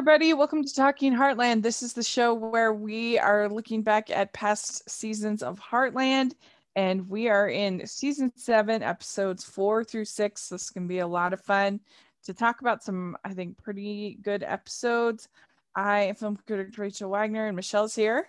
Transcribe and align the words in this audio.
everybody. 0.00 0.32
Welcome 0.32 0.64
to 0.64 0.74
Talking 0.74 1.12
Heartland. 1.12 1.60
This 1.60 1.82
is 1.82 1.92
the 1.92 2.02
show 2.02 2.32
where 2.32 2.72
we 2.72 3.18
are 3.18 3.50
looking 3.50 3.82
back 3.82 4.08
at 4.08 4.32
past 4.32 4.88
seasons 4.88 5.42
of 5.42 5.60
Heartland, 5.60 6.32
and 6.74 7.06
we 7.06 7.28
are 7.28 7.50
in 7.50 7.86
season 7.86 8.32
seven, 8.34 8.82
episodes 8.82 9.44
four 9.44 9.84
through 9.84 10.06
six. 10.06 10.48
This 10.48 10.70
can 10.70 10.86
be 10.86 11.00
a 11.00 11.06
lot 11.06 11.34
of 11.34 11.42
fun 11.42 11.80
to 12.24 12.32
talk 12.32 12.62
about 12.62 12.82
some, 12.82 13.14
I 13.26 13.34
think, 13.34 13.62
pretty 13.62 14.16
good 14.22 14.42
episodes. 14.42 15.28
I 15.74 16.04
am 16.04 16.14
film 16.14 16.38
critic 16.46 16.78
Rachel 16.78 17.10
Wagner, 17.10 17.48
and 17.48 17.54
Michelle's 17.54 17.94
here. 17.94 18.26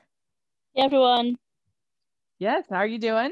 Hey 0.73 0.81
everyone. 0.81 1.38
Yes, 2.38 2.66
how 2.69 2.80
are 2.80 2.85
you 2.85 2.99
doing? 2.99 3.31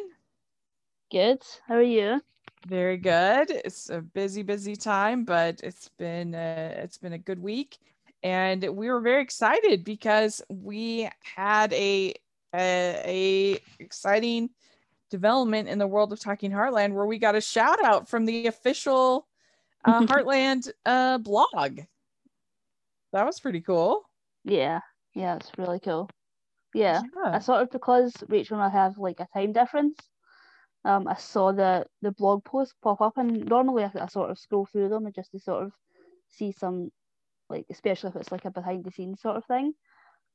Good. 1.12 1.44
How 1.68 1.76
are 1.76 1.82
you? 1.82 2.22
Very 2.66 2.96
good. 2.96 3.52
It's 3.52 3.90
a 3.90 4.00
busy, 4.00 4.44
busy 4.44 4.78
time, 4.78 5.26
but 5.26 5.60
it's 5.62 5.90
been 5.98 6.34
a, 6.36 6.76
it's 6.78 6.98
been 6.98 7.14
a 7.14 7.18
good 7.18 7.44
week, 7.44 7.80
and 8.24 8.64
we 8.76 8.90
were 8.90 9.02
very 9.02 9.22
excited 9.22 9.84
because 9.84 10.42
we 10.50 11.10
had 11.36 11.74
a 11.74 12.14
a, 12.54 13.02
a 13.06 13.60
exciting 13.80 14.50
development 15.10 15.68
in 15.68 15.80
the 15.80 15.88
world 15.88 16.12
of 16.14 16.20
Talking 16.20 16.52
Heartland 16.52 16.94
where 16.94 17.06
we 17.06 17.18
got 17.18 17.36
a 17.36 17.42
shout 17.42 17.84
out 17.84 18.08
from 18.10 18.26
the 18.26 18.48
official 18.48 19.28
uh, 19.86 20.02
Heartland 20.06 20.70
uh, 20.86 21.18
blog. 21.20 21.82
That 23.12 23.26
was 23.26 23.40
pretty 23.40 23.62
cool. 23.62 24.04
Yeah. 24.44 24.82
Yeah, 25.14 25.36
it's 25.36 25.52
really 25.58 25.80
cool. 25.80 26.10
Yeah. 26.74 27.02
Yeah. 27.24 27.36
I 27.36 27.40
sort 27.40 27.62
of 27.62 27.72
because 27.72 28.14
Rachel 28.28 28.58
and 28.58 28.64
I 28.64 28.70
have 28.70 28.98
like 28.98 29.20
a 29.20 29.28
time 29.34 29.52
difference. 29.52 29.98
Um, 30.86 31.08
I 31.08 31.16
saw 31.16 31.52
the 31.52 31.86
the 32.02 32.12
blog 32.12 32.46
post 32.46 32.74
pop 32.82 33.02
up, 33.02 33.18
and 33.18 33.46
normally 33.46 33.84
I, 33.84 33.92
I 34.00 34.08
sort 34.08 34.30
of 34.30 34.40
scroll 34.40 34.66
through 34.66 34.90
them 34.90 35.06
and 35.06 35.16
just 35.16 35.32
to 35.32 35.40
sort 35.40 35.64
of 35.64 35.74
see 36.30 36.52
some, 36.52 36.92
like 37.50 37.66
especially 37.72 38.10
if 38.10 38.16
it's 38.18 38.32
like 38.32 38.46
a 38.46 38.52
behind 38.52 38.84
the 38.86 38.92
scenes 38.92 39.22
sort 39.22 39.38
of 39.38 39.46
thing. 39.46 39.74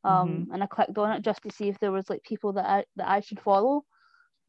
Um, 0.05 0.49
and 0.53 0.63
I 0.63 0.67
clicked 0.67 0.99
on 0.99 1.13
it 1.13 1.23
just 1.23 1.43
to 1.43 1.51
see 1.53 1.69
if 1.69 1.79
there 1.81 1.93
was 1.93 2.11
like 2.11 2.23
people 2.25 2.53
that 2.55 2.67
I 2.67 2.85
that 2.97 3.09
I 3.09 3.21
should 3.21 3.41
follow, 3.41 3.85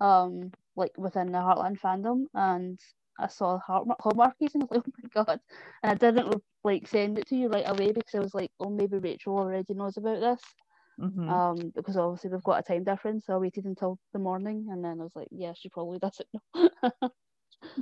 um, 0.02 0.52
like 0.75 0.91
within 0.97 1.31
the 1.31 1.39
Heartland 1.39 1.80
fandom, 1.80 2.25
and 2.33 2.80
I 3.19 3.27
saw 3.27 3.59
heart 3.59 3.88
Hallmarkies 4.02 4.53
and 4.55 4.63
I 4.63 4.67
was 4.69 4.71
like, 4.71 4.83
oh 4.88 4.99
my 5.03 5.23
god, 5.25 5.39
and 5.83 5.91
I 5.91 5.95
didn't 5.95 6.41
like 6.63 6.88
send 6.88 7.17
it 7.19 7.27
to 7.27 7.36
you 7.36 7.49
right 7.49 7.69
away 7.69 7.91
because 7.93 8.16
I 8.16 8.19
was 8.19 8.33
like, 8.36 8.52
oh 8.59 8.69
maybe 8.69 8.97
Rachel 8.97 9.38
already 9.39 9.73
knows 9.73 9.97
about 9.97 10.19
this 10.21 10.41
Mhm. 10.97 11.43
um 11.47 11.71
because 11.75 11.97
obviously 11.97 12.30
we've 12.31 12.43
got 12.43 12.59
a 12.59 12.63
time 12.63 12.83
difference 12.83 13.25
so 13.25 13.33
I 13.33 13.38
waited 13.38 13.66
until 13.66 13.97
the 14.13 14.19
morning 14.19 14.67
and 14.71 14.83
then 14.83 14.99
I 14.99 15.03
was 15.03 15.16
like 15.16 15.27
yeah 15.31 15.53
she 15.55 15.69
probably 15.69 15.99
doesn't 16.02 16.27
know 16.33 16.91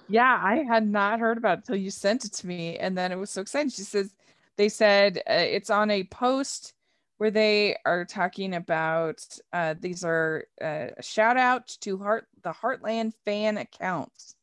Yeah, 0.08 0.40
I 0.42 0.64
had 0.68 0.88
not 0.88 1.20
heard 1.20 1.38
about 1.38 1.60
it 1.60 1.66
till 1.66 1.76
you 1.76 1.92
sent 1.92 2.26
it 2.26 2.34
to 2.34 2.48
me, 2.48 2.78
and 2.78 2.98
then 2.98 3.12
it 3.12 3.18
was 3.18 3.30
so 3.32 3.42
exciting. 3.42 3.70
She 3.70 3.84
says 3.84 4.16
they 4.58 4.70
said 4.70 5.18
uh, 5.20 5.34
it's 5.34 5.70
on 5.70 5.92
a 5.92 6.04
post 6.06 6.74
where 7.18 7.32
they 7.32 7.78
are 7.86 8.06
talking 8.06 8.56
about 8.56 9.26
uh, 9.52 9.76
these 9.80 10.04
are 10.04 10.46
uh, 10.62 10.88
a 10.98 11.04
shout 11.04 11.38
out 11.38 11.68
to 11.82 11.98
Heart 11.98 12.28
the 12.44 12.52
Heartland 12.52 13.14
fan 13.26 13.58
accounts, 13.58 14.36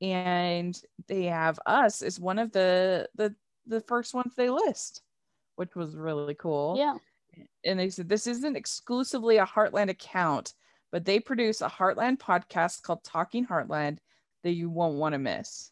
and 0.00 0.80
they 1.08 1.24
have 1.24 1.58
us 1.66 2.02
as 2.02 2.20
one 2.20 2.38
of 2.38 2.52
the 2.52 3.08
the 3.14 3.34
the 3.66 3.80
first 3.80 4.14
ones 4.14 4.34
they 4.36 4.50
list, 4.50 5.02
which 5.56 5.74
was 5.74 5.96
really 5.96 6.34
cool. 6.34 6.76
yeah 6.78 6.96
and 7.64 7.78
they 7.78 7.90
said 7.90 8.08
this 8.08 8.26
isn't 8.26 8.56
exclusively 8.56 9.38
a 9.38 9.46
Heartland 9.46 9.90
account, 9.90 10.54
but 10.92 11.04
they 11.04 11.20
produce 11.20 11.60
a 11.60 11.68
Heartland 11.68 12.18
podcast 12.18 12.82
called 12.82 13.04
Talking 13.04 13.46
Heartland 13.46 13.98
that 14.42 14.52
you 14.52 14.70
won't 14.70 14.96
want 14.96 15.12
to 15.14 15.18
miss. 15.18 15.70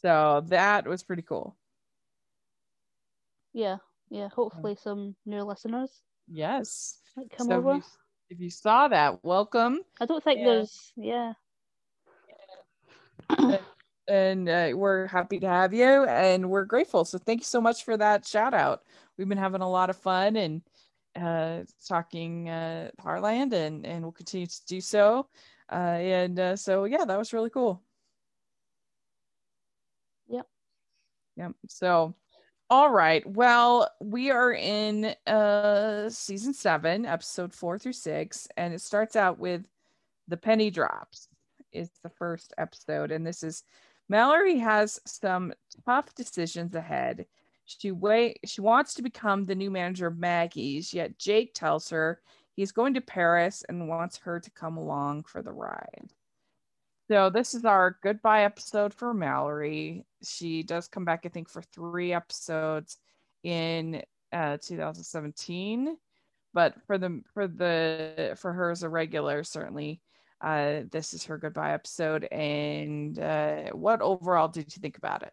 So 0.00 0.44
that 0.46 0.86
was 0.86 1.02
pretty 1.02 1.22
cool. 1.22 1.56
Yeah 3.58 3.76
yeah 4.08 4.28
hopefully 4.28 4.76
some 4.76 5.16
new 5.26 5.42
listeners 5.42 6.02
Yes. 6.30 7.00
might 7.16 7.30
come 7.36 7.48
So 7.48 7.58
over 7.58 7.74
if 7.74 7.76
you, 7.76 7.82
if 8.30 8.40
you 8.40 8.50
saw 8.50 8.88
that, 8.88 9.18
welcome. 9.24 9.80
I 10.00 10.06
don't 10.06 10.22
think 10.22 10.40
Yeah. 10.40 10.44
there's 10.44 10.92
yeah 10.96 11.32
And 14.08 14.48
uh, 14.48 14.70
we're 14.74 15.06
happy 15.06 15.38
to 15.40 15.48
have 15.48 15.74
you 15.74 16.04
and 16.06 16.48
we're 16.48 16.64
grateful. 16.64 17.04
So 17.04 17.18
thank 17.18 17.40
you 17.40 17.44
so 17.44 17.60
much 17.60 17.84
for 17.84 17.96
that 17.98 18.26
shout 18.26 18.54
out. 18.54 18.84
We've 19.16 19.28
been 19.28 19.36
having 19.36 19.60
a 19.60 19.68
lot 19.68 19.90
of 19.90 19.96
fun 19.96 20.36
and 20.36 20.62
uh, 21.14 21.64
talking 21.86 22.48
uh, 22.48 22.90
Heartland 23.02 23.52
and, 23.52 23.84
and 23.84 24.02
we'll 24.02 24.12
continue 24.12 24.46
to 24.46 24.66
do 24.66 24.80
so. 24.80 25.28
Uh, 25.70 25.74
and 26.00 26.38
uh, 26.38 26.56
so, 26.56 26.84
yeah, 26.84 27.04
that 27.04 27.18
was 27.18 27.34
really 27.34 27.50
cool. 27.50 27.82
Yep. 30.28 30.46
Yep. 31.36 31.52
So, 31.68 32.14
all 32.70 32.90
right. 32.90 33.26
Well, 33.26 33.88
we 34.00 34.30
are 34.30 34.52
in 34.52 35.14
uh, 35.26 36.10
season 36.10 36.52
seven, 36.52 37.06
episode 37.06 37.52
four 37.54 37.78
through 37.78 37.94
six, 37.94 38.48
and 38.56 38.74
it 38.74 38.80
starts 38.80 39.16
out 39.16 39.38
with 39.38 39.64
the 40.28 40.36
penny 40.36 40.70
drops 40.70 41.28
is 41.72 41.90
the 42.02 42.10
first 42.10 42.54
episode 42.58 43.10
and 43.10 43.26
this 43.26 43.42
is 43.42 43.62
mallory 44.08 44.58
has 44.58 45.00
some 45.06 45.52
tough 45.84 46.14
decisions 46.14 46.74
ahead 46.74 47.26
she 47.64 47.90
wait 47.90 48.38
she 48.44 48.60
wants 48.60 48.94
to 48.94 49.02
become 49.02 49.44
the 49.44 49.54
new 49.54 49.70
manager 49.70 50.06
of 50.06 50.18
maggie's 50.18 50.94
yet 50.94 51.18
jake 51.18 51.52
tells 51.54 51.90
her 51.90 52.20
he's 52.54 52.72
going 52.72 52.94
to 52.94 53.00
paris 53.00 53.64
and 53.68 53.88
wants 53.88 54.16
her 54.16 54.40
to 54.40 54.50
come 54.52 54.76
along 54.76 55.22
for 55.24 55.42
the 55.42 55.52
ride 55.52 56.10
so 57.08 57.30
this 57.30 57.54
is 57.54 57.64
our 57.64 57.98
goodbye 58.02 58.44
episode 58.44 58.92
for 58.94 59.12
mallory 59.14 60.04
she 60.22 60.62
does 60.62 60.88
come 60.88 61.04
back 61.04 61.22
i 61.24 61.28
think 61.28 61.48
for 61.48 61.62
three 61.62 62.12
episodes 62.12 62.96
in 63.42 64.02
uh 64.32 64.56
2017 64.60 65.96
but 66.54 66.74
for 66.86 66.98
the 66.98 67.22
for 67.34 67.46
the 67.46 68.36
for 68.38 68.52
her 68.52 68.70
as 68.70 68.82
a 68.82 68.88
regular 68.88 69.42
certainly 69.44 70.00
uh, 70.40 70.82
this 70.92 71.14
is 71.14 71.24
her 71.24 71.36
goodbye 71.36 71.72
episode. 71.72 72.22
And 72.30 73.18
uh, 73.18 73.70
what 73.70 74.00
overall 74.00 74.46
did 74.46 74.72
you 74.76 74.80
think 74.80 74.96
about 74.96 75.24
it? 75.24 75.32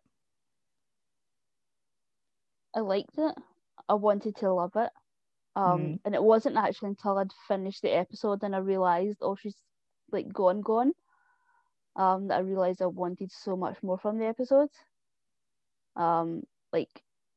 I 2.75 2.79
liked 2.79 3.17
it 3.17 3.35
I 3.87 3.93
wanted 3.93 4.35
to 4.37 4.51
love 4.53 4.71
it 4.75 4.91
um 5.55 5.79
Mhm. 5.81 5.99
and 6.05 6.15
it 6.15 6.23
wasn't 6.23 6.57
actually 6.57 6.89
until 6.89 7.17
I'd 7.17 7.31
finished 7.47 7.81
the 7.83 7.91
episode 7.95 8.43
and 8.43 8.55
I 8.55 8.59
realized 8.59 9.19
oh 9.21 9.35
she's 9.35 9.55
like 10.11 10.31
gone 10.33 10.61
gone 10.61 10.93
um 11.95 12.27
that 12.27 12.37
I 12.37 12.41
realized 12.41 12.81
I 12.81 12.87
wanted 12.87 13.31
so 13.31 13.55
much 13.55 13.81
more 13.83 13.97
from 13.97 14.17
the 14.19 14.25
episode 14.25 14.69
um 15.95 16.43
like 16.73 16.89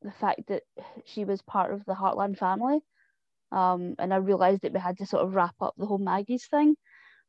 the 0.02 0.12
fact 0.12 0.42
that 0.48 0.62
she 1.04 1.24
was 1.24 1.42
part 1.42 1.72
of 1.72 1.84
the 1.84 1.94
Heartland 1.94 2.38
family 2.38 2.80
um 3.52 3.94
and 3.98 4.12
I 4.12 4.16
realized 4.18 4.62
that 4.62 4.72
we 4.72 4.80
had 4.80 4.98
to 4.98 5.06
sort 5.06 5.24
of 5.24 5.34
wrap 5.34 5.54
up 5.60 5.74
the 5.76 5.86
whole 5.86 5.98
Maggie's 5.98 6.46
thing. 6.46 6.76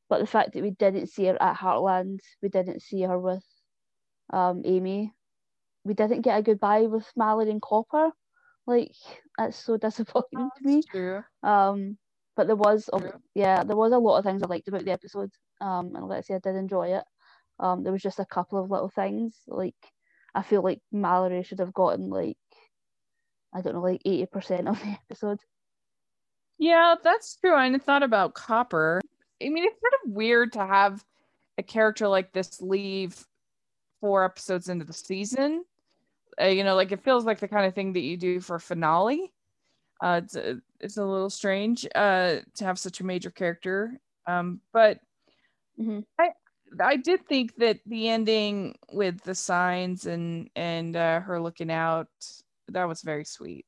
But 0.10 0.20
the 0.20 0.28
fact 0.28 0.54
that 0.54 0.64
we 0.64 0.72
didn't 0.72 1.08
see 1.08 1.26
her 1.26 1.38
at 1.42 1.58
Heartland 1.58 2.20
we 2.42 2.50
didn't 2.50 2.82
see 2.82 3.04
her 3.04 3.20
with 3.20 3.44
um 4.34 4.62
Amy 4.66 5.14
we 5.86 5.94
didn't 5.94 6.22
get 6.22 6.38
a 6.40 6.44
goodbye 6.44 6.82
with 6.88 7.12
Mallory 7.16 7.50
and 7.52 7.62
Copper. 7.62 8.12
Like 8.68 8.92
that's 9.38 9.58
so 9.58 9.78
disappointing 9.78 10.50
to 10.58 10.64
me. 10.64 10.84
True. 10.90 11.24
um 11.44 11.98
but 12.36 12.48
there 12.48 12.56
was 12.56 12.90
yeah 13.36 13.64
there 13.64 13.76
was 13.78 13.92
a 13.94 13.98
lot 14.00 14.18
of 14.18 14.26
things 14.26 14.44
I 14.44 14.48
liked 14.48 14.68
about 14.68 14.86
the 14.86 14.92
episode 14.92 15.32
um 15.62 15.96
and 15.96 16.08
let's 16.08 16.28
say 16.28 16.36
I 16.36 16.40
did 16.40 16.56
enjoy 16.56 16.90
it 16.98 17.04
um 17.60 17.84
there 17.84 17.92
was 17.94 18.02
just 18.02 18.20
a 18.20 18.26
couple 18.26 18.62
of 18.64 18.72
little 18.72 18.90
things 18.90 19.36
like 19.48 19.76
I 20.36 20.44
feel 20.44 20.62
like 20.64 20.82
Mallory 20.92 21.44
should 21.44 21.60
have 21.60 21.74
gotten 21.74 22.10
like 22.10 22.38
I 23.54 23.62
don't 23.62 23.74
know 23.74 23.82
like 23.82 24.02
80% 24.06 24.68
of 24.70 24.80
the 24.80 24.88
episode 25.10 25.40
Yeah, 26.58 26.96
that's 27.02 27.38
true. 27.38 27.56
I 27.56 27.78
thought 27.78 28.04
about 28.04 28.34
Copper. 28.34 29.02
I 29.42 29.50
mean, 29.50 29.64
it's 29.64 29.80
sort 29.80 29.94
of 30.04 30.12
weird 30.12 30.54
to 30.54 30.66
have 30.66 31.04
a 31.58 31.64
character 31.64 32.08
like 32.08 32.34
this 32.34 32.62
leave 32.62 33.26
four 34.02 34.24
episodes 34.26 34.70
into 34.70 34.86
the 34.86 34.94
season. 34.94 35.64
Uh, 36.42 36.48
you 36.48 36.64
know, 36.64 36.76
like 36.76 36.92
it 36.92 37.04
feels 37.04 37.26
like 37.26 37.40
the 37.40 37.48
kind 37.48 37.66
of 37.66 37.74
thing 37.76 37.94
that 37.94 38.02
you 38.02 38.18
do 38.18 38.40
for 38.42 38.60
finale. 38.60 39.34
Uh, 40.02 40.22
it's 40.24 40.36
a, 40.36 40.62
it's 40.80 40.98
a 40.98 41.06
little 41.06 41.30
strange 41.30 41.86
uh, 41.96 42.38
to 42.56 42.66
have 42.66 42.80
such 42.80 43.00
a 43.02 43.06
major 43.06 43.30
character. 43.32 44.00
Um, 44.28 44.62
but 44.74 45.00
Mhm. 45.80 46.06
I 46.20 46.32
I 46.82 46.96
did 46.98 47.26
think 47.28 47.56
that 47.58 47.80
the 47.86 48.10
ending 48.10 48.78
with 48.92 49.22
the 49.24 49.36
signs 49.36 50.06
and 50.06 50.50
and 50.56 50.96
uh, 50.96 51.22
her 51.22 51.42
looking 51.42 51.72
out 51.72 52.08
that 52.70 52.88
was 52.88 53.02
very 53.02 53.26
sweet. 53.26 53.66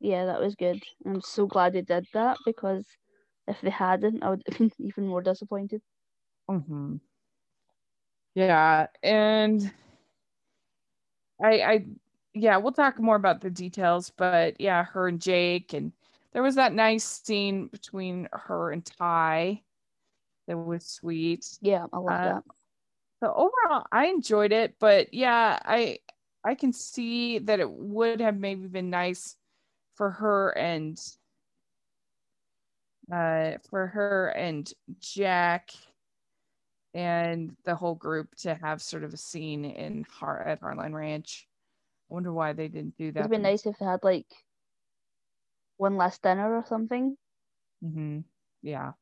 yeah 0.00 0.24
that 0.26 0.40
was 0.40 0.54
good. 0.54 0.82
I'm 1.04 1.20
so 1.20 1.46
glad 1.46 1.72
they 1.72 1.82
did 1.82 2.06
that 2.12 2.38
because 2.44 2.86
if 3.46 3.60
they 3.60 3.70
hadn't 3.70 4.22
I 4.22 4.30
would 4.30 4.42
have 4.48 4.58
been 4.58 4.70
even 4.78 5.06
more 5.06 5.22
disappointed. 5.22 5.82
Hmm 6.48 6.96
Yeah, 8.34 8.86
and 9.02 9.72
I, 11.42 11.60
I, 11.62 11.86
yeah, 12.34 12.56
we'll 12.58 12.72
talk 12.72 12.98
more 13.00 13.16
about 13.16 13.40
the 13.40 13.50
details, 13.50 14.10
but 14.16 14.60
yeah, 14.60 14.84
her 14.84 15.08
and 15.08 15.20
Jake, 15.20 15.72
and 15.72 15.92
there 16.32 16.42
was 16.42 16.54
that 16.56 16.72
nice 16.72 17.04
scene 17.04 17.68
between 17.68 18.28
her 18.32 18.70
and 18.70 18.84
Ty 18.84 19.62
that 20.48 20.56
was 20.58 20.86
sweet. 20.86 21.46
yeah 21.60 21.86
I 21.92 21.98
love 21.98 22.10
Uh, 22.10 22.32
that 22.34 22.42
So 23.22 23.32
overall, 23.32 23.86
I 23.92 24.06
enjoyed 24.06 24.52
it, 24.52 24.74
but 24.78 25.14
yeah, 25.14 25.58
I, 25.64 25.98
I 26.44 26.54
can 26.54 26.72
see 26.72 27.38
that 27.40 27.60
it 27.60 27.70
would 27.70 28.20
have 28.20 28.36
maybe 28.36 28.66
been 28.66 28.90
nice 28.90 29.36
for 29.94 30.10
her 30.10 30.50
and 30.56 30.98
uh 33.12 33.58
for 33.68 33.88
her 33.88 34.28
and 34.28 34.72
Jack 35.00 35.70
and 36.94 37.56
the 37.64 37.74
whole 37.74 37.94
group 37.94 38.34
to 38.36 38.54
have 38.54 38.82
sort 38.82 39.04
of 39.04 39.12
a 39.12 39.16
scene 39.16 39.64
in 39.64 40.04
Heart 40.04 40.46
at 40.46 40.60
Heartland 40.60 40.94
Ranch. 40.94 41.48
I 42.10 42.14
wonder 42.14 42.32
why 42.32 42.52
they 42.52 42.68
didn't 42.68 42.96
do 42.96 43.12
that. 43.12 43.20
It'd 43.20 43.30
be 43.30 43.38
nice 43.38 43.66
if 43.66 43.78
they 43.78 43.84
had 43.84 44.04
like 44.04 44.26
one 45.78 45.96
last 45.96 46.22
dinner 46.22 46.56
or 46.56 46.64
something. 46.66 47.16
Mm-hmm. 47.84 48.20
Yeah, 48.62 48.92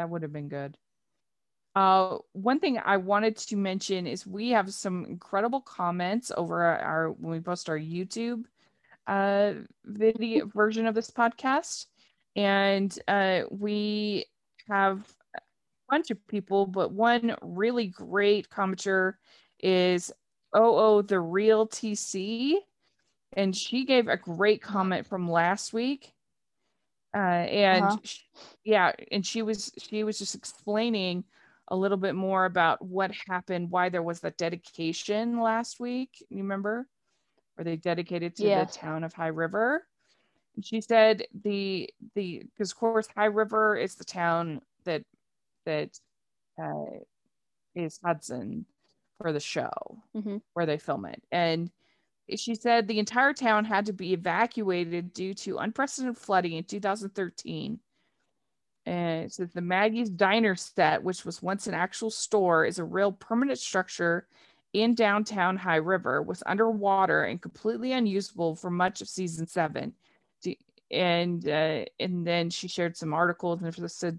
that 0.00 0.08
would 0.08 0.22
have 0.22 0.32
been 0.32 0.48
good. 0.48 0.78
Uh, 1.76 2.16
one 2.32 2.58
thing 2.58 2.80
I 2.82 2.96
wanted 2.96 3.36
to 3.36 3.56
mention 3.56 4.06
is 4.06 4.26
we 4.26 4.50
have 4.50 4.72
some 4.72 5.04
incredible 5.04 5.60
comments 5.60 6.32
over 6.34 6.64
our 6.64 7.12
when 7.12 7.32
we 7.32 7.40
post 7.40 7.68
our 7.68 7.78
YouTube 7.78 8.44
uh, 9.06 9.52
video 9.84 10.46
version 10.46 10.86
of 10.86 10.94
this 10.94 11.10
podcast, 11.10 11.86
and 12.34 12.98
uh, 13.06 13.42
we 13.50 14.24
have 14.68 15.04
a 15.36 15.40
bunch 15.90 16.10
of 16.10 16.26
people, 16.26 16.66
but 16.66 16.92
one 16.92 17.36
really 17.42 17.86
great 17.86 18.48
commenter 18.48 19.14
is 19.60 20.10
oh 20.54 20.76
oh 20.76 21.02
the 21.02 21.20
real 21.20 21.68
TC, 21.68 22.54
and 23.34 23.54
she 23.54 23.84
gave 23.84 24.08
a 24.08 24.16
great 24.16 24.62
comment 24.62 25.06
from 25.06 25.30
last 25.30 25.74
week 25.74 26.14
uh, 27.14 27.18
and 27.18 27.92
Uh-huh. 27.92 28.04
sh- 28.04 28.20
yeah 28.64 28.92
and 29.12 29.24
she 29.26 29.42
was 29.42 29.72
she 29.78 30.02
was 30.04 30.18
just 30.18 30.34
explaining 30.34 31.24
a 31.68 31.76
little 31.76 31.96
bit 31.98 32.14
more 32.14 32.44
about 32.44 32.84
what 32.84 33.10
happened 33.28 33.70
why 33.70 33.88
there 33.88 34.02
was 34.02 34.20
that 34.20 34.36
dedication 34.38 35.40
last 35.40 35.80
week 35.80 36.24
you 36.30 36.38
remember 36.38 36.86
where 37.54 37.64
they 37.64 37.76
dedicated 37.76 38.36
to 38.36 38.50
Yes. 38.50 38.62
the 38.62 38.66
town 38.66 39.04
of 39.04 39.14
high 39.14 39.28
river 39.28 39.86
and 40.56 40.64
she 40.64 40.80
said 40.80 41.24
the 41.44 41.88
the 42.14 42.42
because 42.54 42.72
of 42.72 42.78
course 42.78 42.98
high 43.06 43.16
river 43.18 43.66
is 43.66 43.86
the 43.86 43.94
town 43.94 44.52
that 44.76 44.94
that 45.64 45.98
uh, 46.62 47.00
is 47.74 47.98
hudson 48.04 48.66
for 49.18 49.32
the 49.32 49.40
show 49.40 49.70
hmm 50.14 50.38
where 50.54 50.66
they 50.66 50.78
film 50.78 51.04
it. 51.06 51.22
And 51.30 51.70
she 52.38 52.54
said 52.54 52.86
the 52.86 52.98
entire 52.98 53.32
town 53.32 53.64
had 53.64 53.86
to 53.86 53.92
be 53.92 54.12
evacuated 54.12 55.12
due 55.12 55.34
to 55.34 55.58
unprecedented 55.58 56.18
flooding 56.18 56.52
in 56.52 56.64
2013. 56.64 57.80
And 58.86 59.24
it 59.24 59.32
says 59.32 59.52
the 59.52 59.60
Maggie's 59.60 60.10
Diner 60.10 60.54
set, 60.54 61.02
which 61.02 61.24
was 61.24 61.42
once 61.42 61.66
an 61.66 61.74
actual 61.74 62.10
store, 62.10 62.64
is 62.64 62.78
a 62.78 62.84
real 62.84 63.12
permanent 63.12 63.58
structure 63.58 64.26
in 64.72 64.94
downtown 64.94 65.56
High 65.56 65.76
River, 65.76 66.22
was 66.22 66.42
underwater 66.46 67.24
and 67.24 67.42
completely 67.42 67.92
unusable 67.92 68.54
for 68.54 68.70
much 68.70 69.00
of 69.00 69.08
season 69.08 69.46
seven. 69.46 69.94
And 70.90 71.46
uh, 71.48 71.84
and 72.00 72.26
then 72.26 72.50
she 72.50 72.66
shared 72.66 72.96
some 72.96 73.14
articles 73.14 73.62
and 73.62 73.90
said 73.90 74.18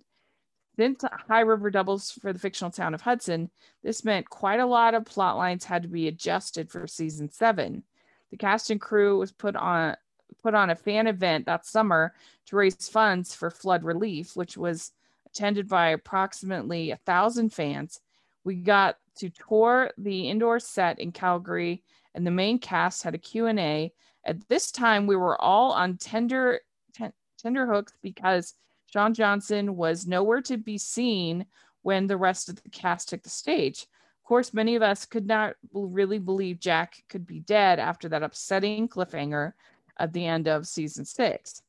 since 0.78 1.04
High 1.28 1.42
River 1.42 1.70
doubles 1.70 2.12
for 2.12 2.32
the 2.32 2.40
fictional 2.40 2.72
town 2.72 2.94
of 2.94 3.02
Hudson, 3.02 3.50
this 3.84 4.06
meant 4.06 4.30
quite 4.30 4.60
a 4.60 4.66
lot 4.66 4.94
of 4.94 5.06
plot 5.06 5.38
lines 5.38 5.66
had 5.66 5.84
to 5.84 5.90
be 5.90 6.08
adjusted 6.08 6.72
for 6.72 6.88
season 6.88 7.30
seven. 7.30 7.84
The 8.32 8.38
cast 8.38 8.70
and 8.70 8.82
crew 8.82 9.20
was 9.20 9.32
put 9.32 9.56
on 9.56 9.96
put 10.42 10.54
on 10.56 10.70
a 10.70 10.76
fan 10.76 11.08
event 11.08 11.46
that 11.46 11.66
summer 11.66 12.14
to 12.48 12.56
raise 12.56 12.90
funds 12.90 13.36
for 13.36 13.52
flood 13.52 13.84
relief, 13.84 14.36
which 14.36 14.58
was 14.58 14.92
attended 15.28 15.68
by 15.68 15.90
approximately 15.90 16.92
a 16.92 16.98
thousand 16.98 17.54
fans. 17.54 18.00
We 18.44 18.56
got 18.56 18.98
to 19.18 19.30
tour 19.30 19.92
the 19.98 20.30
indoor 20.30 20.60
set 20.60 21.00
in 21.00 21.12
Calgary, 21.12 21.84
and 22.16 22.26
the 22.26 22.32
main 22.32 22.60
cast 22.60 23.04
had 23.04 23.14
a 23.14 23.20
Q&A. 23.20 23.94
At 24.26 24.48
this 24.48 24.72
time, 24.72 25.06
we 25.06 25.16
were 25.16 25.40
all 25.40 25.72
on 25.74 25.98
tender 25.98 26.62
ten, 26.94 27.14
tender 27.38 27.68
hooks 27.68 27.94
because 28.02 28.56
Shaun 28.92 29.14
Johnston 29.14 29.76
was 29.76 30.08
nowhere 30.08 30.42
to 30.44 30.58
be 30.58 30.78
seen 30.78 31.46
when 31.82 32.08
the 32.08 32.18
rest 32.18 32.50
of 32.50 32.62
the 32.62 32.70
cast 32.70 33.10
took 33.10 33.24
the 33.24 33.30
stage. 33.30 33.88
Course, 34.32 34.54
many 34.54 34.78
of 34.78 34.82
us 34.82 35.04
could 35.04 35.28
not 35.28 35.56
really 35.74 36.18
believe 36.18 36.62
Jack 36.62 37.04
could 37.10 37.28
be 37.28 37.42
dead 37.42 37.80
after 37.80 38.08
that 38.08 38.24
upsetting 38.24 38.88
cliffhanger 38.88 39.52
at 40.00 40.14
the 40.14 40.26
end 40.26 40.48
of 40.48 40.66
season 40.66 41.04
six. 41.04 41.62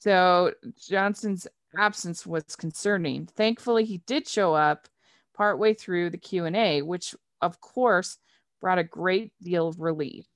So 0.00 0.52
Johnston's 0.76 1.46
absence 1.78 2.26
was 2.26 2.56
concerning. 2.56 3.26
Thankfully, 3.26 3.84
he 3.84 3.98
did 4.08 4.26
show 4.26 4.54
up 4.54 4.88
partway 5.36 5.72
through 5.72 6.10
the 6.10 6.18
Q&A, 6.18 6.82
which 6.82 7.14
of 7.40 7.60
course 7.60 8.18
brought 8.60 8.80
a 8.80 8.82
great 8.82 9.30
deal 9.40 9.68
of 9.68 9.78
relief. 9.78 10.26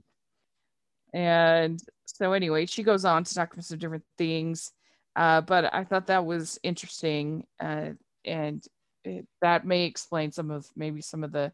And 1.13 1.83
so 2.05 2.35
anyway, 2.35 2.67
she 2.67 2.85
goes 2.85 3.05
on 3.05 3.25
to 3.25 3.35
talk 3.35 3.53
about 3.53 3.65
some 3.65 3.81
different 3.81 4.05
things. 4.17 4.71
Uh, 5.17 5.41
but 5.41 5.75
I 5.75 5.83
thought 5.83 6.07
that 6.07 6.25
was 6.25 6.57
interesting, 6.63 7.49
uh, 7.59 7.95
and 8.25 8.65
it, 9.05 9.27
that 9.43 9.67
may 9.67 9.87
explain 9.87 10.31
some 10.31 10.53
of 10.53 10.69
maybe 10.77 11.01
some 11.03 11.25
of 11.25 11.33
the 11.33 11.53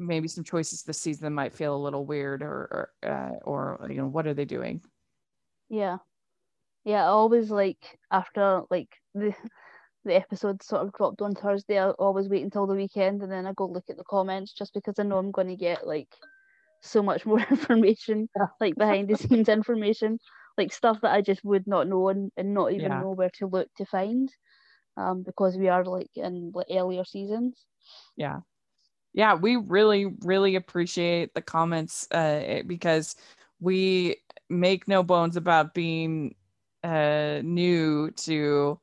maybe 0.00 0.28
some 0.28 0.44
choices 0.44 0.82
this 0.82 1.00
season 1.00 1.34
might 1.34 1.54
feel 1.54 1.76
a 1.76 1.84
little 1.84 2.06
weird, 2.06 2.42
or 2.42 2.90
or, 3.02 3.10
uh, 3.10 3.36
or 3.44 3.86
you 3.90 3.96
know 3.96 4.06
what 4.08 4.26
are 4.26 4.34
they 4.34 4.44
doing? 4.46 4.82
Yeah. 5.68 5.98
Yeah, 6.84 7.04
I 7.04 7.08
always 7.08 7.50
like 7.50 7.98
after 8.10 8.62
like 8.70 8.90
the 9.14 9.34
the 10.04 10.16
episode 10.16 10.62
sort 10.62 10.82
of 10.86 10.92
dropped 10.94 11.22
on 11.22 11.34
Thursday, 11.34 11.78
I 11.80 11.90
always 11.92 12.28
wait 12.28 12.44
until 12.44 12.66
the 12.66 12.74
weekend 12.76 13.22
and 13.22 13.32
then 13.32 13.46
I 13.46 13.54
go 13.54 13.66
look 13.66 13.84
at 13.90 13.96
the 13.98 14.04
comments 14.04 14.52
just 14.54 14.74
because 14.74 14.98
I 14.98 15.04
know 15.04 15.18
I'm 15.18 15.32
gonna 15.32 15.56
get 15.56 15.86
like 15.86 16.14
so 16.82 17.02
much 17.02 17.26
more 17.30 17.40
information, 17.40 18.28
like 18.60 18.76
behind 18.76 19.08
the 19.10 19.16
scenes 19.16 19.48
information, 19.50 20.18
like 20.58 20.72
stuff 20.72 21.00
that 21.02 21.14
I 21.14 21.22
just 21.22 21.44
would 21.44 21.66
not 21.68 21.88
know 21.88 22.08
and, 22.10 22.32
and 22.36 22.54
not 22.54 22.72
even 22.72 22.92
Yeah. 22.92 23.00
know 23.00 23.12
where 23.12 23.30
to 23.34 23.46
look 23.48 23.68
to 23.78 23.86
find. 23.86 24.34
Um, 24.96 25.22
because 25.24 25.56
we 25.58 25.68
are 25.68 25.84
like 25.84 26.10
in 26.16 26.52
like 26.54 26.66
earlier 26.70 27.04
seasons. 27.04 27.66
Yeah, 28.16 28.40
yeah, 29.12 29.34
we 29.34 29.56
really 29.56 30.06
really 30.22 30.56
appreciate 30.56 31.34
the 31.34 31.42
comments 31.42 32.06
uh, 32.12 32.62
because 32.66 33.16
we 33.60 34.16
make 34.48 34.88
no 34.88 35.02
bones 35.02 35.36
about 35.36 35.74
being 35.74 36.34
uh, 36.84 37.40
new 37.44 38.10
to 38.12 38.80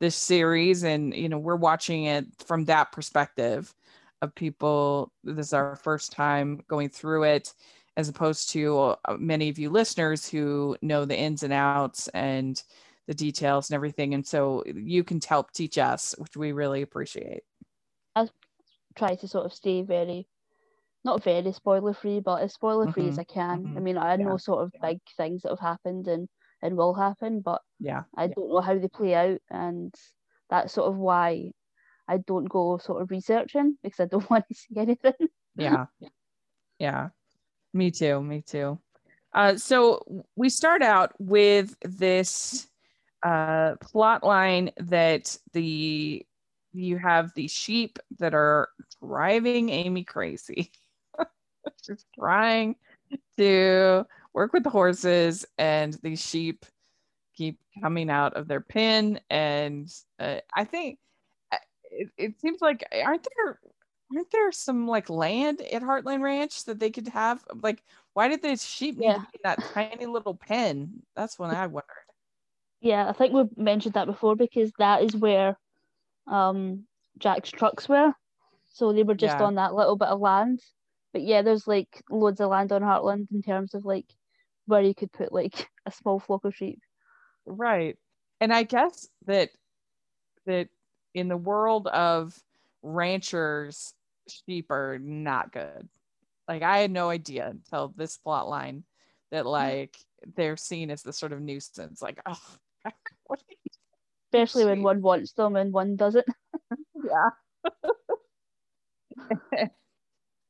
this 0.00 0.16
series, 0.16 0.84
and 0.84 1.14
you 1.14 1.28
know 1.28 1.38
we're 1.38 1.56
watching 1.56 2.04
it 2.04 2.26
from 2.46 2.64
that 2.66 2.92
perspective 2.92 3.74
of 4.22 4.34
people. 4.34 5.12
This 5.24 5.48
is 5.48 5.52
our 5.54 5.76
first 5.76 6.12
time 6.12 6.62
going 6.68 6.88
through 6.90 7.24
it, 7.24 7.54
as 7.96 8.08
opposed 8.08 8.50
to 8.50 8.78
uh, 8.78 8.96
many 9.18 9.48
of 9.48 9.58
you 9.58 9.70
listeners 9.70 10.28
who 10.28 10.76
know 10.82 11.04
the 11.04 11.18
ins 11.18 11.42
and 11.42 11.52
outs 11.52 12.08
and 12.08 12.62
the 13.06 13.14
details 13.14 13.70
and 13.70 13.74
everything, 13.74 14.14
and 14.14 14.26
so 14.26 14.64
you 14.66 15.02
can 15.04 15.20
help 15.26 15.52
teach 15.52 15.78
us, 15.78 16.14
which 16.18 16.36
we 16.36 16.52
really 16.52 16.82
appreciate. 16.82 17.42
Try 18.96 19.14
to 19.16 19.28
sort 19.28 19.46
of 19.46 19.52
stay 19.54 19.82
very 19.82 20.28
not 21.04 21.22
very 21.22 21.52
spoiler 21.52 21.92
free, 21.94 22.20
but 22.20 22.42
as 22.42 22.54
spoiler 22.54 22.88
free 22.88 23.08
as 23.08 23.16
Mhm, 23.16 23.20
I 23.20 23.24
can. 23.24 23.72
I 23.76 23.80
mhm. 23.80 23.82
mean, 23.82 23.98
I 23.98 24.16
know 24.16 24.36
sort 24.36 24.62
of 24.64 24.72
yeah. 24.72 24.80
big 24.80 25.00
things 25.16 25.42
that 25.42 25.50
have 25.50 25.60
happened 25.60 26.08
and 26.08 26.28
and 26.62 26.76
will 26.76 26.94
happen, 26.94 27.40
but 27.40 27.62
Yeah, 27.80 28.04
I 28.16 28.28
don't 28.28 28.50
know 28.50 28.60
how 28.60 28.78
they 28.78 28.88
play 28.88 29.14
out, 29.14 29.40
and 29.50 29.94
that's 30.50 30.74
sort 30.74 30.88
of 30.92 30.98
why 30.98 31.52
I 32.08 32.18
don't 32.18 32.46
go 32.46 32.78
sort 32.78 33.02
of 33.02 33.10
researching 33.10 33.78
because 33.82 34.00
I 34.00 34.06
don't 34.06 34.28
want 34.30 34.46
to 34.48 34.54
see 34.54 34.76
anything. 34.78 35.14
yeah 35.54 35.86
yeah 36.78 37.10
me 37.74 37.90
too 37.90 38.22
me 38.22 38.42
too 38.42 38.78
uh 39.34 39.56
so 39.56 40.24
we 40.36 40.48
start 40.50 40.82
out 40.82 41.12
with 41.20 41.76
this 41.82 42.70
uh 43.24 43.76
plot 43.82 44.24
line 44.24 44.70
that 44.78 45.38
the 45.52 46.26
you 46.72 46.98
have 46.98 47.32
the 47.34 47.48
sheep 47.48 47.98
that 48.18 48.34
are 48.34 48.68
driving 49.02 49.68
amy 49.68 50.04
crazy 50.04 50.70
she's 51.84 52.04
trying 52.18 52.76
to 53.36 54.04
work 54.32 54.52
with 54.52 54.64
the 54.64 54.70
horses 54.70 55.44
and 55.58 55.98
these 56.02 56.20
sheep 56.20 56.64
keep 57.36 57.58
coming 57.82 58.10
out 58.10 58.34
of 58.34 58.48
their 58.48 58.60
pen 58.60 59.20
and 59.30 59.92
uh, 60.18 60.38
i 60.54 60.64
think 60.64 60.98
uh, 61.52 61.56
it, 61.90 62.08
it 62.16 62.40
seems 62.40 62.60
like 62.60 62.84
aren't 63.04 63.26
there 63.36 63.58
aren't 64.14 64.30
there 64.30 64.52
some 64.52 64.86
like 64.86 65.08
land 65.10 65.60
at 65.60 65.82
Heartland 65.82 66.20
Ranch 66.20 66.64
that 66.64 66.78
they 66.78 66.90
could 66.90 67.08
have? 67.08 67.44
Like, 67.62 67.82
why 68.12 68.28
did 68.28 68.42
the 68.42 68.56
sheep 68.56 68.98
need 68.98 69.14
to 69.14 69.14
Yeah. 69.14 69.18
be 69.20 69.28
in 69.34 69.40
that 69.44 69.64
tiny 69.72 70.06
little 70.06 70.34
pen? 70.34 71.02
That's 71.16 71.38
when 71.38 71.50
I 71.50 71.66
wondered. 71.66 71.86
Yeah, 72.80 73.08
I 73.08 73.12
think 73.12 73.32
we 73.32 73.44
mentioned 73.56 73.94
that 73.94 74.06
before 74.06 74.34
because 74.36 74.72
that 74.78 75.02
is 75.02 75.16
where 75.16 75.56
um 76.26 76.86
Jack's 77.18 77.50
trucks 77.50 77.88
were. 77.88 78.12
So 78.70 78.92
they 78.92 79.02
were 79.02 79.14
just 79.14 79.38
Yeah. 79.38 79.46
on 79.46 79.56
that 79.56 79.74
little 79.74 79.96
bit 79.96 80.08
of 80.08 80.20
land. 80.20 80.60
But 81.12 81.22
yeah, 81.22 81.42
there's 81.42 81.66
like 81.66 82.02
loads 82.10 82.40
of 82.40 82.48
land 82.50 82.72
on 82.72 82.82
Heartland 82.82 83.26
in 83.32 83.42
terms 83.42 83.74
of 83.74 83.84
like 83.84 84.06
where 84.66 84.80
you 84.82 84.94
could 84.94 85.12
put 85.12 85.32
like 85.32 85.68
a 85.86 85.90
small 85.92 86.18
flock 86.18 86.44
of 86.44 86.54
sheep. 86.54 86.80
Right. 87.44 87.98
And 88.40 88.52
I 88.52 88.62
guess 88.62 89.08
that 89.26 89.50
that 90.46 90.68
in 91.14 91.28
the 91.28 91.36
world 91.36 91.86
of 91.86 92.34
ranchers, 92.82 93.92
sheep 94.28 94.70
are 94.70 94.98
not 94.98 95.52
good. 95.52 95.88
Like 96.48 96.62
I 96.62 96.78
had 96.78 96.90
no 96.90 97.10
idea 97.10 97.48
until 97.48 97.92
this 97.96 98.16
plot 98.16 98.48
line 98.48 98.84
that 99.30 99.46
like 99.46 99.96
they're 100.36 100.56
seen 100.56 100.90
as 100.90 101.02
the 101.02 101.12
sort 101.12 101.32
of 101.32 101.40
nuisance. 101.40 102.00
Like, 102.02 102.20
oh, 102.26 102.40
what 103.26 103.40
are 103.40 103.54
you 103.61 103.61
Especially 104.32 104.64
when 104.64 104.82
one 104.82 105.02
wants 105.02 105.32
them 105.32 105.56
and 105.56 105.72
one 105.72 105.96
doesn't. 105.96 106.26
yeah. 107.04 107.30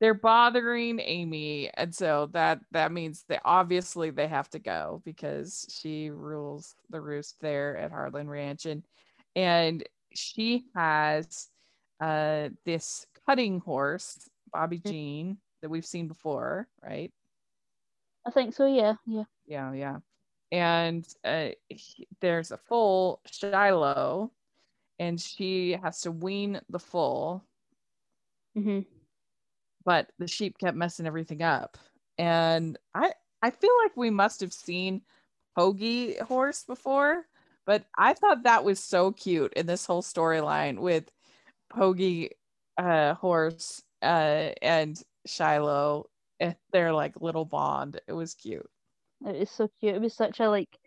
They're 0.00 0.14
bothering 0.14 0.98
Amy, 1.00 1.70
and 1.74 1.94
so 1.94 2.28
that 2.32 2.58
that 2.72 2.90
means 2.90 3.24
that 3.28 3.42
obviously 3.44 4.10
they 4.10 4.26
have 4.26 4.48
to 4.50 4.58
go 4.58 5.00
because 5.04 5.64
she 5.70 6.10
rules 6.10 6.74
the 6.90 7.00
roost 7.00 7.36
there 7.40 7.76
at 7.76 7.92
Heartland 7.92 8.28
Ranch, 8.28 8.66
and 8.66 8.82
and 9.36 9.84
she 10.12 10.64
has 10.74 11.48
uh 12.00 12.48
this 12.64 13.06
cutting 13.26 13.60
horse, 13.60 14.28
Bobby 14.52 14.78
Jean, 14.84 15.38
that 15.60 15.70
we've 15.70 15.86
seen 15.86 16.08
before, 16.08 16.66
right? 16.82 17.12
I 18.26 18.30
think 18.30 18.54
so, 18.54 18.66
yeah. 18.66 18.94
Yeah. 19.06 19.24
Yeah, 19.46 19.72
yeah. 19.72 19.98
And 20.52 21.09
uh, 21.25 21.50
he- 21.71 22.09
there's 22.21 22.52
a 22.52 22.59
foal 22.59 23.23
Shiloh, 23.26 24.32
and 24.99 25.21
she 25.21 25.73
has 25.73 26.00
to 26.02 26.12
wean 26.12 26.61
the 26.71 26.78
foal, 26.80 27.44
hmm 28.54 28.82
but 29.85 30.11
the 30.18 30.26
sheep 30.28 30.59
kept 30.59 30.76
messing 30.76 31.06
everything 31.06 31.42
up. 31.42 31.78
And 32.18 32.78
I 32.94 33.12
I 33.42 33.50
feel 33.50 33.71
like 33.85 33.97
we 33.97 34.11
must 34.11 34.40
have 34.40 34.52
seen 34.52 35.02
Hoagie 35.59 36.21
horse 36.23 36.64
before, 36.64 37.26
but 37.66 37.85
I 37.99 38.14
thought 38.14 38.44
that 38.44 38.64
was 38.64 38.78
so 38.80 39.12
cute 39.12 39.52
in 39.54 39.66
this 39.66 39.87
whole 39.87 40.02
storyline 40.02 40.78
with 40.80 41.11
Hoagie 41.75 42.30
uh, 42.78 43.14
horse 43.14 43.82
uh, 44.02 44.52
and 44.62 45.00
Shiloh. 45.26 46.11
and 46.40 46.56
Their 46.73 46.92
like 46.92 47.21
little 47.21 47.47
bond. 47.47 48.00
It 48.09 48.12
was 48.14 48.35
cute. 48.35 48.71
It 49.26 49.38
was 49.40 49.50
so 49.50 49.68
cute. 49.80 49.94
It 49.96 50.00
was 50.02 50.14
such 50.14 50.40
a 50.40 50.48
like 50.50 50.78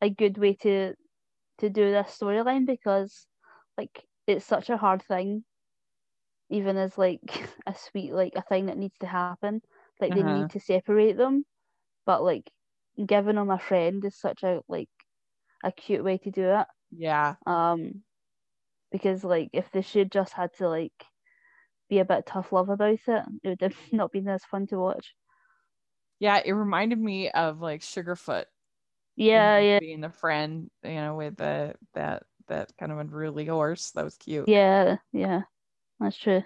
a 0.00 0.10
good 0.10 0.38
way 0.38 0.54
to 0.56 0.94
to 1.58 1.70
do 1.70 1.90
this 1.90 2.18
storyline 2.18 2.66
because 2.66 3.28
like 3.78 4.06
it's 4.26 4.46
such 4.46 4.70
a 4.70 4.78
hard 4.78 5.02
thing 5.02 5.44
even 6.50 6.76
as 6.76 6.98
like 6.98 7.20
a 7.66 7.74
sweet 7.74 8.12
like 8.12 8.34
a 8.36 8.42
thing 8.42 8.66
that 8.66 8.78
needs 8.78 8.98
to 8.98 9.06
happen. 9.06 9.62
Like 10.00 10.14
they 10.14 10.22
Uh-huh. 10.22 10.24
need 10.24 10.50
to 10.50 10.60
separate 10.60 11.16
them. 11.16 11.44
But 12.06 12.22
like 12.22 12.50
giving 13.06 13.36
them 13.36 13.50
a 13.50 13.58
friend 13.58 14.04
is 14.04 14.18
such 14.18 14.42
a 14.42 14.62
like 14.68 14.90
a 15.64 15.72
cute 15.72 16.04
way 16.04 16.18
to 16.18 16.30
do 16.30 16.48
it. 16.50 16.66
Yeah. 16.90 17.36
Um 17.46 18.04
because 18.92 19.24
like 19.24 19.50
if 19.52 19.70
they 19.72 19.82
should 19.82 20.12
just 20.12 20.34
had 20.34 20.52
to 20.54 20.68
like 20.68 21.06
be 21.88 21.98
a 21.98 22.04
bit 22.04 22.26
tough 22.26 22.52
love 22.52 22.68
about 22.70 22.92
it, 23.08 23.24
it 23.42 23.48
would 23.48 23.62
have 23.62 23.76
not 23.92 24.12
been 24.12 24.28
as 24.28 24.44
fun 24.44 24.66
to 24.68 24.78
watch. 24.78 25.14
Yeah, 26.22 26.40
it 26.44 26.52
reminded 26.52 27.00
me 27.00 27.30
of 27.32 27.60
like 27.60 27.80
Sugarfoot. 27.80 28.44
Yeah, 29.16 29.58
yeah, 29.58 29.80
Being 29.80 30.00
the 30.00 30.08
friend, 30.08 30.70
you 30.84 30.94
know, 30.94 31.16
with 31.16 31.36
the 31.36 31.74
that 31.94 32.22
that 32.46 32.76
kind 32.78 32.92
of 32.92 32.98
unruly 32.98 33.44
horse. 33.46 33.90
That 33.90 34.04
was 34.04 34.16
cute. 34.18 34.46
yeah, 34.46 34.98
yeah. 35.12 35.42
That's 35.98 36.16
true. 36.16 36.44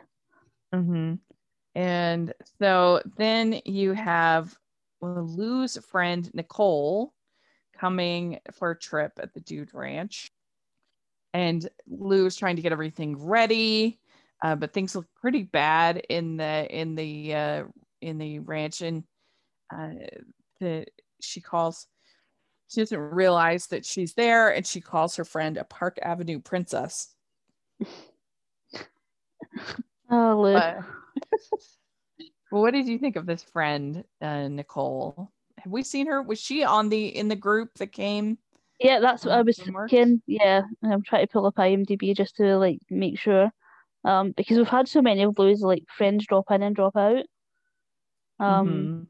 hmm 0.72 1.16
And 1.74 2.32
so 2.58 3.02
then 3.18 3.60
you 3.66 3.92
have 3.92 4.56
Lou's 5.02 5.76
friend 5.76 6.30
Nicole 6.32 7.12
coming 7.74 8.40
for 8.52 8.70
a 8.70 8.78
trip 8.78 9.12
at 9.18 9.34
the 9.34 9.40
Dude 9.40 9.74
Ranch. 9.74 10.30
And 11.34 11.68
Lou's 11.86 12.36
trying 12.36 12.56
to 12.56 12.62
get 12.62 12.72
everything 12.72 13.16
ready, 13.22 14.00
uh, 14.42 14.56
but 14.56 14.72
things 14.72 14.96
look 14.96 15.06
pretty 15.14 15.42
bad 15.42 15.98
in 16.08 16.38
the 16.38 16.66
in 16.70 16.94
the 16.94 17.34
uh, 17.34 17.64
in 18.00 18.16
the 18.18 18.38
ranch. 18.38 18.80
And 18.80 19.04
uh, 19.74 19.90
the 20.60 20.86
she 21.20 21.40
calls. 21.40 21.86
She 22.68 22.80
doesn't 22.80 22.98
realize 22.98 23.68
that 23.68 23.84
she's 23.86 24.14
there, 24.14 24.50
and 24.52 24.66
she 24.66 24.80
calls 24.80 25.14
her 25.16 25.24
friend 25.24 25.56
a 25.56 25.64
Park 25.64 25.98
Avenue 26.02 26.40
princess. 26.40 27.14
Oh, 30.08 30.40
Lou. 30.40 30.54
But 30.54 30.78
well, 32.50 32.62
what 32.62 32.72
did 32.72 32.86
you 32.86 32.96
think 32.98 33.16
of 33.16 33.26
this 33.26 33.42
friend, 33.42 34.04
uh, 34.20 34.46
Nicole? 34.48 35.32
Have 35.58 35.72
we 35.72 35.82
seen 35.82 36.06
her? 36.06 36.22
Was 36.22 36.40
she 36.40 36.62
on 36.62 36.88
the 36.88 37.08
in 37.08 37.26
the 37.28 37.34
group 37.36 37.74
that 37.78 37.92
came? 37.92 38.38
Yeah, 38.78 39.00
that's 39.00 39.24
what 39.24 39.34
I 39.34 39.42
was 39.42 39.58
thinking. 39.58 40.22
Yeah, 40.26 40.62
I'm 40.84 41.02
trying 41.02 41.26
to 41.26 41.32
pull 41.32 41.46
up 41.46 41.56
IMDb 41.56 42.16
just 42.16 42.36
to 42.36 42.56
like 42.56 42.78
make 42.90 43.18
sure. 43.18 43.50
Um, 44.04 44.32
because 44.36 44.58
we've 44.58 44.68
had 44.68 44.86
so 44.86 45.02
many 45.02 45.22
of 45.24 45.34
those 45.34 45.60
like 45.62 45.82
friends 45.88 46.24
drop 46.26 46.50
in 46.50 46.62
and 46.62 46.76
drop 46.76 46.94
out. 46.96 47.24
Um, 48.38 48.68
Mhm. 48.68 49.06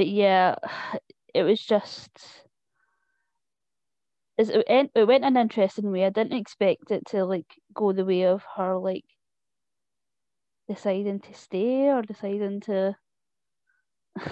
But 0.00 0.08
yeah, 0.08 0.54
it 1.34 1.42
was 1.42 1.60
just 1.60 2.08
it's, 4.38 4.48
it 4.48 4.64
went 4.66 4.90
it 4.94 5.04
went 5.04 5.24
an 5.26 5.36
interesting 5.36 5.92
way. 5.92 6.06
I 6.06 6.08
didn't 6.08 6.38
expect 6.40 6.90
it 6.90 7.04
to 7.08 7.26
like 7.26 7.44
go 7.74 7.92
the 7.92 8.06
way 8.06 8.22
of 8.22 8.42
her 8.56 8.78
like 8.78 9.04
deciding 10.66 11.20
to 11.20 11.34
stay 11.34 11.90
or 11.90 12.00
deciding 12.00 12.60
to 12.62 12.96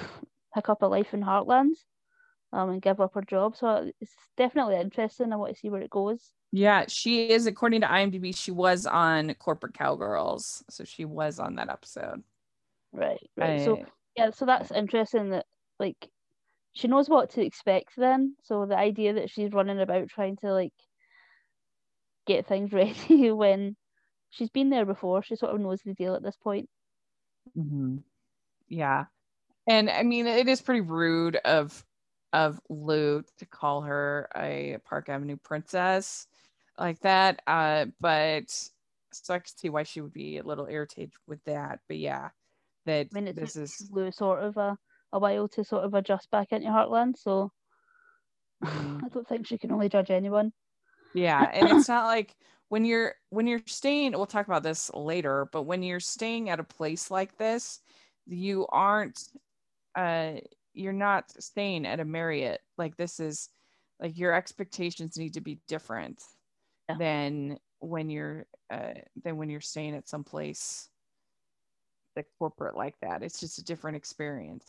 pick 0.55 0.71
up 0.71 0.81
a 0.81 0.87
life 0.87 1.13
in 1.13 1.21
Heartlands, 1.23 1.85
um, 2.55 2.71
and 2.71 2.81
give 2.81 2.99
up 2.99 3.13
her 3.13 3.21
job. 3.21 3.55
So 3.55 3.93
it's 4.01 4.15
definitely 4.39 4.77
interesting. 4.77 5.35
I 5.35 5.37
want 5.37 5.53
to 5.53 5.61
see 5.61 5.69
where 5.69 5.83
it 5.83 5.91
goes. 5.91 6.33
Yeah, 6.51 6.87
she 6.89 7.31
is. 7.31 7.47
According 7.47 7.83
to 7.83 7.89
IMDb, 7.89 8.35
she 8.35 8.53
was 8.53 8.87
on 8.87 9.35
Corporate 9.35 9.75
Cowgirls, 9.75 10.65
so 10.71 10.85
she 10.85 11.05
was 11.05 11.39
on 11.39 11.57
that 11.57 11.69
episode. 11.69 12.23
Right, 12.91 13.21
right. 13.37 13.61
So 13.61 13.85
yeah, 14.17 14.31
so 14.31 14.47
that's 14.47 14.71
interesting 14.71 15.29
that 15.29 15.45
like 15.79 16.11
she 16.73 16.89
knows 16.89 17.09
what 17.09 17.31
to 17.31 17.43
expect 17.43 17.97
then. 17.97 18.37
So 18.43 18.67
the 18.67 18.77
idea 18.77 19.15
that 19.15 19.31
she's 19.31 19.53
running 19.53 19.81
about 19.81 20.09
trying 20.09 20.37
to 20.39 20.53
like 20.53 20.75
get 22.27 22.47
things 22.47 22.73
ready 22.73 23.31
when 23.33 23.77
she's 24.31 24.51
been 24.51 24.71
there 24.71 24.87
before, 24.87 25.23
she 25.23 25.37
sort 25.37 25.55
of 25.55 25.61
knows 25.61 25.81
the 25.85 25.95
deal 25.95 26.15
at 26.15 26.23
this 26.23 26.37
point. 26.37 26.69
Mhm. 27.57 28.03
Yeah. 28.69 29.07
And 29.67 29.91
I 29.91 30.03
mean, 30.03 30.27
it 30.27 30.49
is 30.49 30.63
pretty 30.63 30.81
rude 30.83 31.37
of 31.37 31.85
of 32.33 32.61
Lou 32.69 33.23
to 33.39 33.47
call 33.47 33.83
her 33.83 34.29
a 34.37 34.79
Park 34.85 35.09
Avenue 35.09 35.37
princess 35.37 36.27
like 36.79 37.01
that. 37.01 37.43
Uh, 37.47 37.87
but 38.01 38.51
so 39.13 39.35
I 39.35 39.39
can 39.39 39.57
see 39.57 39.71
why 39.71 39.85
she 39.85 40.01
would 40.01 40.13
be 40.13 40.39
a 40.39 40.43
little 40.43 40.67
irritated 40.67 41.15
with 41.27 41.43
that. 41.45 41.81
But 41.89 41.99
yeah, 41.99 42.31
that 42.87 43.09
I 43.15 43.21
mean, 43.21 43.35
this 43.35 43.57
is 43.57 43.89
Lou 43.91 44.11
sort 44.13 44.43
of 44.43 44.57
a, 44.57 44.79
a 45.13 45.19
while 45.19 45.49
to 45.49 45.65
sort 45.65 45.85
of 45.85 45.95
adjust 45.95 46.31
back 46.31 46.53
into 46.53 46.69
Heartland, 46.69 47.19
so 47.19 47.53
Mhm. 48.61 49.01
I 49.05 49.09
don't 49.09 49.27
think 49.27 49.47
she 49.47 49.59
can 49.59 49.73
only 49.73 49.89
judge 49.89 50.11
anyone. 50.11 50.53
yeah, 51.15 51.51
and 51.53 51.69
it's 51.69 51.89
not 51.89 52.05
like 52.07 52.37
when 52.69 52.85
you're 52.85 53.15
when 53.31 53.47
you're 53.47 53.63
staying. 53.67 54.13
We'll 54.13 54.27
talk 54.27 54.47
about 54.47 54.63
this 54.63 54.91
later, 54.95 55.49
but 55.53 55.63
when 55.63 55.83
you're 55.83 56.01
staying 56.01 56.51
at 56.51 56.61
a 56.61 56.65
place 56.65 57.11
like 57.11 57.39
this, 57.39 57.81
you 58.27 58.67
aren't 58.69 59.29
uh 59.97 60.37
you're 60.75 60.93
not 60.95 61.33
staying 61.43 61.87
at 61.87 62.01
a 62.01 62.07
Marriott. 62.07 62.63
Like 62.79 62.97
this 62.97 63.21
is 63.21 63.51
like 64.01 64.19
your 64.19 64.35
expectations 64.35 65.19
need 65.19 65.35
to 65.35 65.43
be 65.43 65.63
different 65.69 66.23
Yeah. 66.89 66.99
than 66.99 67.59
when 67.81 68.11
you're 68.11 68.47
uh 68.71 68.95
than 69.17 69.39
when 69.39 69.51
you're 69.51 69.61
staying 69.63 69.97
at 69.97 70.09
some 70.09 70.25
place 70.25 70.91
the 72.15 72.25
corporate 72.39 72.77
like 72.77 72.99
that. 73.01 73.23
It's 73.23 73.41
just 73.41 73.59
a 73.59 73.65
different 73.65 73.97
experience. 73.97 74.69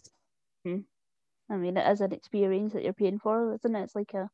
I 0.65 1.55
mean, 1.55 1.77
it 1.77 1.89
is 1.91 2.01
an 2.01 2.13
experience 2.13 2.73
that 2.73 2.83
you're 2.83 2.93
paying 2.93 3.19
for, 3.19 3.53
isn't 3.53 3.75
it? 3.75 3.83
It's 3.83 3.95
like 3.95 4.13
a, 4.13 4.29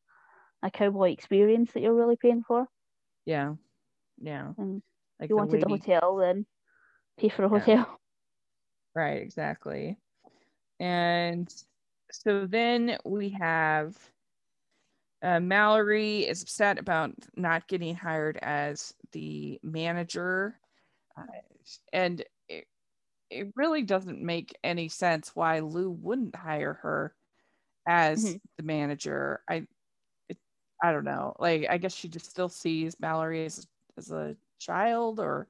a 0.63 0.71
cowboy 0.71 1.11
experience 1.11 1.71
that 1.73 1.81
you're 1.81 1.93
really 1.93 2.17
paying 2.17 2.43
for. 2.43 2.67
Yeah. 3.25 3.55
Yeah. 4.19 4.53
And 4.57 4.81
Like 5.19 5.27
if 5.27 5.29
you 5.29 5.35
the 5.35 5.41
wanted 5.41 5.63
a 5.63 5.69
hotel, 5.69 6.17
then 6.17 6.45
pay 7.17 7.29
for 7.29 7.45
a 7.45 7.49
Yeah. 7.49 7.59
hotel. 7.59 7.99
Right, 8.93 9.21
exactly. 9.21 9.97
And 10.79 11.53
so 12.11 12.47
then 12.47 12.97
we 13.05 13.29
have 13.29 13.97
uh, 15.21 15.39
Mallory 15.39 16.19
is 16.27 16.43
upset 16.43 16.77
about 16.77 17.13
not 17.35 17.67
getting 17.67 17.95
hired 17.95 18.37
as 18.41 18.93
the 19.11 19.59
manager. 19.63 20.59
Uh, 21.17 21.23
and 21.93 22.23
it, 22.47 22.65
it 23.29 23.53
really 23.55 23.83
doesn't 23.83 24.21
make 24.21 24.57
any 24.63 24.89
sense 24.89 25.35
why 25.35 25.59
Lou 25.59 25.89
wouldn't 25.91 26.35
hire 26.35 26.73
her 26.75 27.15
as 27.87 28.35
Mhm. 28.35 28.39
the 28.57 28.63
manager. 28.63 29.43
I 29.49 29.67
it, 30.29 30.39
I 30.83 30.91
don't 30.93 31.05
know. 31.05 31.35
Like 31.39 31.67
I 31.69 31.77
guess 31.79 31.93
she 31.95 32.09
just 32.09 32.29
still 32.29 32.49
sees 32.49 32.99
Mallory 32.99 33.45
as 33.45 33.67
as 33.97 34.11
a 34.11 34.37
child 34.59 35.19
or 35.19 35.49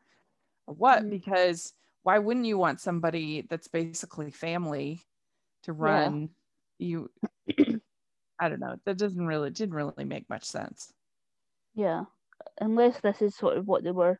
or 0.67 0.75
what 0.75 1.05
Mhm. 1.05 1.09
because 1.09 1.73
why 2.03 2.19
wouldn't 2.19 2.45
you 2.47 2.57
want 2.57 2.81
somebody 2.81 3.41
that's 3.43 3.67
basically 3.69 4.31
family 4.31 5.01
to 5.63 5.73
run 5.73 6.31
you 6.79 7.11
I 8.39 8.49
don't 8.49 8.59
know. 8.61 8.77
That 8.85 8.97
doesn't 8.97 9.25
really 9.27 9.51
didn't 9.51 9.75
really 9.75 10.05
make 10.05 10.29
much 10.29 10.45
sense. 10.45 10.93
Yeah. 11.75 12.05
Unless 12.59 13.01
this 13.01 13.21
is 13.21 13.35
sort 13.35 13.57
of 13.57 13.67
what 13.67 13.83
they 13.83 13.91
were 13.91 14.19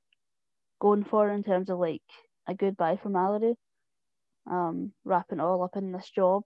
going 0.81 1.03
for 1.05 1.29
in 1.29 1.43
terms 1.43 1.69
of 1.69 1.79
like 1.79 2.03
a 2.47 2.53
goodbye 2.55 2.97
for 2.97 3.09
Mallory. 3.09 3.57
um, 4.49 4.93
wrapping 5.05 5.39
it 5.39 5.43
all 5.43 5.63
up 5.63 5.75
in 5.77 5.91
this 5.91 6.09
job, 6.09 6.43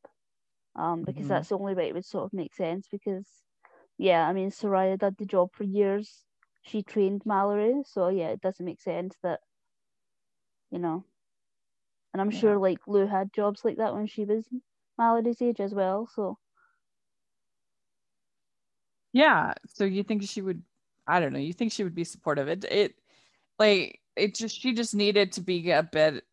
um, 0.75 1.03
because 1.06 1.27
Mhm. 1.27 1.27
that's 1.27 1.50
the 1.50 1.58
only 1.58 1.74
way 1.75 1.88
it 1.89 1.94
would 1.96 2.06
sort 2.06 2.25
of 2.25 2.34
make 2.34 2.53
sense. 2.53 2.88
Because, 2.88 3.44
yeah, 3.98 4.27
I 4.27 4.34
mean, 4.34 4.50
Soraya 4.51 4.98
did 4.98 5.18
the 5.18 5.25
job 5.25 5.53
for 5.53 5.63
years. 5.63 6.25
She 6.62 6.84
trained 6.84 7.25
Mallory, 7.25 7.84
so 7.86 8.10
yeah, 8.10 8.29
it 8.29 8.41
doesn't 8.41 8.65
make 8.65 8.82
sense 8.82 9.18
that, 9.24 9.41
you 10.72 10.79
know. 10.79 11.06
And 12.13 12.22
I'm 12.22 12.29
Yeah. 12.29 12.32
sure 12.32 12.58
like 12.58 12.88
Lou 12.88 13.08
had 13.08 13.34
jobs 13.34 13.65
like 13.65 13.77
that 13.77 13.94
when 13.94 14.06
she 14.08 14.24
was 14.25 14.48
Mallory's 14.98 15.41
age 15.41 15.60
as 15.60 15.74
well. 15.74 16.06
So 16.08 16.38
Yeah. 19.13 19.53
So 19.68 19.86
you 19.86 20.03
think 20.03 20.24
she 20.24 20.41
would 20.41 20.63
I 21.08 21.20
don't 21.20 21.34
know, 21.34 21.39
you 21.39 21.53
think 21.53 21.72
she 21.72 21.84
would 21.84 21.96
be 21.96 22.03
supportive. 22.03 22.48
It 22.48 22.65
it 22.65 22.96
like 23.60 23.99
it 24.19 24.35
just 24.35 24.59
she 24.59 24.73
just 24.73 24.93
needed 24.95 25.31
to 25.33 25.41
be 25.41 25.71
a 25.71 25.83
bit 25.83 26.23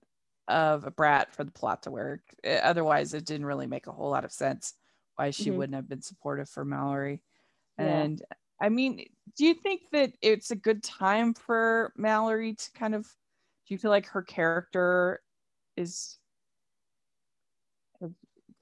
of 0.49 0.85
a 0.87 0.91
brat 0.91 1.35
for 1.35 1.45
the 1.45 1.51
plot 1.51 1.83
to 1.85 1.91
work. 1.91 2.23
Eh, 2.45 2.61
Otherwise 2.63 3.15
it 3.15 3.25
didn't 3.27 3.47
really 3.47 3.67
make 3.67 3.87
a 3.87 3.93
whole 3.93 4.11
lot 4.11 4.25
of 4.25 4.33
sense 4.33 4.75
why 5.17 5.31
she 5.31 5.51
Mhm. 5.51 5.57
wouldn't 5.57 5.75
have 5.77 5.89
been 5.89 6.03
supportive 6.03 6.49
for 6.49 6.65
Mallory. 6.65 7.23
Yeah. 7.79 8.03
And 8.03 8.23
I 8.61 8.69
mean, 8.69 9.07
do 9.37 9.45
you 9.45 9.55
think 9.55 9.83
that 9.93 10.13
it's 10.23 10.51
a 10.51 10.57
good 10.57 10.83
time 10.83 11.35
for 11.35 11.93
Mallory 11.97 12.55
to 12.55 12.71
kind 12.73 12.95
of 12.95 13.05
do 13.67 13.75
you 13.75 13.79
feel 13.79 13.91
like 13.91 14.07
her 14.07 14.23
character 14.23 15.23
is 15.77 16.19
has 18.01 18.13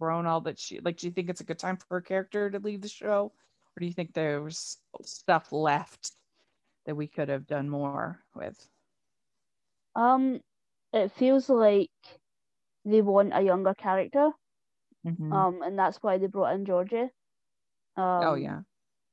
grown 0.00 0.26
all 0.26 0.40
that 0.40 0.58
she 0.58 0.80
like 0.80 0.96
do 0.96 1.06
you 1.06 1.12
think 1.12 1.28
it's 1.28 1.40
a 1.40 1.44
good 1.44 1.58
time 1.58 1.76
for 1.76 1.86
her 1.90 2.00
character 2.00 2.50
to 2.50 2.58
leave 2.58 2.80
the 2.80 2.88
show 2.88 3.26
or 3.26 3.80
do 3.80 3.86
you 3.86 3.92
think 3.92 4.12
there 4.14 4.42
was 4.42 4.78
stuff 5.02 5.52
left 5.52 6.12
that 6.86 6.96
we 6.96 7.06
could 7.06 7.28
have 7.28 7.46
done 7.46 7.68
more 7.68 8.24
with 8.34 8.68
um, 9.96 10.40
it 10.92 11.12
feels 11.12 11.48
like 11.50 11.90
they 12.84 13.02
want 13.02 13.32
a 13.34 13.42
younger 13.42 13.74
character. 13.74 14.30
Mhm. 15.04 15.44
Um, 15.46 15.62
and 15.62 15.78
that's 15.78 15.98
why 16.02 16.18
they 16.18 16.26
brought 16.26 16.54
in 16.54 16.64
Georgie. 16.64 17.10
Um, 17.96 18.34
oh 18.34 18.34
yeah 18.34 18.62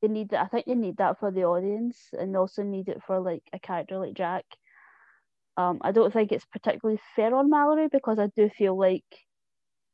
they 0.02 0.08
need 0.10 0.30
that. 0.32 0.46
I 0.46 0.48
think 0.48 0.66
they 0.68 0.76
need 0.76 0.98
that 0.98 1.20
for 1.20 1.32
the 1.32 1.46
audience, 1.46 2.10
and 2.14 2.34
they 2.34 2.40
also 2.40 2.64
need 2.64 2.90
it 2.90 3.04
for 3.04 3.20
like 3.22 3.44
a 3.54 3.60
character 3.60 4.00
like 4.00 4.14
Jack. 4.16 4.46
Um, 5.58 5.80
I 5.82 5.92
don't 5.92 6.12
think 6.14 6.32
it's 6.32 6.46
particularly 6.46 7.00
fair 7.16 7.36
on 7.36 7.50
Mallory 7.50 7.88
because 7.90 8.20
I 8.20 8.28
do 8.36 8.50
feel 8.50 8.78
like 8.78 9.06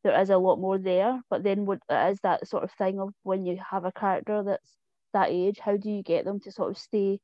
there 0.04 0.20
is 0.20 0.30
a 0.30 0.38
lot 0.38 0.60
more 0.60 0.78
there. 0.80 1.22
But 1.30 1.44
then, 1.44 1.66
what 1.66 1.80
is 1.90 2.20
that 2.22 2.48
sort 2.48 2.64
of 2.64 2.72
thing 2.74 3.00
of 3.00 3.14
when 3.24 3.46
you 3.46 3.58
have 3.72 3.86
a 3.86 3.92
character 3.92 4.44
that's 4.44 4.78
that 5.14 5.30
age, 5.32 5.60
how 5.60 5.78
do 5.78 5.92
you 5.92 6.04
get 6.04 6.26
them 6.26 6.40
to 6.42 6.52
sort 6.52 6.72
of 6.72 6.78
stay 6.78 7.20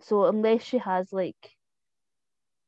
So 0.00 0.24
unless 0.26 0.62
she 0.62 0.78
has 0.78 1.12
like, 1.12 1.56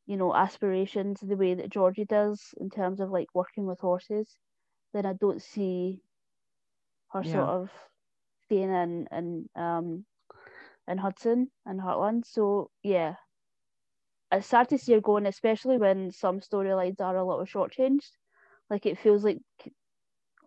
you 0.06 0.16
know, 0.16 0.34
aspirations 0.34 1.20
the 1.20 1.36
way 1.36 1.54
that 1.54 1.70
Georgie 1.70 2.04
does 2.04 2.54
in 2.58 2.70
terms 2.70 3.00
of 3.00 3.10
like 3.10 3.28
working 3.34 3.66
with 3.66 3.80
horses, 3.80 4.38
then 4.92 5.06
I 5.06 5.12
don't 5.14 5.42
see 5.42 6.02
her 7.12 7.22
Yeah. 7.22 7.24
sort 7.24 7.48
of 7.48 7.70
staying 8.44 8.70
in 8.70 9.08
in 9.12 9.48
um 9.56 10.06
in 10.88 10.98
Hudson 10.98 11.50
and 11.66 11.80
Heartland. 11.80 12.26
So 12.26 12.70
yeah. 12.82 13.16
It's 14.32 14.46
sad 14.48 14.68
to 14.70 14.78
see 14.78 14.92
her 14.94 15.00
going, 15.00 15.26
especially 15.26 15.78
when 15.78 16.10
some 16.10 16.40
storylines 16.40 17.00
are 17.00 17.16
a 17.16 17.24
little 17.24 17.44
shortchanged. 17.44 18.16
Like 18.68 18.84
it 18.86 18.98
feels 18.98 19.24
like 19.24 19.38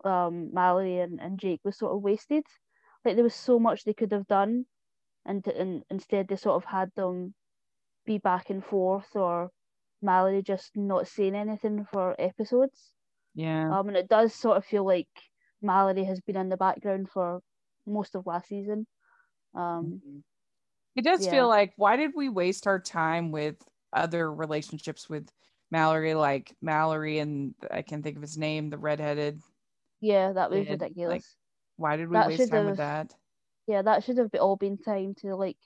um 0.04 0.52
Mallory 0.52 0.98
and, 1.00 1.20
and 1.20 1.38
Jake 1.38 1.60
was 1.64 1.78
sort 1.78 1.94
of 1.94 2.02
wasted. 2.02 2.44
Like 3.04 3.14
there 3.16 3.24
was 3.24 3.34
so 3.34 3.58
much 3.58 3.84
they 3.84 3.94
could 3.94 4.12
have 4.12 4.26
done 4.26 4.66
and, 5.26 5.46
and 5.48 5.84
instead 5.90 6.28
they 6.28 6.36
sort 6.36 6.56
of 6.62 6.64
had 6.70 6.90
them 6.94 7.34
be 8.06 8.18
back 8.18 8.50
and 8.50 8.64
forth 8.64 9.14
or 9.16 9.50
Mallory 10.02 10.42
just 10.42 10.76
not 10.76 11.08
saying 11.08 11.34
anything 11.34 11.86
for 11.92 12.14
episodes. 12.20 12.94
yeah 13.34 13.72
Um, 13.72 13.88
and 13.88 13.96
it 13.96 14.08
does 14.08 14.34
sort 14.34 14.58
of 14.58 14.64
feel 14.66 14.84
like 14.84 15.08
Mallory 15.62 16.04
has 16.04 16.20
been 16.20 16.36
in 16.36 16.48
the 16.50 16.56
background 16.56 17.10
for 17.10 17.40
most 17.86 18.14
of 18.14 18.26
last 18.26 18.48
season. 18.48 18.86
Um, 19.54 20.02
Mhm. 20.04 20.22
it 20.96 21.02
does 21.04 21.26
yeah. 21.26 21.30
feel 21.30 21.48
like 21.48 21.74
why 21.76 21.96
did 21.96 22.12
we 22.14 22.28
waste 22.28 22.66
our 22.66 22.80
time 22.80 23.32
with 23.32 23.56
other 23.92 24.32
relationships 24.32 25.08
with 25.08 25.30
mallory 25.70 26.14
like 26.14 26.56
mallory 26.62 27.18
and 27.18 27.54
i 27.70 27.82
can't 27.82 28.02
think 28.04 28.16
of 28.16 28.22
his 28.22 28.38
name 28.38 28.70
the 28.70 28.78
redheaded 28.78 29.40
yeah, 30.00 30.32
that 30.32 30.50
was 30.50 30.68
like, 30.68 30.70
ridiculous. 30.70 31.36
why 31.76 31.96
did 31.96 32.08
we 32.08 32.20
That 32.20 32.26
waste 32.26 32.48
time 32.48 32.64
with 32.64 32.76
that 32.76 33.14
yeah, 33.66 33.82
that 33.82 34.04
should 34.04 34.18
have 34.18 34.30
all 34.40 34.56
been 34.56 34.78
time 34.78 35.14
to 35.16 35.36
like 35.36 35.58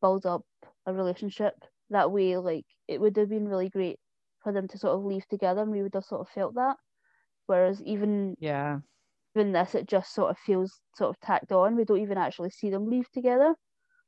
build 0.00 0.26
up 0.26 0.46
a 0.86 0.94
relationship. 0.94 1.54
That 1.90 2.12
way, 2.12 2.36
like 2.38 2.66
it 2.88 3.00
would 3.00 3.16
have 3.16 3.28
been 3.28 3.48
really 3.48 3.70
great 3.70 4.00
for 4.42 4.52
them 4.52 4.68
to 4.68 4.78
sort 4.78 4.94
of 4.96 5.04
leave 5.04 5.26
together, 5.28 5.62
and 5.62 5.72
we 5.72 5.82
would 5.82 5.94
have 5.94 6.04
sort 6.04 6.22
of 6.22 6.28
felt 6.30 6.54
that. 6.54 6.76
Whereas 7.46 7.82
even 7.82 8.36
yeah 8.38 8.80
even 9.36 9.52
this, 9.52 9.74
it 9.76 9.86
just 9.86 10.12
sort 10.14 10.30
of 10.30 10.38
feels 10.38 10.80
sort 10.96 11.10
of 11.10 11.20
tacked 11.20 11.52
on. 11.52 11.76
We 11.76 11.84
don't 11.84 12.00
even 12.00 12.18
actually 12.18 12.50
see 12.50 12.70
them 12.70 12.88
leave 12.88 13.10
together. 13.12 13.54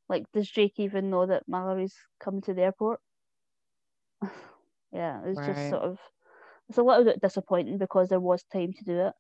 Like, 0.08 0.30
does 0.32 0.50
Jake 0.50 0.78
even 0.78 1.10
know 1.10 1.26
that 1.26 1.48
Mallory's 1.48 1.96
coming 2.20 2.42
to 2.42 2.54
the 2.54 2.62
airport? 2.62 3.00
yeah, 4.92 5.22
it's 5.24 5.40
Right. 5.40 5.44
just 5.44 5.68
sort 5.68 5.82
of 5.82 5.98
it's 6.68 6.78
a 6.78 6.82
little 6.82 7.04
bit 7.04 7.20
disappointing 7.20 7.78
because 7.78 8.08
there 8.08 8.20
was 8.20 8.44
time 8.44 8.72
to 8.74 8.84
do 8.84 9.00
it. 9.00 9.14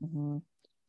hmm 0.00 0.38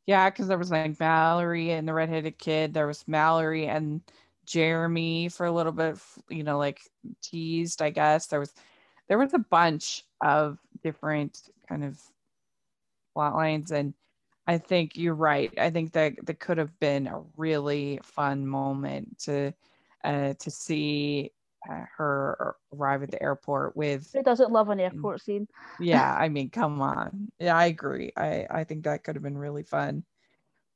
Yeah, 0.08 0.30
because 0.30 0.48
there 0.48 0.58
was 0.58 0.72
like 0.72 1.00
Mallory 1.00 1.72
and 1.72 1.88
the 1.88 1.94
redheaded 1.94 2.38
kid. 2.38 2.74
There 2.74 2.88
was 2.88 3.08
Mallory 3.08 3.68
and 3.68 4.02
Jeremy 4.46 5.30
for 5.30 5.46
a 5.46 5.52
little 5.52 5.72
bit, 5.72 5.98
you 6.30 6.44
know, 6.44 6.58
like 6.58 6.82
teased. 7.22 7.82
I 7.82 7.92
guess 7.92 8.28
there 8.28 8.40
was 8.40 8.54
there 9.08 9.18
was 9.18 9.34
a 9.34 9.40
bunch 9.40 10.04
of 10.22 10.58
different 10.84 11.50
kind 11.68 11.84
of 11.84 12.00
plot 13.14 13.36
lines, 13.36 13.72
and 13.72 13.94
I 14.48 14.58
think 14.58 14.96
you're 14.96 15.16
right. 15.16 15.52
I 15.58 15.70
think 15.70 15.94
that 15.94 16.14
that 16.26 16.40
could 16.40 16.58
have 16.58 16.78
been 16.80 17.08
a 17.08 17.22
really 17.38 18.00
fun 18.04 18.48
moment 18.48 19.20
to 19.20 19.54
uh, 20.04 20.34
to 20.40 20.52
see 20.52 21.32
uh, 21.70 21.86
her 21.98 22.56
arrive 22.74 23.04
at 23.04 23.12
the 23.12 23.22
airport 23.22 23.76
with 23.76 24.10
Who 24.14 24.24
doesn't 24.24 24.52
love 24.52 24.70
an 24.70 24.80
Mm. 24.80 24.84
airport 24.94 25.22
scene? 25.22 25.48
yeah 25.80 26.16
i 26.20 26.30
mean 26.30 26.50
come 26.50 26.82
on 26.82 27.32
yeah 27.40 27.56
i 27.58 27.66
agree 27.66 28.12
i 28.18 28.46
i 28.50 28.64
think 28.64 28.84
that 28.84 29.04
could 29.04 29.16
have 29.16 29.24
been 29.24 29.38
really 29.38 29.64
fun 29.64 30.04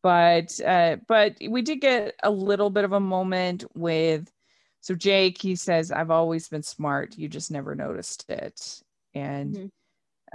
but 0.03 0.59
uh 0.61 0.97
but 1.07 1.35
we 1.49 1.61
did 1.61 1.81
get 1.81 2.15
a 2.23 2.29
little 2.31 2.69
bit 2.69 2.83
of 2.85 2.93
a 2.93 2.99
moment 2.99 3.63
with 3.75 4.31
so 4.81 4.93
jake 4.95 5.41
he 5.41 5.55
says 5.55 5.91
i've 5.91 6.11
always 6.11 6.47
been 6.47 6.63
smart 6.63 7.17
you 7.17 7.27
just 7.27 7.51
never 7.51 7.75
noticed 7.75 8.29
it 8.29 8.81
and 9.13 9.55
Mhm. 9.55 9.69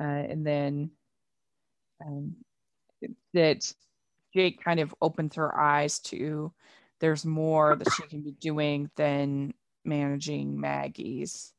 uh 0.01 0.03
and 0.03 0.47
then 0.47 0.91
um 2.05 2.35
that 3.35 3.73
jake 4.35 4.63
kind 4.63 4.81
of 4.81 4.95
opens 5.01 5.35
her 5.37 5.59
eyes 5.59 5.99
to 6.01 6.53
there's 7.01 7.25
more 7.25 7.77
that 7.77 7.91
she 7.91 8.03
can 8.03 8.21
be 8.21 8.33
doing 8.33 8.91
than 8.97 9.55
managing 9.85 10.61
maggie's 10.61 11.53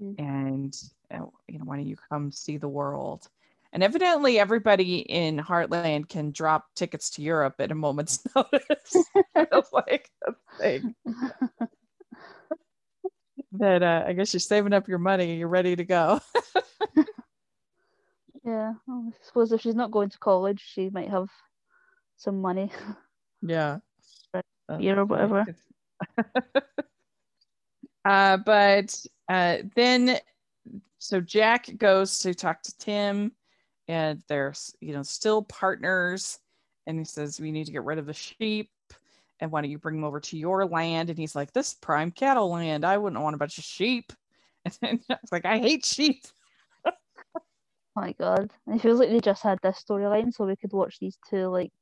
Mm. 0.00 0.18
and 0.18 0.76
uh, 1.12 1.26
you 1.46 1.58
know 1.58 1.64
why 1.66 1.76
don't 1.76 1.86
you 1.86 1.96
come 2.10 2.32
see 2.32 2.56
the 2.56 2.66
world 2.66 3.28
and 3.74 3.82
evidently 3.82 4.38
everybody 4.38 5.00
in 5.00 5.36
heartland 5.38 6.08
can 6.08 6.30
drop 6.32 6.64
tickets 6.74 7.10
to 7.10 7.22
europe 7.22 7.56
at 7.58 7.70
a 7.70 7.74
moment's 7.74 8.24
notice 8.34 8.96
like 9.72 10.10
a 10.26 10.32
thing 10.58 10.94
that 13.52 13.82
uh, 13.82 14.02
i 14.06 14.12
guess 14.14 14.32
you're 14.32 14.40
saving 14.40 14.72
up 14.72 14.88
your 14.88 14.98
money 14.98 15.36
you're 15.36 15.46
ready 15.46 15.76
to 15.76 15.84
go 15.84 16.20
Yeah, 18.44 18.72
well, 18.88 19.04
I 19.08 19.24
suppose 19.24 19.52
if 19.52 19.60
she's 19.60 19.76
not 19.76 19.92
going 19.92 20.08
to 20.10 20.18
college, 20.18 20.60
she 20.66 20.90
might 20.90 21.10
have 21.10 21.28
some 22.16 22.40
money. 22.40 22.72
yeah 23.40 23.78
Year 24.80 24.98
or 24.98 25.04
whatever. 25.04 25.44
Uh 28.04 28.36
but 28.38 29.04
uh 29.28 29.58
then 29.74 30.18
so 30.98 31.20
jack 31.20 31.68
goes 31.78 32.18
to 32.18 32.34
talk 32.34 32.62
to 32.62 32.76
tim 32.78 33.32
and 33.88 34.22
they're 34.28 34.54
you 34.80 34.92
know 34.94 35.02
still 35.02 35.42
partners. 35.42 36.38
And 36.86 36.98
he 36.98 37.04
says 37.04 37.40
we 37.40 37.52
need 37.52 37.66
to 37.66 37.72
get 37.72 37.84
rid 37.84 37.98
of 37.98 38.06
the 38.06 38.12
sheep 38.12 38.70
and 39.40 39.50
why 39.50 39.60
don't 39.60 39.70
you 39.70 39.78
bring 39.78 39.96
them 39.96 40.04
over 40.04 40.20
to 40.20 40.38
your 40.38 40.66
land? 40.66 41.10
And 41.10 41.18
he's 41.18 41.36
like 41.36 41.52
this 41.52 41.74
prime 41.74 42.10
cattle 42.10 42.50
land. 42.50 42.84
I 42.84 42.98
wouldn't 42.98 43.22
want 43.22 43.34
a 43.34 43.38
bunch 43.38 43.58
of 43.58 43.64
sheep. 43.64 44.12
And 44.64 44.78
then 44.80 45.00
it's 45.10 45.32
like 45.32 45.44
i 45.44 45.58
hate 45.58 45.84
sheep. 45.84 46.24
Oh 47.94 48.00
my 48.00 48.12
god. 48.12 48.50
It 48.68 48.80
feels 48.80 48.98
like 48.98 49.10
they 49.10 49.20
just 49.20 49.42
had 49.42 49.58
this 49.62 49.84
storyline 49.86 50.32
so 50.32 50.46
we 50.46 50.56
could 50.56 50.72
watch 50.72 50.98
these 50.98 51.18
two 51.28 51.48
like 51.48 51.72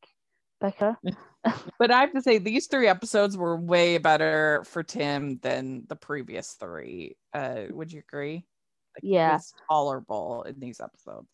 bicker. 0.61 0.97
but 1.79 1.91
i 1.91 2.01
have 2.01 2.13
to 2.13 2.21
say 2.21 2.39
these 2.39 2.67
three 2.67 2.87
episodes 2.87 3.37
were 3.37 3.57
way 3.57 3.99
better 3.99 4.63
for 4.67 4.83
tim 4.83 5.39
than 5.39 5.85
the 5.89 5.97
previous 5.97 6.53
three 6.61 7.17
uh 7.33 7.63
would 7.71 7.91
you 7.93 8.01
agree 8.01 8.45
like, 8.95 9.03
Yeah. 9.03 9.39
tolerable 9.71 10.43
in 10.43 10.61
these 10.61 10.81
episodes 10.81 11.29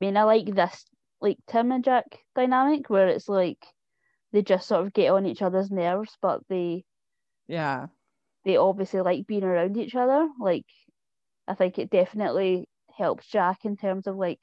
I 0.00 0.04
mean 0.04 0.16
I 0.16 0.24
like 0.24 0.46
this 0.46 0.84
like 1.20 1.38
Tim 1.46 1.70
and 1.70 1.84
Jack 1.84 2.04
dynamic 2.34 2.90
where 2.90 3.06
it's 3.06 3.28
like 3.28 3.64
they 4.32 4.42
just 4.42 4.66
sort 4.66 4.84
of 4.84 4.92
get 4.92 5.10
on 5.12 5.26
each 5.26 5.42
other's 5.42 5.70
nerves 5.70 6.16
but 6.20 6.40
they 6.48 6.84
yeah 7.46 7.86
they 8.44 8.56
obviously 8.56 9.00
like 9.00 9.26
being 9.26 9.44
around 9.44 9.76
each 9.76 9.94
other. 9.94 10.28
Like 10.40 10.66
I 11.46 11.54
think 11.54 11.78
it 11.78 11.90
definitely 11.90 12.68
helps 12.96 13.26
Jack 13.28 13.64
in 13.64 13.76
terms 13.76 14.06
of 14.06 14.16
like 14.16 14.40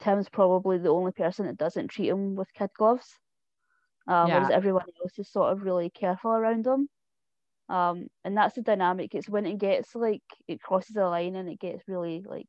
Tim's 0.00 0.28
probably 0.28 0.78
the 0.78 0.88
only 0.88 1.12
person 1.12 1.46
that 1.46 1.56
doesn't 1.58 1.88
treat 1.88 2.08
him 2.08 2.34
with 2.34 2.52
kid 2.54 2.70
gloves. 2.76 3.06
Um, 4.08 4.28
Yeah. 4.28 4.34
whereas 4.38 4.50
everyone 4.50 4.86
else 5.00 5.18
is 5.18 5.28
sort 5.30 5.52
of 5.52 5.62
really 5.62 5.90
careful 5.90 6.32
around 6.32 6.64
them. 6.64 6.88
Um, 7.68 8.08
and 8.24 8.36
that's 8.36 8.54
the 8.56 8.62
dynamic. 8.62 9.14
It's 9.14 9.28
when 9.28 9.46
it 9.46 9.58
gets 9.58 9.94
like 9.94 10.22
it 10.48 10.60
crosses 10.60 10.96
a 10.96 11.04
line 11.06 11.36
and 11.36 11.48
it 11.48 11.60
gets 11.60 11.86
really 11.88 12.22
like 12.26 12.48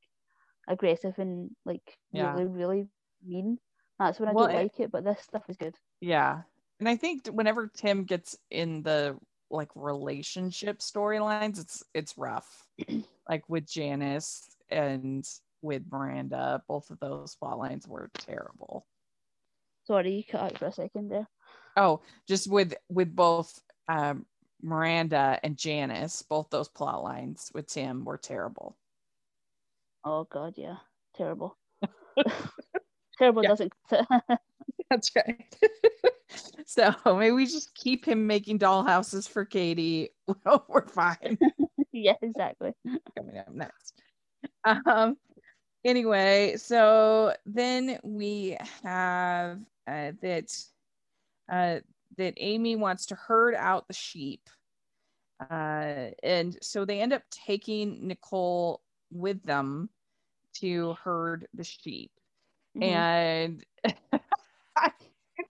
aggressive 0.68 1.18
and 1.20 1.52
like 1.66 1.98
Yeah. 2.12 2.32
really, 2.34 2.46
really 2.48 2.88
mean. 3.24 3.60
That's 4.00 4.20
when 4.20 4.30
I 4.30 4.34
Well, 4.34 4.48
don't 4.48 4.56
it- 4.56 4.64
like 4.64 4.80
it, 4.80 4.92
but 4.92 5.04
this 5.04 5.22
stuff 5.22 5.44
is 5.50 5.58
good. 5.58 5.76
Yeah. 6.02 6.42
And 6.80 6.90
I 6.90 6.96
think 6.98 7.28
whenever 7.28 7.68
Tim 7.68 8.04
gets 8.04 8.36
in 8.50 8.82
the 8.84 9.18
like 9.50 9.70
relationship 9.76 10.80
storylines, 10.80 11.60
it's 11.60 11.84
it's 11.94 12.18
rough. 12.18 12.68
like 13.30 13.48
with 13.48 13.68
Janice 13.68 14.58
and 14.70 15.24
with 15.62 15.84
Miranda, 15.90 16.64
both 16.68 16.90
of 16.90 17.00
those 17.00 17.36
plot 17.36 17.60
lines 17.60 17.88
were 17.88 18.10
terrible. 18.16 18.86
Sorry, 19.86 20.12
you 20.16 20.24
cut 20.26 20.42
out 20.42 20.58
for 20.58 20.66
a 20.66 20.72
second 20.74 21.10
there. 21.10 21.28
Oh, 21.76 22.02
just 22.28 22.50
with 22.50 22.74
with 22.90 23.16
both 23.16 23.60
um 23.88 24.26
Miranda 24.62 25.40
and 25.44 25.58
Janice, 25.58 26.22
both 26.22 26.50
those 26.50 26.70
plot 26.70 27.04
lines 27.04 27.52
with 27.54 27.68
Tim 27.68 28.06
were 28.06 28.18
terrible. 28.18 28.78
Oh 30.06 30.26
god, 30.32 30.54
yeah. 30.58 30.78
Terrible. 31.16 31.58
Terrible 33.18 33.44
doesn't 33.44 33.74
That's 34.90 35.12
right. 35.16 35.56
so 36.66 36.94
maybe 37.06 37.32
we 37.32 37.46
just 37.46 37.76
keep 37.76 38.06
him 38.06 38.26
making 38.26 38.60
dollhouses 38.60 39.28
for 39.28 39.46
Katie. 39.46 40.10
Well, 40.46 40.66
we're 40.68 40.88
fine. 40.88 41.38
Yeah, 41.92 42.16
exactly. 42.22 42.74
coming 43.18 43.38
up 43.38 43.52
next. 43.54 44.02
Um 44.66 45.18
anyway, 45.86 46.56
so 46.58 47.34
then 47.46 48.00
we 48.04 48.58
have 48.84 49.60
uh, 49.88 50.12
that 50.22 50.56
uh 51.52 51.80
that 52.18 52.34
Amy 52.38 52.76
wants 52.76 53.08
to 53.08 53.16
herd 53.16 53.56
out 53.56 53.88
the 53.88 53.94
sheep. 53.94 54.50
Uh 55.40 56.12
and 56.24 56.58
so 56.62 56.86
they 56.86 57.02
end 57.02 57.14
up 57.14 57.24
taking 57.32 58.08
Nicole 58.08 58.82
with 59.12 59.44
them 59.44 59.90
to 60.56 60.94
herd 61.04 61.48
the 61.54 61.64
sheep. 61.64 62.12
Mhm. 62.78 62.84
And 62.84 63.66
I 64.78 64.92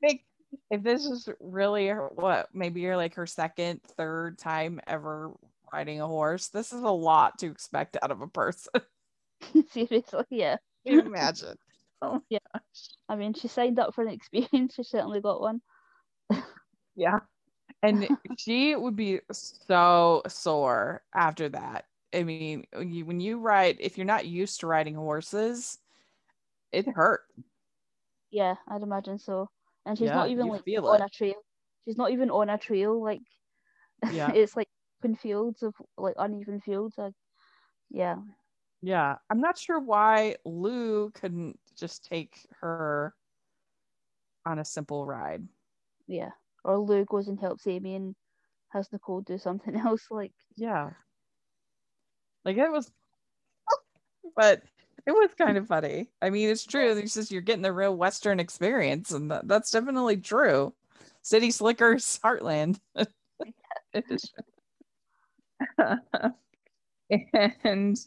think 0.01 0.25
if 0.71 0.83
this 0.83 1.05
is 1.05 1.29
really 1.39 1.87
her, 1.87 2.09
what 2.15 2.49
maybe 2.53 2.81
you're 2.81 2.97
like 2.97 3.15
her 3.15 3.27
second, 3.27 3.81
third 3.83 4.37
time 4.39 4.79
ever 4.87 5.33
riding 5.71 6.01
a 6.01 6.07
horse, 6.07 6.49
this 6.49 6.73
is 6.73 6.81
a 6.81 6.89
lot 6.89 7.39
to 7.39 7.47
expect 7.47 7.97
out 8.01 8.11
of 8.11 8.21
a 8.21 8.27
person. 8.27 8.73
Seriously, 9.69 10.25
yeah. 10.29 10.57
Can 10.85 10.93
you 10.95 11.01
imagine? 11.01 11.57
Oh 12.01 12.21
Yeah. 12.29 12.39
I 13.07 13.15
mean, 13.15 13.33
she 13.33 13.47
signed 13.47 13.79
up 13.79 13.95
for 13.95 14.03
an 14.03 14.09
experience. 14.09 14.73
She 14.75 14.83
certainly 14.83 15.21
got 15.21 15.39
one. 15.39 15.61
yeah. 16.95 17.19
And 17.81 18.09
she 18.37 18.75
would 18.75 18.95
be 18.95 19.19
so 19.31 20.21
sore 20.27 21.03
after 21.13 21.49
that. 21.49 21.85
I 22.13 22.23
mean, 22.23 22.65
when 22.73 22.91
you, 22.93 23.05
when 23.05 23.19
you 23.19 23.39
ride, 23.39 23.77
if 23.79 23.97
you're 23.97 24.05
not 24.05 24.25
used 24.25 24.59
to 24.61 24.67
riding 24.67 24.95
horses, 24.95 25.79
it 26.71 26.87
hurt. 26.87 27.21
Yeah, 28.31 28.55
I'd 28.67 28.81
imagine 28.83 29.19
so. 29.19 29.49
And 29.85 29.97
she's 29.97 30.07
Yeah, 30.07 30.15
not 30.15 30.29
even 30.29 30.47
like 30.47 30.63
on 30.83 31.01
it. 31.01 31.01
a 31.01 31.09
trail. 31.09 31.35
She's 31.85 31.97
not 31.97 32.11
even 32.11 32.29
on 32.31 32.49
a 32.49 32.57
trail. 32.57 33.01
Like 33.01 33.21
Yeah. 34.13 34.31
it's 34.33 34.55
like 34.55 34.67
open 35.01 35.15
fields 35.15 35.63
of 35.63 35.73
like 35.97 36.15
uneven 36.17 36.61
fields. 36.61 36.95
Like, 36.97 37.13
yeah, 37.89 38.17
Yeah, 38.81 39.15
I'm 39.29 39.39
not 39.39 39.57
sure 39.57 39.79
why 39.79 40.35
Lou 40.45 41.09
couldn't 41.11 41.59
just 41.77 42.03
take 42.05 42.45
her 42.61 43.13
on 44.45 44.59
a 44.59 44.65
simple 44.65 45.05
ride. 45.05 45.47
Yeah. 46.07 46.31
Or 46.63 46.79
Lou 46.79 47.05
goes 47.05 47.27
and 47.27 47.39
helps 47.39 47.67
Amy 47.67 47.95
and 47.95 48.15
has 48.69 48.91
Nicole 48.91 49.21
do 49.21 49.37
something 49.37 49.75
else. 49.79 50.07
Like, 50.09 50.33
Yeah. 50.55 50.91
Like 52.45 52.57
it 52.57 52.71
was 52.71 52.91
but 54.35 54.63
it 55.05 55.11
was 55.11 55.29
kind 55.37 55.57
of 55.57 55.67
funny. 55.67 56.09
I 56.21 56.29
mean, 56.29 56.49
it's 56.49 56.65
true. 56.65 56.97
It's 56.97 57.13
just 57.13 57.31
you're 57.31 57.41
getting 57.41 57.61
the 57.61 57.73
real 57.73 57.95
Western 57.95 58.39
experience, 58.39 59.11
and 59.11 59.29
that, 59.31 59.47
that's 59.47 59.71
definitely 59.71 60.17
true. 60.17 60.73
City 61.21 61.51
Slickers, 61.51 62.19
Heartland. 62.23 62.79
and 67.63 67.97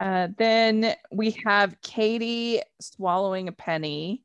uh, 0.00 0.28
then 0.36 0.94
we 1.10 1.36
have 1.44 1.80
Katie 1.82 2.60
swallowing 2.80 3.48
a 3.48 3.52
penny. 3.52 4.22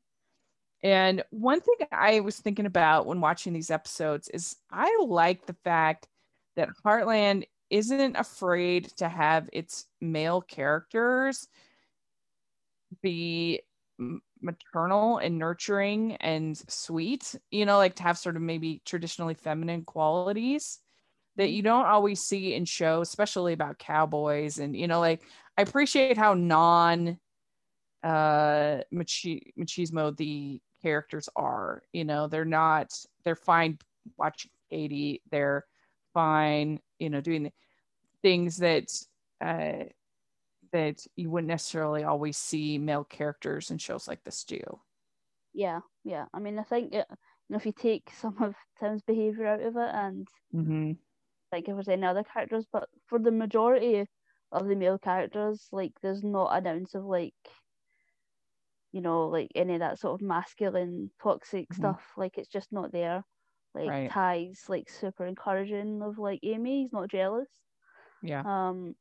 And 0.82 1.22
one 1.30 1.60
thing 1.60 1.76
I 1.92 2.20
was 2.20 2.38
thinking 2.38 2.66
about 2.66 3.06
when 3.06 3.20
watching 3.20 3.52
these 3.52 3.70
episodes 3.70 4.28
is 4.28 4.56
I 4.70 4.96
like 5.06 5.46
the 5.46 5.56
fact 5.64 6.08
that 6.56 6.70
Heartland 6.84 7.44
isn't 7.70 8.16
afraid 8.16 8.86
to 8.96 9.08
have 9.08 9.48
its 9.52 9.86
male 10.00 10.42
characters 10.42 11.48
be 13.02 13.60
maternal 14.40 15.18
and 15.18 15.38
nurturing 15.38 16.16
and 16.16 16.56
sweet, 16.68 17.34
you 17.50 17.64
know, 17.64 17.76
like 17.78 17.94
to 17.96 18.02
have 18.02 18.18
sort 18.18 18.36
of 18.36 18.42
maybe 18.42 18.82
traditionally 18.84 19.34
feminine 19.34 19.84
qualities 19.84 20.80
that 21.36 21.50
you 21.50 21.62
don't 21.62 21.86
always 21.86 22.20
see 22.22 22.54
in 22.54 22.64
shows, 22.64 23.08
especially 23.08 23.52
about 23.52 23.78
cowboys. 23.78 24.58
And, 24.58 24.76
you 24.76 24.88
know, 24.88 25.00
like 25.00 25.22
I 25.58 25.62
appreciate 25.62 26.18
how 26.18 26.34
non 26.34 27.18
uh 28.04 28.78
machi- 28.92 29.52
machismo 29.58 30.16
the 30.16 30.60
characters 30.82 31.28
are, 31.36 31.82
you 31.92 32.04
know, 32.04 32.26
they're 32.28 32.44
not, 32.44 32.92
they're 33.24 33.36
fine 33.36 33.78
watching 34.18 34.50
Katie, 34.70 35.22
they're 35.30 35.64
fine, 36.14 36.80
you 36.98 37.10
know, 37.10 37.20
doing 37.20 37.52
things 38.22 38.58
that, 38.58 38.90
uh, 39.40 39.84
that 40.72 41.04
you 41.16 41.30
wouldn't 41.30 41.48
necessarily 41.48 42.04
always 42.04 42.36
see 42.36 42.78
male 42.78 43.04
characters 43.04 43.70
in 43.70 43.78
shows 43.78 44.08
like 44.08 44.22
this 44.24 44.44
do. 44.44 44.60
yeah, 45.52 45.80
yeah. 46.04 46.26
I 46.32 46.38
mean, 46.40 46.58
I 46.58 46.62
think 46.62 46.94
it, 46.94 47.06
you 47.10 47.16
know, 47.50 47.56
if 47.56 47.66
you 47.66 47.72
take 47.72 48.10
some 48.20 48.36
of 48.42 48.54
Tim's 48.80 49.02
behavior 49.02 49.46
out 49.46 49.60
of 49.62 49.76
it 49.76 49.90
and 49.94 50.28
Mm-hmm. 50.54 50.92
like 51.50 51.68
if 51.68 51.74
there's 51.74 51.88
any 51.88 52.06
other 52.06 52.24
characters, 52.24 52.66
but 52.72 52.88
for 53.06 53.18
the 53.18 53.30
majority 53.30 54.06
of 54.50 54.66
the 54.68 54.76
male 54.76 54.98
characters, 54.98 55.68
like 55.72 55.92
there's 56.02 56.22
not 56.22 56.56
an 56.56 56.66
ounce 56.66 56.94
of 56.94 57.04
like, 57.04 57.34
you 58.92 59.00
know, 59.00 59.28
like 59.28 59.50
any 59.54 59.74
of 59.74 59.80
that 59.80 59.98
sort 59.98 60.20
of 60.20 60.26
masculine 60.26 61.10
toxic 61.22 61.72
Mhm. 61.72 61.72
stuff. 61.74 62.12
Like 62.16 62.38
it's 62.38 62.48
just 62.48 62.72
not 62.72 62.92
there. 62.92 63.24
Like 63.74 63.94
Right. 63.94 64.12
Ty's 64.12 64.66
like 64.68 64.90
super 64.90 65.26
encouraging 65.26 66.02
of 66.02 66.18
like 66.18 66.40
Amy. 66.44 66.82
He's 66.82 66.92
not 66.92 67.10
jealous. 67.10 67.50
Yeah. 68.22 68.44
Um, 68.44 68.94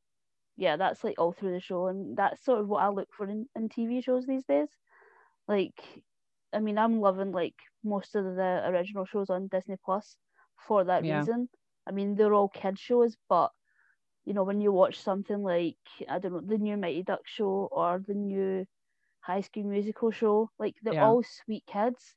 yeah, 0.57 0.77
that's 0.77 1.03
like 1.03 1.19
all 1.19 1.33
through 1.33 1.53
the 1.53 1.59
show, 1.61 1.87
and 1.87 2.17
that's 2.17 2.45
sort 2.45 2.61
of 2.61 2.69
what 2.69 2.83
I 2.83 2.89
look 2.89 3.09
for 3.17 3.27
in, 3.27 3.47
in 3.55 3.69
TV 3.69 4.01
shows 4.01 4.27
these 4.27 4.45
days. 4.45 4.69
Like, 5.47 6.03
I 6.53 6.59
mean, 6.59 6.77
I'm 6.77 6.99
loving 7.01 7.31
like 7.31 7.55
most 7.83 8.15
of 8.15 8.25
the 8.25 8.63
original 8.67 9.05
shows 9.05 9.29
on 9.29 9.47
Disney 9.49 9.77
Plus 9.83 10.17
for 10.67 10.83
that 10.85 11.05
Yeah. 11.05 11.27
reason. 11.27 11.49
I 11.87 11.91
mean, 11.91 12.15
they're 12.15 12.33
all 12.33 12.49
kid 12.49 12.79
shows, 12.79 13.17
but 13.29 13.51
you 14.25 14.33
know, 14.33 14.43
when 14.43 14.61
you 14.61 14.71
watch 14.71 14.99
something 14.99 15.43
like 15.43 15.77
I 16.09 16.19
don't 16.19 16.33
know, 16.33 16.41
the 16.41 16.57
new 16.57 16.77
Mighty 16.77 17.03
Duck 17.03 17.21
show 17.25 17.69
or 17.71 17.99
the 18.05 18.13
new 18.15 18.65
High 19.23 19.41
School 19.41 19.63
Musical 19.65 20.11
show, 20.11 20.51
like 20.59 20.75
they're 20.83 20.93
Yeah. 20.93 21.01
all 21.01 21.23
sweet 21.23 21.65
kids. 21.67 22.15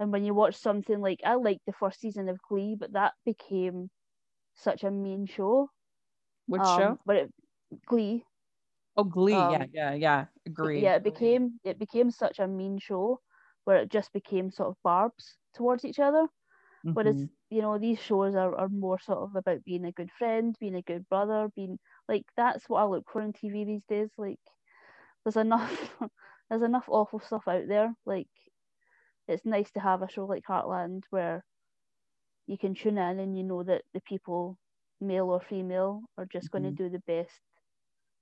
And 0.00 0.12
when 0.12 0.24
you 0.24 0.34
watch 0.34 0.56
something 0.56 1.00
like 1.00 1.20
I 1.24 1.34
liked 1.34 1.66
the 1.66 1.72
first 1.74 2.00
season 2.00 2.28
of 2.28 2.40
Glee, 2.42 2.76
but 2.78 2.92
that 2.94 3.14
became 3.24 3.90
such 4.54 4.84
a 4.84 4.90
mean 4.92 5.26
show. 5.26 5.70
Which 6.46 6.66
Um, 6.66 6.66
show? 6.66 7.00
But 7.06 7.16
it, 7.16 7.34
Glee, 7.86 8.24
Oh, 8.96 9.04
Glee. 9.04 9.46
yeah, 9.46 9.64
um, 9.64 9.72
yeah, 9.72 9.94
yeah. 9.94 10.26
Agree. 10.46 10.92
yeah, 10.92 10.96
it 10.96 11.02
became 11.04 11.60
it 11.64 11.78
became 11.78 12.10
such 12.10 12.38
a 12.38 12.46
mean 12.48 12.78
show 12.78 13.20
where 13.64 13.78
it 13.78 13.90
just 13.90 14.12
became 14.12 14.50
sort 14.50 14.70
of 14.70 14.76
barbs 14.82 15.38
towards 15.54 15.84
each 15.84 15.98
other. 15.98 16.28
Whereas 16.94 17.24
Mhm. 17.24 17.30
you 17.50 17.62
know 17.62 17.78
these 17.78 18.00
shows 18.00 18.34
are, 18.36 18.54
are 18.56 18.68
more 18.70 18.98
sort 19.00 19.20
of 19.20 19.36
about 19.36 19.64
being 19.64 19.84
a 19.86 19.92
good 19.92 20.12
friend, 20.12 20.56
being 20.60 20.76
a 20.76 20.82
good 20.82 21.08
brother, 21.08 21.50
being 21.56 21.78
like 22.08 22.24
that's 22.36 22.68
what 22.68 22.82
I 22.82 22.86
look 22.86 23.06
for 23.12 23.22
in 23.22 23.32
TV 23.34 23.64
these 23.66 23.84
days. 23.88 24.10
Like 24.18 24.40
there's 25.24 25.36
enough 25.36 25.70
there's 26.50 26.62
enough 26.62 26.88
awful 26.88 27.20
stuff 27.20 27.42
out 27.48 27.68
there. 27.68 27.94
Like 28.06 28.28
it's 29.28 29.44
nice 29.44 29.70
to 29.72 29.80
have 29.80 30.02
a 30.02 30.08
show 30.10 30.26
like 30.26 30.44
Heartland 30.48 31.02
where 31.10 31.44
you 32.46 32.58
can 32.58 32.74
tune 32.74 32.98
in 32.98 33.18
and 33.20 33.36
you 33.36 33.44
know 33.44 33.62
that 33.62 33.82
the 33.94 34.00
people, 34.00 34.58
male 35.00 35.30
or 35.30 35.40
female, 35.40 36.02
are 36.18 36.26
just 36.26 36.50
going 36.50 36.64
Mhm. 36.64 36.76
to 36.76 36.82
do 36.84 36.88
the 36.90 36.98
best 37.06 37.40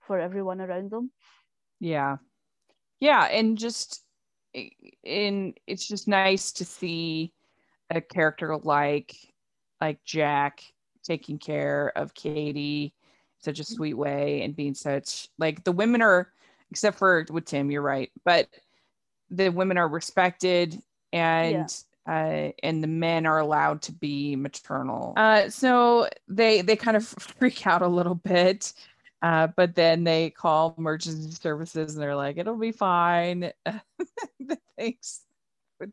for 0.06 0.18
everyone 0.18 0.60
around 0.60 0.90
them. 0.90 1.10
Yeah. 1.80 2.18
Yeah, 3.00 3.24
and 3.26 3.56
just 3.56 4.04
in 5.04 5.54
it's 5.66 5.86
just 5.86 6.08
nice 6.08 6.52
to 6.52 6.64
see 6.64 7.32
a 7.90 8.00
character 8.00 8.56
like 8.56 9.14
like 9.80 10.02
Jack 10.04 10.62
taking 11.04 11.38
care 11.38 11.92
of 11.96 12.14
Katie 12.14 12.94
such 13.38 13.60
a 13.60 13.64
sweet 13.64 13.94
way 13.94 14.42
and 14.42 14.56
being 14.56 14.74
such 14.74 15.28
like 15.38 15.62
the 15.64 15.72
women 15.72 16.02
are 16.02 16.32
except 16.70 16.98
for 16.98 17.26
with 17.30 17.44
Tim, 17.44 17.70
you're 17.70 17.82
right, 17.82 18.10
but 18.24 18.48
the 19.30 19.50
women 19.50 19.78
are 19.78 19.88
respected 19.88 20.80
and 21.12 21.68
uh, 22.08 22.52
and 22.62 22.82
the 22.82 22.88
men 22.88 23.26
are 23.26 23.38
allowed 23.38 23.82
to 23.82 23.92
be 23.92 24.34
maternal. 24.34 25.12
Uh, 25.16 25.50
so 25.50 26.08
they 26.26 26.62
they 26.62 26.76
kind 26.76 26.96
of 26.96 27.06
freak 27.38 27.66
out 27.66 27.82
a 27.82 27.88
little 27.88 28.14
bit, 28.14 28.72
uh, 29.22 29.48
but 29.56 29.74
then 29.74 30.04
they 30.04 30.30
call 30.30 30.74
emergency 30.78 31.30
services 31.32 31.94
and 31.94 32.02
they're 32.02 32.16
like, 32.16 32.38
"It'll 32.38 32.56
be 32.56 32.72
fine." 32.72 33.52
Thanks, 34.78 35.20
with 35.78 35.90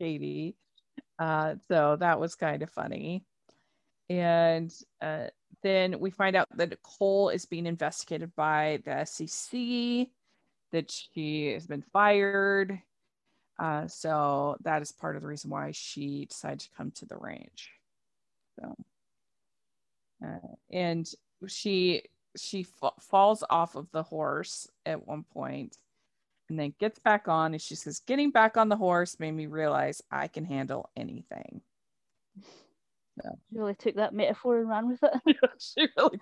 Katie. 0.00 0.56
Uh, 1.18 1.56
so 1.68 1.96
that 1.96 2.20
was 2.20 2.36
kind 2.36 2.62
of 2.62 2.70
funny, 2.70 3.24
and 4.08 4.72
uh, 5.00 5.26
then 5.62 5.98
we 5.98 6.10
find 6.10 6.36
out 6.36 6.48
that 6.56 6.82
Cole 6.82 7.28
is 7.28 7.44
being 7.46 7.66
investigated 7.66 8.34
by 8.36 8.80
the 8.84 9.04
SEC, 9.04 10.08
that 10.72 10.90
she 10.90 11.52
has 11.52 11.66
been 11.66 11.82
fired 11.92 12.80
uh, 13.58 13.86
so 13.86 14.56
that 14.62 14.82
is 14.82 14.92
part 14.92 15.16
of 15.16 15.22
the 15.22 15.28
reason 15.28 15.50
why 15.50 15.70
she 15.72 16.26
decided 16.26 16.60
to 16.60 16.70
come 16.76 16.90
to 16.90 17.06
the 17.06 17.16
range. 17.16 17.70
So, 18.58 18.76
uh, 20.24 20.54
and 20.70 21.08
she 21.46 22.02
she 22.36 22.66
falls 23.00 23.44
off 23.48 23.76
of 23.76 23.90
the 23.92 24.02
horse 24.02 24.68
at 24.84 25.06
one 25.06 25.24
point 25.32 25.76
and 26.48 26.58
then 26.58 26.74
gets 26.80 26.98
back 26.98 27.28
on 27.28 27.52
and 27.52 27.62
she 27.62 27.76
says 27.76 28.00
getting 28.00 28.30
back 28.30 28.56
on 28.56 28.68
the 28.68 28.76
horse 28.76 29.20
made 29.20 29.32
me 29.32 29.46
realize 29.46 30.02
i 30.10 30.26
can 30.26 30.44
handle 30.44 30.90
anything 30.96 31.60
so. 33.22 33.30
she 33.48 33.58
really 33.58 33.74
took 33.74 33.96
that 33.96 34.14
metaphor 34.14 34.60
and 34.60 34.68
ran 34.68 34.88
with 34.88 35.02
it 35.02 35.36
she 35.58 35.88
really 35.96 36.18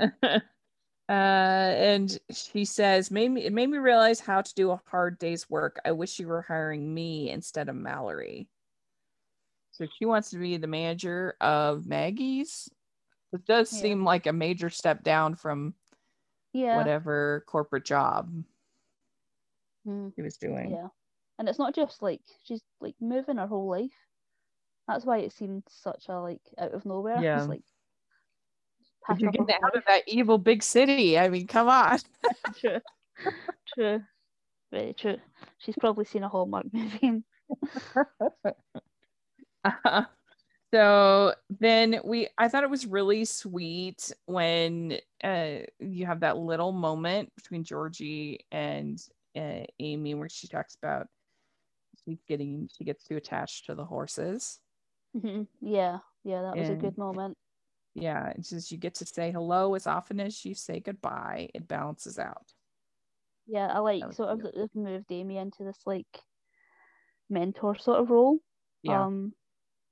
did 0.00 0.34
Uh, 1.08 1.74
and 1.76 2.18
she 2.30 2.64
says, 2.64 3.10
made 3.10 3.30
me, 3.30 3.44
it 3.44 3.52
made 3.52 3.68
me 3.68 3.76
realize 3.76 4.18
how 4.18 4.40
to 4.40 4.54
do 4.54 4.70
a 4.70 4.80
hard 4.86 5.18
day's 5.18 5.50
work. 5.50 5.78
I 5.84 5.92
wish 5.92 6.18
you 6.18 6.26
were 6.26 6.40
hiring 6.40 6.94
me 6.94 7.28
instead 7.28 7.68
of 7.68 7.74
Mallory. 7.74 8.48
So 9.72 9.86
she 9.98 10.06
wants 10.06 10.30
to 10.30 10.38
be 10.38 10.56
the 10.56 10.66
manager 10.66 11.34
of 11.38 11.86
Maggie's. 11.86 12.70
It 13.32 13.44
does 13.44 13.70
yeah. 13.74 13.80
seem 13.82 14.04
like 14.04 14.26
a 14.26 14.32
major 14.32 14.70
step 14.70 15.02
down 15.02 15.34
from 15.34 15.74
yeah. 16.54 16.76
whatever 16.76 17.44
corporate 17.46 17.84
job 17.84 18.32
mm. 19.86 20.12
he 20.16 20.22
was 20.22 20.38
doing. 20.38 20.70
Yeah. 20.70 20.88
And 21.38 21.48
it's 21.48 21.58
not 21.58 21.74
just 21.74 22.02
like 22.02 22.20
she's 22.44 22.62
like 22.80 22.94
moving 23.00 23.36
her 23.36 23.46
whole 23.46 23.68
life. 23.68 23.90
That's 24.88 25.04
why 25.04 25.18
it 25.18 25.32
seemed 25.32 25.64
such 25.68 26.06
a 26.08 26.20
like 26.20 26.40
out 26.58 26.72
of 26.74 26.84
nowhere. 26.84 27.20
Yeah. 27.22 27.38
It's 27.38 27.48
like 27.48 27.62
getting 29.18 29.46
out 29.64 29.76
of 29.76 29.84
that 29.86 30.02
evil 30.06 30.38
big 30.38 30.62
city. 30.62 31.18
I 31.18 31.28
mean, 31.28 31.46
come 31.46 31.68
on. 31.68 31.98
true. 32.60 32.78
True. 33.74 34.02
Very 34.70 34.94
true. 34.94 35.18
She's 35.58 35.76
probably 35.78 36.04
seen 36.04 36.22
a 36.22 36.28
Hallmark 36.28 36.66
movie. 36.72 37.22
uh, 39.64 40.02
so 40.74 41.34
then 41.60 42.00
we 42.04 42.28
I 42.38 42.48
thought 42.48 42.64
it 42.64 42.70
was 42.70 42.86
really 42.86 43.24
sweet 43.24 44.10
when 44.26 44.98
uh, 45.22 45.58
you 45.78 46.06
have 46.06 46.20
that 46.20 46.38
little 46.38 46.72
moment 46.72 47.32
between 47.36 47.64
Georgie 47.64 48.46
and 48.50 49.00
uh, 49.36 49.64
Amy 49.78 50.14
where 50.14 50.28
she 50.28 50.48
talks 50.48 50.76
about 50.82 51.06
she's 52.04 52.22
getting 52.28 52.68
she 52.76 52.84
gets 52.84 53.04
too 53.04 53.16
attached 53.16 53.66
to 53.66 53.74
the 53.74 53.84
horses. 53.84 54.58
Mm-hmm. 55.16 55.42
Yeah, 55.60 55.98
yeah, 56.24 56.42
that 56.42 56.56
was 56.56 56.68
and, 56.68 56.78
a 56.78 56.80
good 56.80 56.98
moment. 56.98 57.36
Yeah, 57.94 58.30
and 58.30 58.44
says 58.44 58.72
you 58.72 58.78
get 58.78 58.94
to 58.96 59.06
say 59.06 59.30
hello 59.30 59.74
as 59.74 59.86
often 59.86 60.20
as 60.20 60.44
you 60.44 60.54
say 60.54 60.80
goodbye. 60.80 61.50
It 61.54 61.68
balances 61.68 62.18
out. 62.18 62.52
Yeah, 63.46 63.66
I 63.66 63.78
like 63.80 64.12
sort 64.12 64.30
of 64.30 64.42
they've 64.42 64.74
moved 64.74 65.10
Amy 65.10 65.36
into 65.36 65.64
this 65.64 65.80
like 65.84 66.06
mentor 67.28 67.76
sort 67.76 68.00
of 68.00 68.10
role. 68.10 68.38
Yeah. 68.82 69.04
Um, 69.04 69.34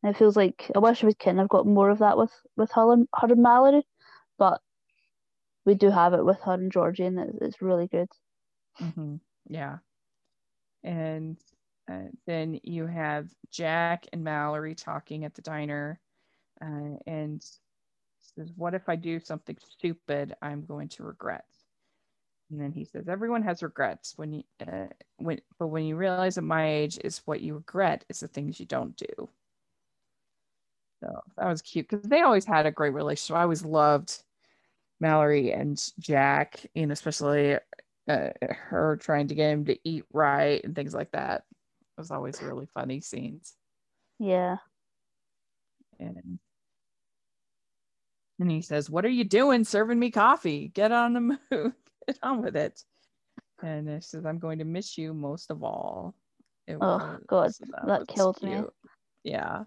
it 0.03 0.17
feels 0.17 0.37
like 0.37 0.71
I 0.75 0.79
wish 0.79 1.03
we 1.03 1.13
kind 1.15 1.41
of 1.41 1.49
got 1.49 1.67
more 1.67 1.91
of 1.91 1.99
that 1.99 2.17
with 2.17 2.33
with 2.57 2.71
her 2.73 2.93
and 2.93 3.07
her 3.15 3.29
and 3.31 3.43
Mallory, 3.43 3.87
but 4.39 4.61
we 5.67 5.75
do 5.75 5.91
have 5.91 6.15
it 6.15 6.25
with 6.25 6.41
her 6.41 6.55
and 6.55 6.73
Georgie, 6.73 7.05
and 7.05 7.19
it's, 7.19 7.39
it's 7.41 7.63
really 7.63 7.87
good. 7.87 8.09
Mm-hmm. 8.81 9.17
Yeah, 9.49 9.79
and 10.83 11.37
uh, 11.91 12.09
then 12.27 12.61
you 12.63 12.87
have 12.87 13.29
Jack 13.51 14.07
and 14.13 14.23
Mallory 14.23 14.75
talking 14.75 15.25
at 15.25 15.35
the 15.35 15.43
diner, 15.43 15.99
uh, 16.63 16.97
and 17.07 17.43
says, 18.37 18.53
What 18.57 18.75
if 18.75 18.89
I 18.89 18.97
do 18.97 19.21
something 19.21 19.57
stupid 19.69 20.35
I'm 20.43 20.65
going 20.65 20.89
to 20.91 21.03
regret? 21.03 21.45
And 22.51 22.61
then 22.61 22.73
he 22.73 22.85
says, 22.85 23.09
Everyone 23.09 23.43
has 23.43 23.63
regrets 23.63 24.15
when 24.17 24.33
you, 24.33 24.43
uh, 24.67 24.87
when, 25.17 25.41
but 25.59 25.69
when 25.69 25.85
you 25.85 25.97
realize 25.97 26.39
at 26.39 26.45
my 26.45 26.69
age 26.69 26.99
is 27.03 27.23
what 27.25 27.41
you 27.41 27.55
regret 27.55 28.05
is 28.09 28.21
the 28.21 28.29
things 28.29 28.61
you 28.61 28.67
don't 28.67 28.97
do. 28.97 29.29
So 31.03 31.21
that 31.39 31.47
was 31.47 31.63
cute 31.63 31.89
because 31.89 32.09
they 32.09 32.21
always 32.21 32.45
had 32.45 32.67
a 32.67 32.71
great 32.71 32.93
relationship. 32.93 33.37
I 33.37 33.43
always 33.43 33.65
loved 33.65 34.23
Mallory 35.01 35.53
and 35.53 35.83
Jack, 35.99 36.67
and 36.77 36.93
especially 36.93 37.57
uh, 38.09 38.29
her 38.51 38.99
trying 39.01 39.29
to 39.29 39.35
get 39.35 39.51
him 39.51 39.65
to 39.67 39.79
eat 39.85 40.05
right 40.13 40.63
and 40.63 40.75
things 40.75 40.93
like 40.93 41.11
that. 41.13 41.45
Was 42.01 42.11
always 42.11 42.41
really 42.41 42.67
funny 42.73 43.03
scenes. 43.03 43.53
Yeah. 44.19 44.57
And 45.99 46.39
and 48.39 48.51
he 48.51 48.63
says, 48.63 48.89
What 48.89 49.05
are 49.05 49.11
you 49.11 49.25
doing 49.25 49.65
serving 49.65 49.99
me 49.99 50.11
coffee? 50.11 50.69
Get 50.69 50.93
on 50.93 51.13
the 51.13 51.21
move. 51.51 51.75
Get 52.07 52.19
on 52.23 52.41
with 52.43 52.57
it. 52.57 52.83
And 53.63 53.87
he 53.87 54.01
says, 54.01 54.25
I'm 54.25 54.39
going 54.39 54.61
to 54.61 54.65
miss 54.65 54.97
you 54.97 55.13
most 55.13 55.51
of 55.51 55.63
all. 55.63 56.15
It 56.67 56.79
oh, 56.81 56.97
was, 56.97 57.21
God. 57.27 57.55
So 57.55 57.65
that, 57.73 57.87
that 57.87 58.09
killed 58.09 58.39
cute. 58.41 58.51
me. 58.51 58.65
Yeah. 59.25 59.65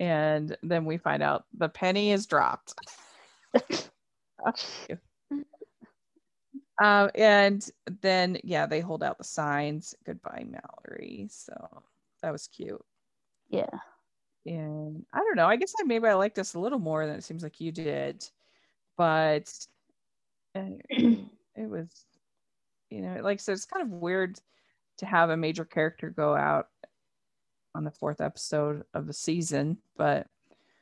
And 0.00 0.56
then 0.64 0.84
we 0.84 0.96
find 0.96 1.22
out 1.22 1.44
the 1.56 1.68
penny 1.68 2.10
is 2.10 2.26
dropped. 2.26 2.74
um, 6.82 7.10
and 7.14 7.68
then, 8.02 8.38
yeah, 8.44 8.66
they 8.66 8.80
hold 8.80 9.02
out 9.02 9.18
the 9.18 9.24
signs. 9.24 9.94
Goodbye, 10.04 10.44
Mallory. 10.48 11.28
So 11.30 11.54
that 12.22 12.32
was 12.32 12.48
cute. 12.48 12.84
Yeah 13.48 13.78
and 14.46 15.04
I 15.12 15.18
don't 15.18 15.36
know. 15.36 15.46
I 15.46 15.56
guess 15.56 15.74
I 15.78 15.82
maybe 15.82 16.06
I 16.06 16.14
like 16.14 16.34
this 16.34 16.54
a 16.54 16.60
little 16.60 16.78
more 16.78 17.06
than 17.06 17.16
it 17.16 17.24
seems 17.24 17.42
like 17.42 17.60
you 17.60 17.72
did, 17.72 18.24
but 18.96 19.52
it 20.54 21.28
was, 21.56 21.88
you 22.90 23.02
know, 23.02 23.20
like 23.22 23.40
so 23.40 23.52
it's 23.52 23.64
kind 23.64 23.82
of 23.82 23.90
weird 23.90 24.38
to 24.98 25.06
have 25.06 25.30
a 25.30 25.36
major 25.36 25.64
character 25.64 26.10
go 26.10 26.34
out 26.34 26.68
on 27.74 27.84
the 27.84 27.90
fourth 27.90 28.20
episode 28.20 28.84
of 28.94 29.06
the 29.06 29.12
season, 29.12 29.78
but 29.96 30.28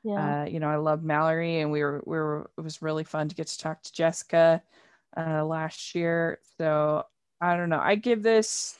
yeah, 0.04 0.42
uh, 0.42 0.44
you 0.44 0.60
know, 0.60 0.68
I 0.68 0.76
love 0.76 1.02
Mallory, 1.02 1.60
and 1.60 1.72
we 1.72 1.82
were 1.82 2.02
we 2.04 2.18
were 2.18 2.50
it 2.58 2.60
was 2.60 2.82
really 2.82 3.04
fun 3.04 3.28
to 3.30 3.34
get 3.34 3.46
to 3.46 3.58
talk 3.58 3.82
to 3.82 3.92
Jessica 3.92 4.62
uh, 5.16 5.44
last 5.44 5.94
year. 5.94 6.38
So 6.58 7.04
I 7.40 7.56
don't 7.56 7.68
know. 7.68 7.80
I 7.80 7.94
give 7.94 8.22
this. 8.22 8.78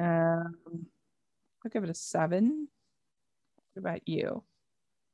Um, 0.00 0.56
I'll 1.64 1.70
give 1.70 1.84
it 1.84 1.90
a 1.90 1.94
seven 1.94 2.68
what 3.74 3.80
about 3.80 4.08
you? 4.08 4.42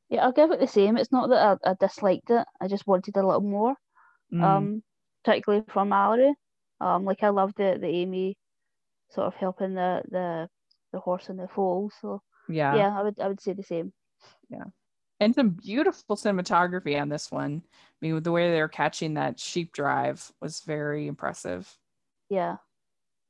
Yeah, 0.08 0.24
I'll 0.24 0.32
give 0.32 0.50
it 0.50 0.60
the 0.60 0.66
same. 0.66 0.96
It's 0.96 1.12
not 1.12 1.30
that 1.30 1.58
I, 1.64 1.70
I 1.70 1.74
disliked 1.78 2.30
it. 2.30 2.46
I 2.60 2.68
just 2.68 2.86
wanted 2.86 3.16
a 3.16 3.26
little 3.26 3.40
more. 3.40 3.74
Mm. 4.32 4.42
Um, 4.42 4.82
particularly 5.24 5.64
from 5.68 5.88
Mallory. 5.88 6.34
Um, 6.80 7.04
like 7.04 7.22
I 7.22 7.28
love 7.28 7.52
the 7.56 7.78
the 7.80 7.86
Amy 7.86 8.36
sort 9.10 9.26
of 9.26 9.34
helping 9.34 9.74
the 9.74 10.02
the 10.10 10.48
the 10.92 11.00
horse 11.00 11.28
in 11.28 11.36
the 11.36 11.48
foal. 11.48 11.90
So 12.00 12.22
yeah, 12.48 12.74
yeah, 12.74 12.98
I 12.98 13.02
would 13.02 13.20
I 13.20 13.28
would 13.28 13.40
say 13.40 13.52
the 13.52 13.62
same. 13.62 13.92
Yeah, 14.48 14.64
and 15.20 15.34
some 15.34 15.50
beautiful 15.50 16.16
cinematography 16.16 17.00
on 17.00 17.08
this 17.08 17.30
one. 17.30 17.62
I 18.00 18.06
mean, 18.06 18.14
with 18.14 18.24
the 18.24 18.32
way 18.32 18.50
they're 18.50 18.68
catching 18.68 19.14
that 19.14 19.38
sheep 19.38 19.72
drive 19.72 20.32
was 20.40 20.60
very 20.60 21.06
impressive. 21.06 21.70
Yeah, 22.30 22.56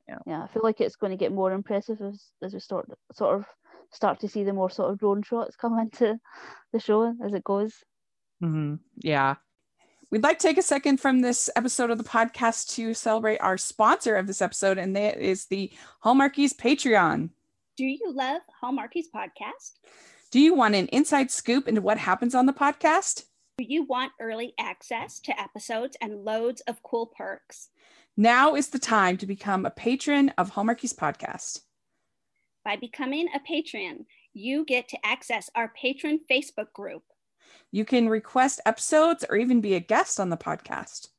yeah, 0.07 0.19
yeah. 0.25 0.43
I 0.43 0.47
feel 0.47 0.63
like 0.63 0.79
it's 0.79 0.95
going 0.95 1.11
to 1.11 1.17
get 1.17 1.33
more 1.33 1.51
impressive 1.51 1.99
as 2.01 2.23
as 2.41 2.53
we 2.53 2.59
start 2.59 2.89
sort 3.13 3.35
of 3.35 3.45
start 3.91 4.21
to 4.21 4.29
see 4.29 4.43
the 4.43 4.53
more 4.53 4.69
sort 4.69 4.91
of 4.91 4.99
drone 4.99 5.23
shots 5.23 5.55
come 5.55 5.77
into 5.79 6.17
the 6.71 6.79
show 6.79 7.13
as 7.23 7.33
it 7.33 7.43
goes. 7.43 7.73
Mm-hmm. 8.41 8.75
Yeah. 8.97 9.35
We'd 10.09 10.23
like 10.23 10.39
to 10.39 10.47
take 10.47 10.57
a 10.57 10.61
second 10.61 10.99
from 10.99 11.21
this 11.21 11.49
episode 11.55 11.89
of 11.89 11.97
the 11.97 12.03
podcast 12.03 12.75
to 12.75 12.93
celebrate 12.93 13.37
our 13.37 13.57
sponsor 13.57 14.17
of 14.17 14.27
this 14.27 14.41
episode, 14.41 14.77
and 14.77 14.93
that 14.95 15.17
is 15.17 15.45
the 15.45 15.71
Hallmarkies 16.03 16.53
Patreon. 16.53 17.29
Do 17.77 17.85
you 17.85 18.11
love 18.13 18.41
Hallmarkies 18.61 19.05
podcast? 19.15 19.79
Do 20.29 20.41
you 20.41 20.53
want 20.53 20.75
an 20.75 20.87
inside 20.87 21.31
scoop 21.31 21.67
into 21.67 21.81
what 21.81 21.97
happens 21.97 22.35
on 22.35 22.45
the 22.45 22.53
podcast? 22.53 23.23
Do 23.61 23.67
you 23.71 23.83
want 23.83 24.13
early 24.19 24.55
access 24.59 25.19
to 25.19 25.39
episodes 25.39 25.95
and 26.01 26.25
loads 26.25 26.61
of 26.61 26.81
cool 26.81 27.05
perks? 27.05 27.69
Now 28.17 28.55
is 28.55 28.69
the 28.69 28.79
time 28.79 29.17
to 29.17 29.27
become 29.27 29.67
a 29.67 29.69
patron 29.69 30.29
of 30.35 30.53
Hallmarkies 30.53 30.95
podcast. 30.95 31.59
By 32.65 32.77
becoming 32.77 33.27
a 33.35 33.39
patron, 33.39 34.07
you 34.33 34.65
get 34.65 34.87
to 34.87 35.05
access 35.05 35.51
our 35.53 35.71
patron 35.79 36.21
Facebook 36.27 36.73
group. 36.73 37.03
You 37.71 37.85
can 37.85 38.09
request 38.09 38.61
episodes 38.65 39.23
or 39.29 39.37
even 39.37 39.61
be 39.61 39.75
a 39.75 39.79
guest 39.79 40.19
on 40.19 40.29
the 40.29 40.37
podcast. 40.37 41.09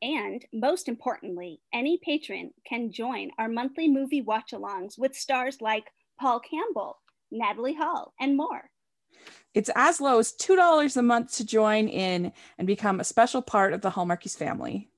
And 0.00 0.44
most 0.52 0.86
importantly, 0.86 1.62
any 1.74 1.98
patron 2.00 2.52
can 2.64 2.92
join 2.92 3.32
our 3.38 3.48
monthly 3.48 3.88
movie 3.88 4.22
watch 4.22 4.52
alongs 4.52 4.96
with 4.96 5.16
stars 5.16 5.60
like 5.60 5.90
Paul 6.20 6.38
Campbell, 6.38 7.00
Natalie 7.32 7.74
Hall, 7.74 8.14
and 8.20 8.36
more. 8.36 8.70
It's 9.54 9.70
as 9.74 10.00
low 10.00 10.18
as 10.18 10.32
$2 10.32 10.96
a 10.96 11.02
month 11.02 11.34
to 11.36 11.46
join 11.46 11.88
in 11.88 12.32
and 12.58 12.66
become 12.66 13.00
a 13.00 13.04
special 13.04 13.42
part 13.42 13.72
of 13.72 13.82
the 13.82 13.90
Hallmarkies 13.90 14.36
family. 14.36 14.88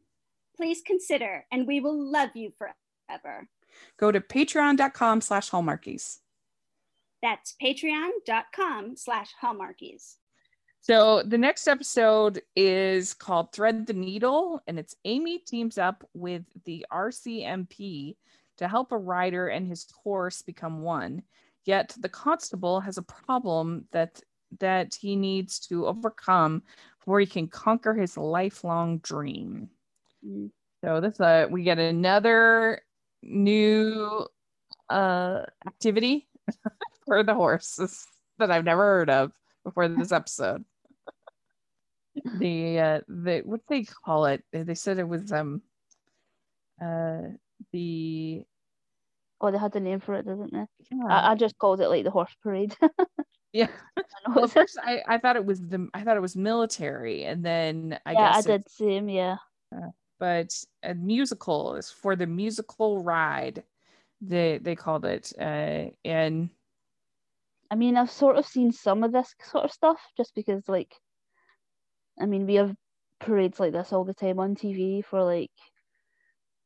Please 0.56 0.80
consider, 0.86 1.44
and 1.50 1.66
we 1.66 1.80
will 1.80 1.98
love 1.98 2.30
you 2.34 2.52
forever. 2.56 3.48
Go 3.98 4.12
to 4.12 4.20
patreon.com 4.20 5.20
slash 5.20 5.50
hallmarkies. 5.50 6.18
That's 7.22 7.54
patreon.com 7.60 8.96
slash 8.96 9.30
hallmarkies. 9.42 10.16
So 10.80 11.22
the 11.22 11.38
next 11.38 11.66
episode 11.66 12.42
is 12.54 13.14
called 13.14 13.52
Thread 13.52 13.86
the 13.86 13.94
Needle, 13.94 14.60
and 14.66 14.78
it's 14.78 14.94
Amy 15.06 15.38
teams 15.38 15.78
up 15.78 16.06
with 16.12 16.42
the 16.64 16.84
RCMP 16.92 18.16
to 18.58 18.68
help 18.68 18.92
a 18.92 18.98
rider 18.98 19.48
and 19.48 19.66
his 19.66 19.86
horse 20.02 20.42
become 20.42 20.82
one. 20.82 21.22
Yet 21.64 21.96
the 21.98 22.10
constable 22.10 22.80
has 22.80 22.98
a 22.98 23.02
problem 23.02 23.86
that 23.92 24.20
that 24.60 24.94
he 24.94 25.16
needs 25.16 25.58
to 25.60 25.86
overcome 25.86 26.62
before 26.98 27.20
he 27.20 27.26
can 27.26 27.48
conquer 27.48 27.94
his 27.94 28.16
lifelong 28.16 28.98
dream. 28.98 29.68
Mm. 30.26 30.50
So 30.84 31.00
this 31.00 31.20
uh 31.20 31.46
we 31.50 31.62
get 31.62 31.78
another 31.78 32.82
new 33.22 34.26
uh 34.90 35.42
activity 35.66 36.28
for 37.06 37.22
the 37.22 37.34
horses 37.34 38.06
that 38.38 38.50
I've 38.50 38.64
never 38.64 38.82
heard 38.82 39.10
of 39.10 39.32
before 39.64 39.88
this 39.88 40.12
episode. 40.12 40.64
the 42.38 42.78
uh 42.78 43.00
the 43.08 43.42
what 43.44 43.62
they 43.68 43.84
call 43.84 44.26
it? 44.26 44.44
They 44.52 44.74
said 44.74 44.98
it 44.98 45.08
was 45.08 45.32
um 45.32 45.62
uh 46.80 47.22
the 47.72 48.44
Oh, 49.40 49.50
they 49.50 49.58
had 49.58 49.76
a 49.76 49.80
name 49.80 50.00
for 50.00 50.14
it, 50.14 50.24
didn't 50.26 50.52
they? 50.52 50.64
yeah, 50.90 51.06
I, 51.06 51.32
I 51.32 51.34
just 51.34 51.58
called 51.58 51.80
it 51.80 51.88
like 51.88 52.04
the 52.04 52.10
horse 52.10 52.34
parade. 52.42 52.74
yeah. 53.54 53.68
Well, 54.34 54.48
first 54.48 54.78
I, 54.82 55.02
I 55.06 55.18
thought 55.18 55.36
it 55.36 55.44
was 55.46 55.60
the 55.60 55.88
I 55.94 56.02
thought 56.02 56.16
it 56.16 56.20
was 56.20 56.36
military, 56.36 57.24
and 57.24 57.44
then 57.44 57.98
I 58.04 58.12
yeah, 58.12 58.32
I 58.34 58.42
did 58.42 58.60
it's- 58.62 58.76
same. 58.76 59.08
Yeah, 59.08 59.36
but 60.18 60.52
a 60.82 60.94
musical 60.94 61.76
is 61.76 61.90
for 61.90 62.16
the 62.16 62.26
musical 62.26 63.02
ride. 63.02 63.62
They 64.20 64.58
they 64.58 64.74
called 64.76 65.04
it, 65.04 65.32
uh, 65.38 65.90
and 66.04 66.50
I 67.70 67.76
mean, 67.76 67.96
I've 67.96 68.10
sort 68.10 68.36
of 68.36 68.46
seen 68.46 68.72
some 68.72 69.04
of 69.04 69.12
this 69.12 69.34
sort 69.50 69.64
of 69.64 69.72
stuff 69.72 70.00
just 70.16 70.34
because, 70.34 70.68
like, 70.68 70.94
I 72.20 72.26
mean, 72.26 72.46
we 72.46 72.54
have 72.54 72.74
parades 73.20 73.58
like 73.60 73.72
this 73.72 73.92
all 73.92 74.04
the 74.04 74.14
time 74.14 74.38
on 74.38 74.54
TV 74.54 75.04
for 75.04 75.22
like 75.22 75.50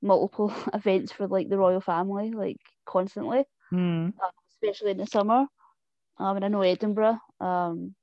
multiple 0.02 0.52
events 0.74 1.12
for 1.12 1.26
like 1.26 1.48
the 1.48 1.58
royal 1.58 1.80
family, 1.80 2.30
like 2.32 2.58
constantly, 2.86 3.44
um, 4.22 4.30
especially 4.50 4.92
in 4.92 4.98
the 4.98 5.06
summer. 5.06 5.46
Um, 6.18 6.36
and 6.36 6.44
I 6.44 6.48
know 6.48 6.62
Edinburgh, 6.62 7.18
um, 7.40 7.94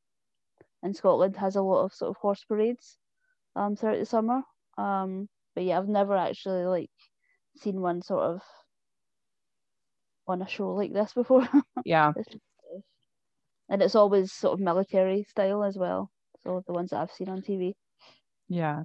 in 0.84 0.94
Scotland 0.94 1.36
has 1.38 1.56
a 1.56 1.62
lot 1.62 1.84
of 1.84 1.94
sort 1.94 2.10
of 2.12 2.18
horse 2.18 2.44
parades, 2.48 2.98
um, 3.56 3.76
throughout 3.76 4.00
the 4.00 4.06
summer. 4.06 4.42
Um, 4.78 5.28
but 5.56 5.64
yeah, 5.64 5.78
I've 5.78 5.88
never 5.88 6.16
actually 6.16 6.66
like 6.66 6.92
seen 7.58 7.82
one 7.82 8.02
sort 8.02 8.24
of 8.24 8.42
on 10.28 10.42
a 10.42 10.48
show 10.48 10.74
like 10.74 10.94
this 10.94 11.14
before. 11.14 11.48
yeah, 11.86 12.14
and 13.70 13.82
it's 13.82 13.96
always 13.96 14.32
sort 14.32 14.54
of 14.54 14.60
military 14.60 15.24
style 15.24 15.64
as 15.64 15.78
well. 15.78 16.12
So 16.44 16.64
the 16.68 16.74
ones 16.74 16.92
that 16.92 16.98
I've 17.00 17.12
seen 17.12 17.30
on 17.30 17.42
TV. 17.42 17.74
yeah, 18.48 18.84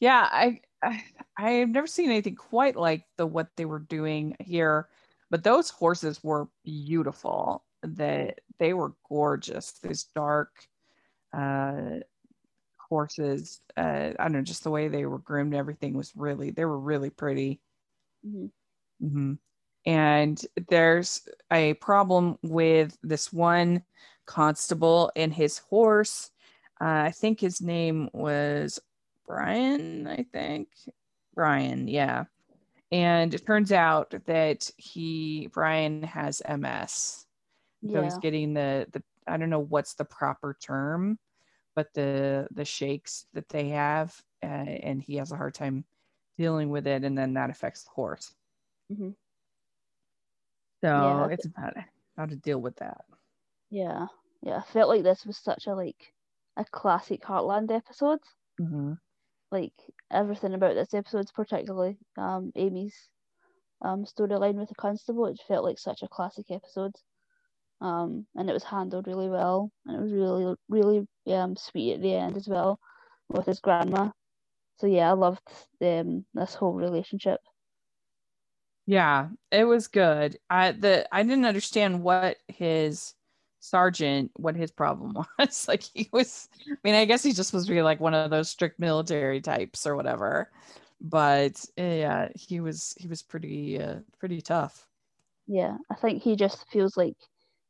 yeah. 0.00 0.28
I, 0.30 0.60
I 0.82 1.04
I've 1.36 1.70
never 1.70 1.86
seen 1.86 2.10
anything 2.10 2.36
quite 2.36 2.76
like 2.76 3.04
the 3.16 3.26
what 3.26 3.48
they 3.56 3.64
were 3.64 3.80
doing 3.80 4.36
here, 4.40 4.88
but 5.30 5.44
those 5.44 5.70
horses 5.70 6.22
were 6.22 6.48
beautiful. 6.64 7.64
That 7.84 8.40
they 8.58 8.74
were 8.74 8.94
gorgeous. 9.08 9.72
These 9.82 10.04
dark, 10.14 10.50
uh, 11.32 12.00
horses. 12.88 13.60
Uh, 13.76 14.12
I 14.18 14.24
don't 14.24 14.32
know, 14.32 14.42
just 14.42 14.64
the 14.64 14.70
way 14.70 14.88
they 14.88 15.06
were 15.06 15.18
groomed. 15.18 15.54
Everything 15.54 15.94
was 15.96 16.12
really. 16.16 16.50
They 16.50 16.64
were 16.64 16.78
really 16.78 17.10
pretty. 17.10 17.60
Mhm. 18.26 18.50
hmm 19.00 19.34
And 19.86 20.40
there's 20.68 21.28
a 21.52 21.74
problem 21.74 22.38
with 22.42 22.96
this 23.02 23.32
one 23.32 23.84
constable 24.26 25.12
and 25.16 25.32
his 25.34 25.58
horse. 25.58 26.30
Uh, 26.80 27.04
I 27.08 27.10
think 27.12 27.40
his 27.40 27.60
name 27.60 28.10
was 28.12 28.80
Brian, 29.26 30.06
I 30.06 30.24
think. 30.32 30.68
Brian, 31.34 31.88
yeah. 31.88 32.24
And 32.92 33.34
it 33.34 33.46
turns 33.46 33.72
out 33.72 34.14
that 34.26 34.70
he, 34.76 35.48
Brian, 35.52 36.02
has 36.04 36.42
MS. 36.48 37.23
So 37.88 38.02
Yeah. 38.02 38.16
he's 38.16 38.18
getting 38.18 38.54
the, 38.54 38.88
the, 38.92 39.02
I 39.26 39.36
don't 39.36 39.50
know 39.50 39.60
what's 39.60 39.94
the 39.94 40.04
proper 40.04 40.56
term, 40.60 41.18
but 41.74 41.94
the, 41.94 42.48
the 42.52 42.64
shakes 42.64 43.26
that 43.34 43.48
they 43.50 43.68
have, 43.70 44.24
uh, 44.42 44.46
and 44.46 45.02
he 45.02 45.16
has 45.16 45.32
a 45.32 45.36
hard 45.36 45.54
time 45.54 45.84
dealing 46.38 46.70
with 46.70 46.86
it. 46.86 47.04
And 47.04 47.16
then 47.18 47.34
that 47.34 47.50
affects 47.50 47.84
the 47.84 47.90
horse. 47.90 48.34
Mhm. 48.88 49.14
So 50.84 51.24
Yeah. 51.24 51.30
it's 51.30 51.46
about 51.46 51.74
how 52.16 52.26
to 52.26 52.36
deal 52.36 52.60
with 52.60 52.76
that. 52.76 53.04
Yeah. 53.68 54.06
Yeah. 54.40 54.56
I 54.58 54.62
felt 54.62 54.88
like 54.88 55.02
this 55.02 55.26
was 55.26 55.36
such 55.36 55.66
a 55.66 55.74
like 55.74 56.14
a 56.56 56.64
classic 56.64 57.22
Heartland 57.24 57.70
episode. 57.70 58.20
hmm 58.58 58.94
Like 59.50 59.94
everything 60.10 60.52
about 60.52 60.74
this 60.74 60.92
episode, 60.92 61.32
particularly 61.32 61.98
um 62.18 62.52
Amy's 62.56 63.08
um 63.80 64.04
storyline 64.04 64.56
with 64.56 64.70
the 64.70 64.74
constable, 64.74 65.26
it 65.26 65.40
felt 65.40 65.64
like 65.64 65.78
such 65.78 66.02
a 66.02 66.08
classic 66.08 66.50
episode. 66.50 66.96
Um 67.80 68.26
and 68.36 68.48
it 68.50 68.52
was 68.54 68.64
handled 68.64 69.06
really 69.06 69.28
well 69.28 69.70
and 69.86 69.96
it 69.96 70.00
was 70.02 70.12
really 70.12 70.56
really 70.68 71.06
um 71.28 71.56
sweet 71.56 71.94
at 71.94 72.02
the 72.02 72.14
end 72.14 72.36
as 72.36 72.48
well 72.48 72.78
with 73.28 73.46
his 73.46 73.60
grandma. 73.60 74.10
So 74.78 74.86
yeah, 74.88 75.10
I 75.10 75.14
loved 75.14 75.48
um 75.82 76.26
this 76.34 76.54
whole 76.54 76.74
relationship. 76.74 77.40
Yeah, 78.86 79.30
it 79.50 79.64
was 79.64 79.88
good. 79.88 80.38
I 80.50 80.72
the 80.72 81.08
I 81.14 81.22
didn't 81.22 81.46
understand 81.46 82.02
what 82.02 82.36
his 82.48 83.14
sergeant 83.60 84.30
what 84.36 84.56
his 84.56 84.70
problem 84.70 85.16
was. 85.38 85.66
like 85.68 85.82
he 85.82 86.08
was 86.12 86.48
I 86.70 86.76
mean, 86.84 86.94
I 86.94 87.06
guess 87.06 87.22
he 87.22 87.32
just 87.32 87.52
was 87.54 87.66
be 87.66 87.82
like 87.82 88.00
one 88.00 88.14
of 88.14 88.30
those 88.30 88.50
strict 88.50 88.78
military 88.78 89.40
types 89.40 89.86
or 89.86 89.96
whatever. 89.96 90.50
But 91.00 91.64
yeah, 91.76 92.28
he 92.34 92.60
was 92.60 92.94
he 92.98 93.08
was 93.08 93.22
pretty 93.22 93.80
uh, 93.80 94.00
pretty 94.18 94.40
tough. 94.42 94.86
Yeah, 95.46 95.76
I 95.90 95.94
think 95.94 96.22
he 96.22 96.36
just 96.36 96.68
feels 96.70 96.96
like 96.96 97.16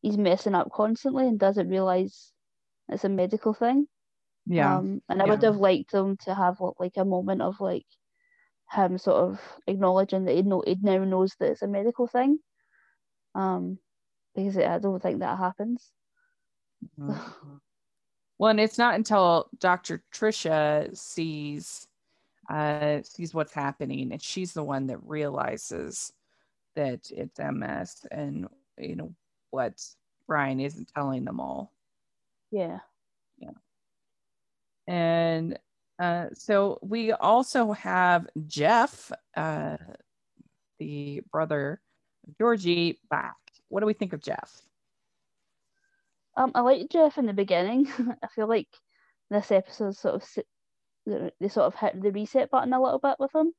he's 0.05 0.19
messing 0.19 0.55
up 0.55 0.71
constantly 0.73 1.27
and 1.27 1.39
doesn't 1.41 1.71
realize 1.71 2.33
it's 2.91 3.05
a 3.05 3.09
medical 3.09 3.55
thing. 3.55 3.89
Yeah. 4.47 4.77
Um, 4.77 5.03
and 5.09 5.23
I 5.23 5.27
would 5.27 5.43
have 5.43 5.57
liked 5.57 5.93
them 5.93 6.19
to 6.19 6.35
have 6.35 6.61
like 6.79 6.97
a 6.99 7.05
moment 7.05 7.43
of 7.43 7.61
like 7.61 7.87
him 8.71 8.99
sort 8.99 9.17
of 9.17 9.41
acknowledging 9.67 10.25
that 10.27 10.35
he 10.35 10.43
know 10.43 10.63
he 10.67 10.77
now 10.83 11.05
knows 11.05 11.35
that 11.41 11.53
it's 11.53 11.63
a 11.63 11.69
medical 11.69 12.07
thing. 12.07 12.39
Um, 13.35 13.79
because 14.35 14.59
I 14.59 14.79
don't 14.79 15.01
think 15.01 15.21
that 15.21 15.39
happens. 15.39 15.93
Mhm. 16.99 17.61
Well, 18.39 18.51
and 18.51 18.61
it's 18.61 18.79
not 18.79 18.95
until 18.95 19.49
Dr. 19.59 20.05
Trisha 20.13 20.97
sees 20.97 21.89
uh 22.51 23.01
sees 23.03 23.33
what's 23.33 23.55
happening 23.55 24.13
and 24.13 24.23
she's 24.23 24.53
the 24.53 24.63
one 24.65 24.87
that 24.89 24.99
realizes 24.99 26.13
that 26.75 27.11
it's 27.11 27.41
MS 27.41 28.07
and 28.11 28.49
you 28.79 28.97
know 28.97 29.15
what 29.51 29.83
Brian 30.27 30.61
isn't 30.61 30.91
telling 30.95 31.25
them 31.25 31.41
all. 31.41 31.73
Yeah. 32.51 32.79
Yeah. 33.39 33.51
And 34.87 35.59
uh 35.99 36.27
so 36.35 36.79
we 36.83 37.13
also 37.13 37.73
have 37.73 38.27
Jeff, 38.47 39.13
uh 39.37 39.77
the 40.79 41.23
brother 41.31 41.81
of 42.27 42.37
Georgie 42.39 42.99
back. 43.11 43.37
What 43.69 43.81
do 43.81 43.87
we 43.87 43.93
think 43.93 44.13
of 44.13 44.23
Jeff? 44.23 44.63
Um, 46.37 46.53
I 46.55 46.61
liked 46.61 46.91
Jeff 46.91 47.19
in 47.19 47.27
the 47.27 47.33
beginning. 47.33 47.89
I 48.23 48.27
feel 48.35 48.49
like 48.49 48.69
this 49.31 49.53
episode 49.53 49.97
sort 49.97 50.17
of 50.17 50.45
they 51.07 51.31
they 51.41 51.49
sort 51.49 51.67
of 51.67 51.75
hit 51.75 52.01
the 52.01 52.11
reset 52.11 52.51
button 52.51 52.73
a 52.73 52.83
little 52.83 52.99
bit 52.99 53.17
with 53.19 53.35
him. 53.35 53.53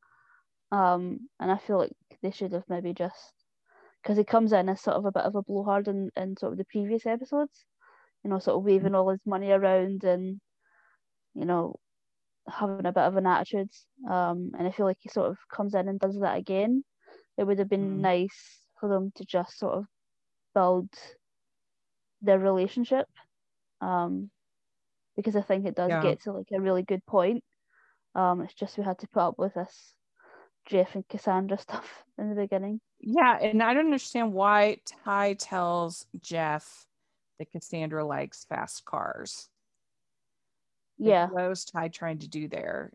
Um, 0.72 1.30
and 1.40 1.52
I 1.52 1.58
feel 1.58 1.78
like 1.78 1.96
they 2.22 2.32
should 2.32 2.54
have 2.54 2.66
maybe 2.68 2.94
just 2.94 3.34
because 4.06 4.18
he 4.18 4.26
comes 4.26 4.54
in 4.54 4.70
as 4.70 4.82
sort 4.82 4.98
of 4.98 5.06
a 5.06 5.14
bit 5.14 5.24
of 5.26 5.36
a 5.36 5.44
blowhard 5.44 5.90
in, 5.90 6.12
in 6.18 6.38
sort 6.38 6.54
of 6.54 6.60
the 6.60 6.66
previous 6.66 7.08
episodes, 7.08 7.66
you 8.24 8.32
know, 8.32 8.40
sort 8.40 8.58
of 8.58 8.66
waving 8.66 8.96
all 8.96 9.10
his 9.12 9.26
money 9.26 9.52
around 9.52 10.06
and 10.06 10.42
you 11.36 11.46
know 11.46 11.76
having 12.50 12.86
a 12.88 12.94
bit 12.94 13.04
of 13.04 13.18
an 13.18 13.28
attitude. 13.28 13.70
Um, 14.10 14.52
and 14.58 14.68
I 14.68 14.72
feel 14.72 14.88
like 14.88 15.00
he 15.02 15.10
sort 15.10 15.32
of 15.32 15.40
comes 15.54 15.76
in 15.76 15.90
and 15.90 16.00
does 16.00 16.20
that 16.22 16.38
again. 16.38 16.84
It 17.38 17.46
would 17.46 17.60
have 17.60 17.70
been 17.70 18.02
Mm. 18.02 18.02
nice 18.02 18.68
for 18.80 18.90
them 18.90 19.12
to 19.18 19.26
just 19.26 19.60
sort 19.60 19.76
of 19.80 19.86
build 20.56 20.90
their 22.22 22.40
relationship. 22.40 23.08
Um, 23.82 24.32
because 25.16 25.36
I 25.38 25.42
think 25.42 25.66
it 25.68 25.76
does 25.76 25.98
Yeah. 25.98 25.98
get 25.98 26.22
to 26.24 26.34
like 26.34 26.48
a 26.54 26.62
really 26.62 26.84
good 26.84 27.06
point. 27.08 27.44
Um, 28.16 28.42
it's 28.42 28.56
just 28.56 28.78
we 28.78 28.86
had 28.86 29.00
to 29.00 29.10
put 29.10 29.22
up 29.22 29.40
with 29.40 29.56
this 29.56 29.96
Jeff 30.66 30.96
and 30.96 31.08
Cassandra 31.10 31.58
stuff 31.60 32.06
in 32.18 32.30
the 32.30 32.36
beginning. 32.36 32.82
Yeah, 33.06 33.38
and 33.40 33.62
I 33.62 33.74
don't 33.74 33.86
understand 33.86 34.34
why 34.34 34.80
Ty 35.06 35.36
tells 35.36 36.08
Jeff 36.20 36.88
that 37.38 37.52
Cassandra 37.52 38.04
likes 38.04 38.46
fast 38.46 38.84
cars. 38.86 39.48
Like, 41.04 41.08
Yeah, 41.12 41.28
what 41.28 41.48
was 41.50 41.66
Ty 41.66 41.90
trying 41.90 42.20
to 42.20 42.28
do 42.28 42.48
there? 42.48 42.92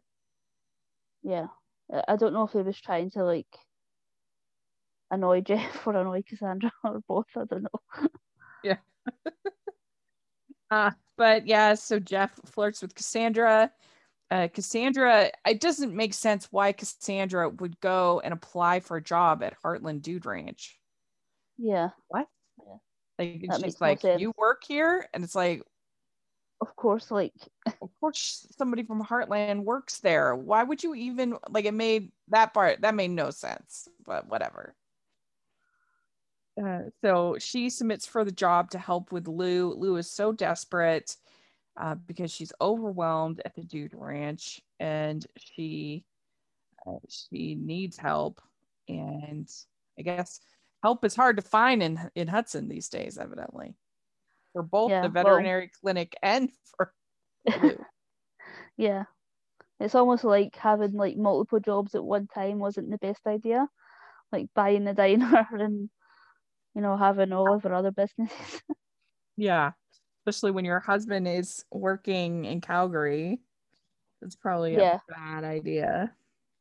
yeah. 1.23 1.49
I- 1.93 2.05
I 2.09 2.17
don't 2.17 2.33
know 2.33 2.45
if 2.45 2.53
he 2.53 2.63
was 2.63 2.81
trying 2.81 3.11
to 3.13 3.25
like 3.25 3.59
annoy 5.11 5.41
Jeff 5.47 5.87
or 5.87 5.95
annoy 5.97 6.23
Cassandra 6.23 6.73
or 6.85 7.01
both. 7.07 7.27
I 7.37 7.45
don't 7.45 7.63
know. 7.65 7.81
Yeah. 8.63 8.77
uh, 10.71 10.91
but 11.17 11.47
yeah, 11.47 11.75
so 11.75 11.99
Jeff 11.99 12.33
flirts 12.47 12.83
with 12.83 12.95
Cassandra. 12.95 13.73
Uh, 14.31 14.47
Cassandra, 14.47 15.31
it 15.45 15.61
doesn't 15.61 15.95
make 15.95 16.15
sense 16.15 16.47
why 16.53 16.73
Cassandra 16.73 17.49
would 17.49 17.81
go 17.81 18.21
and 18.23 18.33
apply 18.33 18.81
for 18.81 18.97
a 18.97 19.03
job 19.03 19.43
at 19.43 19.61
Heartland 19.63 20.03
Dude 20.03 20.25
Ranch. 20.25 20.79
Yeah, 21.59 21.91
What? 22.09 22.29
Yeah. 22.59 22.77
Like 23.19 23.45
That 23.49 23.61
she's 23.63 23.81
like, 23.81 24.03
you 24.05 24.33
work 24.39 24.63
here, 24.67 25.09
and 25.13 25.25
it's 25.25 25.35
like, 25.35 25.63
of 26.61 26.77
course. 26.77 27.11
Like, 27.11 27.33
of 27.83 27.91
course, 28.01 28.47
somebody 28.57 28.83
from 28.83 29.05
Heartland 29.05 29.65
works 29.65 29.99
there. 29.99 30.35
Why 30.35 30.63
would 30.63 30.83
you 30.83 30.95
even 30.95 31.37
like? 31.49 31.65
It 31.65 31.75
made 31.75 32.13
that 32.29 32.55
part 32.55 32.83
that 32.83 32.95
made 32.95 33.11
no 33.11 33.31
sense, 33.31 33.89
but 34.07 34.29
whatever. 34.29 34.75
Uh, 36.63 36.83
so 37.03 37.37
she 37.39 37.71
submits 37.71 38.07
for 38.07 38.25
the 38.25 38.33
job 38.33 38.71
to 38.71 38.79
help 38.79 39.13
with 39.13 39.29
Lou. 39.29 39.75
Lou 39.75 39.97
is 39.97 40.11
so 40.11 40.33
desperate 40.33 41.17
uh, 41.77 41.95
because 41.95 42.31
she's 42.31 42.53
overwhelmed 42.61 43.41
at 43.45 43.55
the 43.55 43.63
dude 43.65 43.95
ranch, 43.95 44.61
and 44.79 45.27
she 45.39 46.05
uh, 46.87 46.97
she 47.09 47.55
needs 47.55 47.97
help. 47.97 48.41
And 48.89 49.49
I 49.99 50.03
guess 50.03 50.41
help 50.83 51.05
is 51.05 51.15
hard 51.15 51.37
to 51.37 51.43
find 51.43 51.83
in 51.83 51.99
in 52.15 52.29
Hudson 52.29 52.69
these 52.69 52.89
days, 52.89 53.19
evidently, 53.19 53.77
for 54.53 54.63
both 54.63 54.91
Yeah, 54.91 55.03
the 55.03 55.09
well- 55.09 55.25
veterinary 55.25 55.71
clinic 55.81 56.17
and 56.23 56.51
for 56.77 56.93
yeah, 58.77 59.05
it's 59.79 59.95
almost 59.95 60.25
like 60.25 60.57
having 60.57 60.93
like 60.93 61.17
multiple 61.17 61.61
jobs 61.61 61.95
at 61.95 62.05
one 62.05 62.27
time 62.27 62.59
wasn't 62.59 62.91
the 62.91 62.99
best 62.99 63.27
idea. 63.27 63.69
Like 64.33 64.47
buying 64.55 64.85
the 64.85 64.95
diner 64.95 65.47
and 65.53 65.91
you 66.75 66.81
know 66.83 66.97
having 66.97 67.33
all 67.33 67.53
of 67.55 67.63
her 67.65 67.75
other 67.75 67.91
businesses. 67.93 68.63
Yeah, 69.37 69.73
especially 70.21 70.51
when 70.51 70.65
your 70.65 70.81
husband 70.81 71.27
is 71.27 71.65
working 71.71 72.45
in 72.45 72.61
Calgary. 72.61 73.41
It's 74.23 74.37
probably 74.37 74.75
Yeah. 74.75 74.99
a 75.09 75.13
bad 75.13 75.45
idea. 75.45 76.15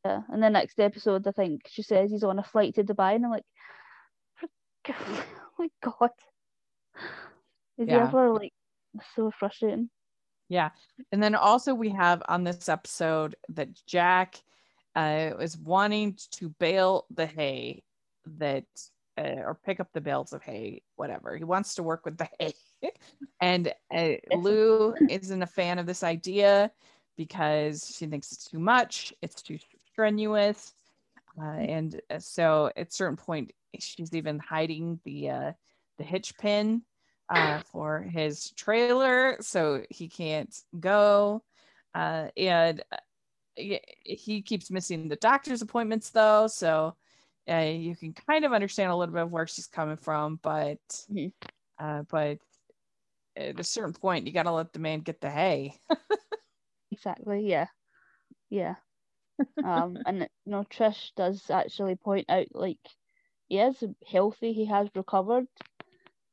Yeah, 0.04 0.22
and 0.30 0.42
the 0.42 0.48
next 0.48 0.80
episode, 0.80 1.26
I 1.26 1.32
think 1.32 1.62
she 1.68 1.82
says 1.82 2.10
he's 2.10 2.24
on 2.24 2.38
a 2.38 2.42
flight 2.42 2.74
to 2.76 2.84
Dubai, 2.84 3.16
and 3.16 3.24
I'm 3.26 3.30
like, 3.30 3.44
oh 4.42 5.24
my 5.58 5.68
god, 5.82 6.10
is 7.76 7.86
he 7.86 7.92
ever 7.92 8.30
like 8.32 8.54
so 9.14 9.30
frustrating? 9.30 9.90
Yeah. 10.48 10.70
And 11.12 11.22
then 11.22 11.34
also 11.34 11.74
we 11.74 11.90
have 11.90 12.22
on 12.28 12.44
this 12.44 12.68
episode 12.68 13.36
that 13.50 13.68
Jack 13.86 14.36
uh, 14.96 15.32
is 15.38 15.56
wanting 15.56 16.18
to 16.32 16.48
bale 16.58 17.06
the 17.10 17.26
hay 17.26 17.84
that 18.38 18.64
uh, 19.18 19.42
or 19.44 19.54
pick 19.64 19.80
up 19.80 19.88
the 19.92 20.00
bales 20.00 20.32
of 20.32 20.42
hay, 20.42 20.82
whatever. 20.96 21.36
He 21.36 21.44
wants 21.44 21.74
to 21.74 21.82
work 21.82 22.04
with 22.06 22.16
the 22.16 22.28
hay. 22.38 22.54
and 23.40 23.72
uh, 23.94 24.12
Lou 24.30 24.94
isn't 25.08 25.42
a 25.42 25.46
fan 25.46 25.78
of 25.78 25.86
this 25.86 26.02
idea 26.02 26.70
because 27.16 27.86
she 27.96 28.06
thinks 28.06 28.32
it's 28.32 28.44
too 28.46 28.58
much, 28.58 29.12
it's 29.22 29.42
too 29.42 29.58
strenuous. 29.92 30.74
Uh, 31.40 31.44
and 31.44 32.00
uh, 32.10 32.18
so 32.18 32.70
at 32.76 32.88
a 32.88 32.92
certain 32.92 33.16
point, 33.16 33.52
she's 33.78 34.14
even 34.14 34.38
hiding 34.38 35.00
the 35.04 35.30
uh, 35.30 35.52
the 35.98 36.04
hitch 36.04 36.36
pin 36.38 36.82
uh, 37.28 37.60
for 37.60 38.02
his 38.02 38.50
trailer 38.52 39.36
so 39.40 39.82
he 39.90 40.08
can't 40.08 40.54
go. 40.80 41.42
Uh, 41.94 42.28
and 42.36 42.82
he- 43.56 44.42
keeps 44.42 44.70
missing 44.70 45.08
the 45.08 45.16
doctor's 45.16 45.62
appointments 45.62 46.10
though, 46.10 46.46
so 46.46 46.96
uh, 47.50 47.58
you 47.58 47.96
can 47.96 48.12
kind 48.14 48.44
of 48.44 48.52
understand 48.52 48.90
a 48.92 48.96
little 48.96 49.14
bit 49.14 49.22
of 49.22 49.32
where 49.32 49.46
she's 49.46 49.66
coming 49.66 49.96
from, 49.96 50.38
but 50.42 50.78
Mhm. 51.08 51.32
uh, 51.78 52.02
but 52.10 52.38
at 53.40 53.60
a 53.60 53.64
certain 53.64 53.94
point, 53.94 54.26
you 54.26 54.32
got 54.32 54.44
to 54.44 54.52
let 54.52 54.72
the 54.72 54.78
man 54.80 55.00
get 55.00 55.20
the 55.20 55.30
hay. 55.30 55.74
Exactly. 56.90 57.46
Yeah. 57.48 57.68
Yeah. 58.50 58.76
Um, 59.62 59.98
and 60.04 60.20
you 60.44 60.52
know, 60.52 60.64
Trish 60.64 61.14
does 61.14 61.50
actually 61.50 61.96
point 61.96 62.28
out 62.28 62.46
like 62.54 62.80
he 63.48 63.58
is 63.60 63.82
healthy, 64.06 64.52
he 64.52 64.66
has 64.66 64.88
recovered, 64.94 65.46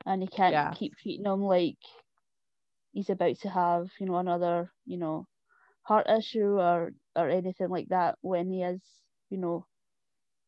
and 0.05 0.21
he 0.21 0.27
can't 0.27 0.59
Yeah. 0.59 0.73
keep 0.73 0.95
treating 0.97 1.25
him 1.25 1.41
like 1.43 1.77
he's 2.93 3.09
about 3.09 3.35
to 3.37 3.49
have, 3.49 3.89
you 3.99 4.05
know, 4.05 4.17
another, 4.17 4.71
you 4.85 4.97
know, 4.97 5.27
heart 5.83 6.07
issue 6.09 6.59
or 6.59 6.93
or 7.15 7.29
anything 7.29 7.69
like 7.69 7.87
that 7.89 8.17
when 8.21 8.49
he 8.51 8.63
is, 8.63 8.81
you 9.29 9.37
know, 9.37 9.65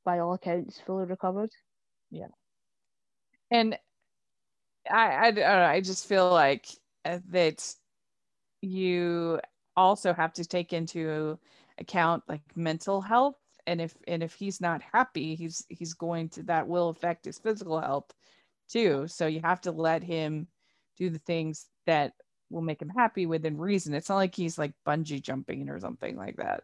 by 0.05 0.20
all 0.20 0.34
accounts, 0.34 0.80
fully 0.82 1.05
recovered. 1.05 1.51
Yeah. 2.12 2.30
And 3.51 3.78
I, 4.90 5.28
I, 5.28 5.32
don't 5.32 5.44
know, 5.44 5.66
I 5.66 5.82
just 5.82 6.08
feel 6.08 6.30
like 6.32 6.68
uh, 7.06 7.20
that 7.30 7.74
you 8.62 9.40
also 9.76 10.14
have 10.14 10.34
to 10.34 10.46
take 10.46 10.74
into 10.74 11.40
account 11.78 12.24
like 12.28 12.42
mental 12.56 13.02
health. 13.02 13.36
And 13.68 13.82
if 13.82 13.96
and 14.08 14.24
if 14.24 14.34
he's 14.34 14.60
not 14.60 14.82
happy 14.82 15.36
he's 15.36 15.64
he's 15.70 15.94
going 15.94 16.30
to 16.30 16.44
that 16.44 16.68
will 16.68 16.90
affect 16.90 17.26
his 17.26 17.38
physical 17.38 17.80
health 17.80 18.12
too. 18.68 19.08
So 19.08 19.28
you 19.28 19.42
have 19.42 19.62
to 19.62 19.72
let 19.72 20.04
him 20.04 20.48
do 20.98 21.10
the 21.10 21.20
things 21.20 21.68
that 21.86 22.14
will 22.50 22.62
make 22.62 22.82
him 22.82 22.90
happy 22.90 23.26
within 23.26 23.58
reason. 23.58 23.94
It's 23.94 24.10
not 24.10 24.16
like 24.16 24.36
he's 24.36 24.58
like 24.58 24.74
bungee 24.88 25.22
jumping 25.22 25.70
or 25.70 25.80
something 25.80 26.16
like 26.16 26.38
that. 26.38 26.64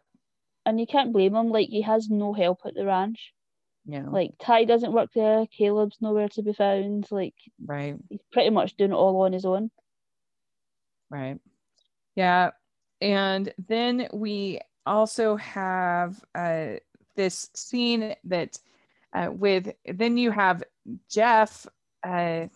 And 0.64 0.80
you 0.80 0.86
can't 0.86 1.12
blame 1.12 1.34
him, 1.34 1.50
like 1.50 1.68
he 1.68 1.82
has 1.82 2.08
no 2.08 2.32
help 2.32 2.60
at 2.64 2.74
the 2.74 2.84
ranch. 2.84 3.32
You 3.86 4.00
know 4.00 4.10
Like 4.10 4.32
Ty 4.40 4.64
doesn't 4.64 4.92
work 4.92 5.10
there, 5.14 5.46
Caleb's 5.46 5.98
nowhere 6.00 6.28
to 6.30 6.42
be 6.42 6.52
found, 6.52 7.06
like 7.10 7.34
right 7.64 7.96
he's 8.08 8.20
pretty 8.32 8.50
much 8.50 8.76
doing 8.76 8.92
it 8.92 8.94
all 8.94 9.20
on 9.22 9.32
his 9.32 9.44
own. 9.44 9.70
Right. 11.10 11.38
Yeah. 12.14 12.50
And 13.00 13.52
then 13.68 14.08
we 14.12 14.60
also 14.84 15.36
have 15.36 16.22
uh, 16.34 16.74
this 17.14 17.50
scene 17.54 18.14
that 18.24 18.58
uh, 19.12 19.30
with, 19.30 19.72
then 19.86 20.16
you 20.16 20.30
have 20.30 20.62
Jeff, 21.10 21.66
uh, 22.02 22.46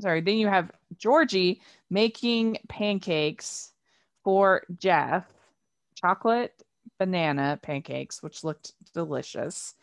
sorry, 0.00 0.20
then 0.20 0.36
you 0.36 0.48
have 0.48 0.70
Georgie 0.98 1.60
making 1.90 2.58
pancakes 2.68 3.72
for 4.24 4.62
Jeff, 4.78 5.24
chocolate 5.94 6.62
banana 6.98 7.58
pancakes, 7.62 8.22
which 8.22 8.44
looked 8.44 8.72
delicious. 8.94 9.74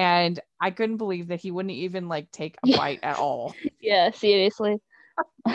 And 0.00 0.40
I 0.58 0.70
couldn't 0.70 0.96
believe 0.96 1.28
that 1.28 1.40
he 1.40 1.50
wouldn't 1.50 1.74
even 1.74 2.08
like 2.08 2.30
take 2.30 2.56
a 2.64 2.74
bite 2.74 3.00
at 3.02 3.18
all. 3.18 3.54
Yeah, 3.82 4.10
seriously. 4.10 4.78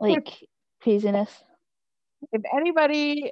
like 0.00 0.46
craziness. 0.80 1.42
if 2.32 2.42
anybody 2.56 3.30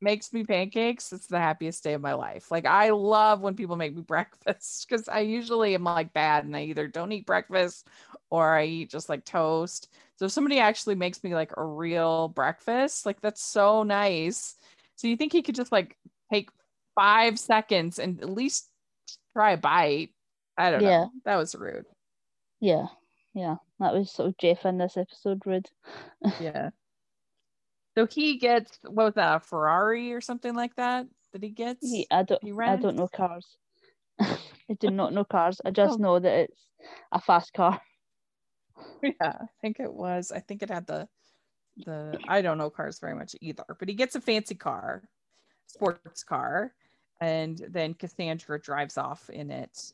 makes 0.00 0.32
me 0.32 0.44
pancakes, 0.44 1.12
it's 1.12 1.26
the 1.26 1.38
happiest 1.38 1.84
day 1.84 1.92
of 1.94 2.00
my 2.00 2.14
life. 2.14 2.50
Like 2.50 2.66
I 2.66 2.90
love 2.90 3.40
when 3.40 3.54
people 3.54 3.76
make 3.76 3.94
me 3.94 4.02
breakfast 4.06 4.86
because 4.88 5.08
I 5.08 5.20
usually 5.20 5.74
am 5.74 5.84
like 5.84 6.12
bad 6.12 6.44
and 6.44 6.56
I 6.56 6.62
either 6.62 6.88
don't 6.88 7.12
eat 7.12 7.26
breakfast 7.26 7.86
or 8.30 8.54
I 8.54 8.64
eat 8.64 8.90
just 8.90 9.08
like 9.08 9.24
toast. 9.24 9.88
So 10.16 10.24
if 10.24 10.32
somebody 10.32 10.58
actually 10.58 10.96
makes 10.96 11.22
me 11.22 11.34
like 11.34 11.52
a 11.56 11.64
real 11.64 12.28
breakfast, 12.28 13.06
like 13.06 13.20
that's 13.20 13.42
so 13.42 13.84
nice. 13.84 14.56
So 14.96 15.06
you 15.08 15.16
think 15.16 15.32
he 15.32 15.42
could 15.42 15.54
just 15.54 15.72
like 15.72 15.96
take 16.32 16.50
five 16.96 17.38
seconds 17.38 18.00
and 18.00 18.20
at 18.20 18.30
least 18.30 18.68
try 19.32 19.52
a 19.52 19.56
bite? 19.56 20.10
I 20.58 20.70
don't 20.72 20.82
know. 20.82 20.88
Yeah. 20.88 20.98
know. 21.04 21.10
That 21.26 21.36
was 21.36 21.54
rude. 21.54 21.86
Yeah, 22.60 22.86
yeah. 23.34 23.56
That 23.78 23.92
was 23.94 24.10
sort 24.10 24.30
of 24.30 24.38
Jeff 24.38 24.64
in 24.66 24.78
this 24.78 24.96
episode, 24.96 25.42
rude. 25.46 25.70
Yeah. 26.40 26.70
So 27.96 28.06
he 28.06 28.38
gets 28.38 28.78
what 28.82 29.04
was 29.04 29.14
that, 29.14 29.36
a 29.36 29.40
Ferrari 29.40 30.12
or 30.12 30.20
something 30.20 30.54
like 30.54 30.74
that 30.76 31.06
that 31.32 31.42
he 31.42 31.50
gets? 31.50 31.88
He, 31.88 32.06
I 32.10 32.24
don't 32.24 32.42
he 32.42 32.52
I 32.52 32.76
don't 32.76 32.96
know 32.96 33.08
cars. 33.08 33.56
I 34.20 34.38
do 34.78 34.90
not 34.90 35.12
know 35.14 35.24
cars. 35.24 35.60
I 35.64 35.70
just 35.70 35.98
Oh. 35.98 36.02
know 36.02 36.18
that 36.18 36.32
it's 36.40 36.60
a 37.12 37.20
fast 37.20 37.52
car. 37.54 37.80
Yeah, 39.02 39.38
I 39.40 39.46
think 39.62 39.80
it 39.80 39.92
was. 39.92 40.30
I 40.30 40.40
think 40.40 40.62
it 40.62 40.68
had 40.70 40.86
the 40.86 41.08
the 41.78 42.18
I 42.28 42.42
don't 42.42 42.58
know 42.58 42.68
cars 42.70 42.98
very 42.98 43.14
much 43.14 43.34
either, 43.40 43.64
but 43.78 43.88
he 43.88 43.94
gets 43.94 44.14
a 44.16 44.20
fancy 44.20 44.54
car, 44.54 45.02
sports 45.66 46.22
car, 46.24 46.74
and 47.20 47.64
then 47.70 47.94
Cassandra 47.94 48.60
drives 48.60 48.98
off 48.98 49.30
in 49.30 49.50
it. 49.50 49.92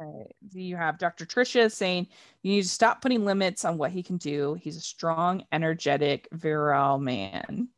Uh, 0.00 0.24
you 0.52 0.76
have 0.76 0.98
Dr. 0.98 1.26
Tricia 1.26 1.70
saying 1.70 2.06
you 2.42 2.52
need 2.52 2.62
to 2.62 2.68
stop 2.68 3.02
putting 3.02 3.24
limits 3.24 3.64
on 3.64 3.76
what 3.76 3.90
he 3.90 4.02
can 4.02 4.16
do. 4.16 4.54
He's 4.54 4.76
a 4.76 4.80
strong, 4.80 5.44
energetic, 5.52 6.26
virile 6.32 6.98
man. 6.98 7.68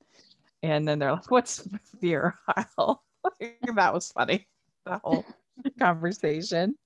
And 0.63 0.87
then 0.87 1.01
they're 1.01 1.13
like, 1.13 1.31
"What's 1.31 1.67
virile?" 2.01 3.03
that 3.41 3.93
was 3.93 4.13
funny. 4.13 4.47
The 4.87 4.99
whole 5.03 5.27
conversation 5.81 6.77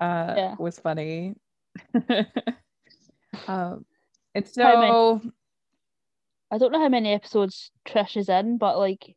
uh, 0.00 0.34
Yeah. 0.36 0.56
was 0.58 0.78
funny. 0.78 1.34
um, 3.48 3.86
and 4.34 4.46
so, 4.46 5.22
I 6.50 6.58
don't 6.58 6.72
know 6.72 6.80
how 6.80 6.88
many 6.88 7.12
episodes 7.12 7.70
Trish 7.86 8.16
is 8.16 8.28
in, 8.28 8.58
but 8.58 8.78
like 8.78 9.16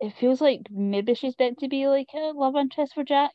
it 0.00 0.14
feels 0.18 0.40
like 0.40 0.62
maybe 0.70 1.14
she's 1.14 1.34
meant 1.38 1.58
to 1.58 1.68
be 1.68 1.86
like 1.88 2.08
a 2.14 2.32
love 2.34 2.56
interest 2.56 2.94
for 2.94 3.04
Jack. 3.04 3.32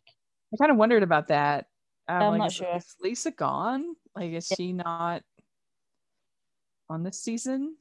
I 0.54 0.58
kind 0.58 0.72
of 0.72 0.78
wondered 0.78 1.04
about 1.04 1.28
that. 1.30 1.68
Um, 2.08 2.22
I'm 2.24 2.30
like, 2.32 2.40
not 2.40 2.48
is, 2.50 2.56
sure. 2.56 2.76
is 2.76 2.96
Lisa 3.02 3.32
gone? 3.32 3.96
Like, 4.16 4.32
is 4.34 4.48
Yeah. 4.50 4.56
she 4.56 4.74
not 4.74 5.24
on 6.90 7.04
this 7.04 7.22
season? 7.22 7.76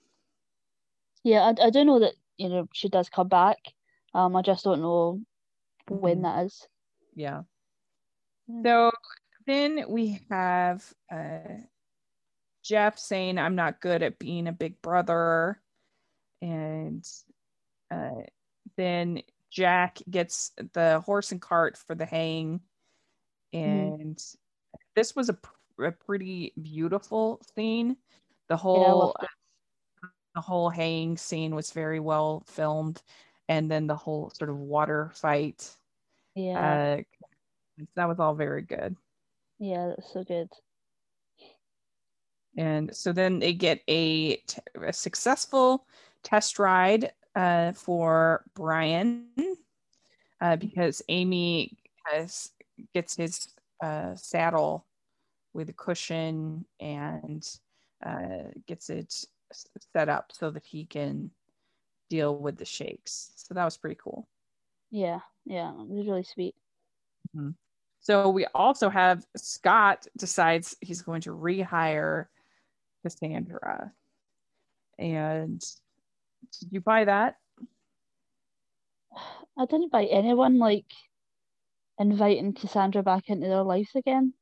Yeah, 1.24 1.53
I, 1.59 1.66
I 1.66 1.70
do 1.70 1.85
know 1.85 1.99
that 2.01 2.14
you 2.39 2.49
know 2.49 2.68
she 2.72 2.89
does 2.89 3.09
come 3.09 3.28
back. 3.28 3.59
Um, 4.14 4.35
I 4.37 4.43
just 4.43 4.64
don't 4.64 4.81
know 4.81 5.20
when 5.89 6.18
Mhm. 6.18 6.22
that 6.22 6.47
is. 6.47 6.68
Yeah. 7.14 7.43
Mm. 8.51 8.64
So 8.64 8.91
then 9.47 9.85
we 9.89 10.20
have 10.31 10.93
uh, 11.12 11.59
Jeff 12.62 12.99
saying, 12.99 13.39
I'm 13.39 13.55
not 13.55 13.81
good 13.81 14.03
at 14.03 14.18
being 14.18 14.47
a 14.47 14.53
big 14.53 14.81
brother. 14.83 15.61
And 16.43 17.07
uh, 17.91 18.22
then 18.81 19.22
Jack 19.51 19.99
gets 20.09 20.53
the 20.72 21.01
horse 21.05 21.33
and 21.33 21.41
cart 21.41 21.76
for 21.76 21.95
the 21.95 22.07
hang. 22.07 22.61
And 23.53 24.18
this 24.97 25.14
was 25.14 25.28
a, 25.28 25.35
pr- 25.35 25.85
a 25.85 25.93
pretty 25.93 26.55
beautiful 26.61 27.43
scene. 27.55 27.97
The 28.49 28.57
whole 28.57 29.14
it. 29.20 29.28
the 30.35 30.41
whole 30.41 30.70
hanging 30.70 31.16
scene 31.16 31.55
was 31.55 31.72
very 31.72 32.01
well 32.01 32.43
filmed. 32.47 33.03
And 33.49 33.70
then 33.70 33.87
the 33.87 33.97
whole 33.97 34.31
sort 34.31 34.51
of 34.51 34.57
water 34.57 35.11
fight. 35.14 35.68
Yeah, 36.35 37.03
Uh, 37.78 37.85
that 37.97 38.09
was 38.09 38.20
all 38.20 38.35
very 38.35 38.62
good. 38.62 38.97
yeah, 39.59 39.89
that's 39.89 40.12
so 40.12 40.22
good. 40.24 40.49
And 42.57 42.95
so 42.95 43.12
then 43.12 43.41
they 43.41 43.53
get 43.53 43.83
a, 43.89 44.37
t- 44.37 44.62
a 44.81 44.93
successful 44.93 45.87
test 46.22 46.59
ride 46.59 47.12
uh, 47.35 47.72
for 47.72 48.45
Brian 48.55 49.26
uh, 50.41 50.57
because 50.57 51.03
Amy 51.09 51.78
has 52.05 52.51
gets 52.95 53.16
his 53.16 53.49
uh, 53.83 54.14
saddle 54.14 54.87
with 55.53 55.68
a 55.68 55.74
cushion 55.74 56.64
and 56.81 57.49
uh, 58.05 58.49
gets 58.66 58.91
it 58.91 59.24
set 59.93 60.09
up 60.09 60.33
so 60.33 60.51
that 60.51 60.64
he 60.64 60.85
can 60.85 61.31
deal 62.09 62.37
with 62.37 62.57
the 62.57 62.64
shakes. 62.64 63.33
So 63.37 63.55
that 63.55 63.64
was 63.64 63.76
pretty 63.76 63.99
cool. 64.03 64.28
Yeah, 64.91 65.20
yeah, 65.45 65.70
it 65.70 65.89
was 65.89 66.07
really 66.07 66.24
sweet. 66.24 66.55
So 68.01 68.31
we 68.31 68.47
also 68.55 68.89
have 68.89 69.26
Scott 69.37 70.07
decides 70.16 70.76
he's 70.81 71.03
going 71.03 71.20
to 71.22 71.31
rehire 71.31 72.26
Cassandra. 73.03 73.93
And 74.99 75.62
did 76.61 76.72
you 76.72 76.80
buy 76.80 77.05
that? 77.05 77.36
I 79.59 79.66
didn't 79.66 79.93
buy 79.93 80.05
anyone 80.07 80.59
like 80.59 80.86
inviting 81.99 82.55
Cassandra 82.55 83.03
back 83.03 83.28
into 83.28 83.49
their 83.49 83.62
lives 83.62 83.95
again. 83.95 84.34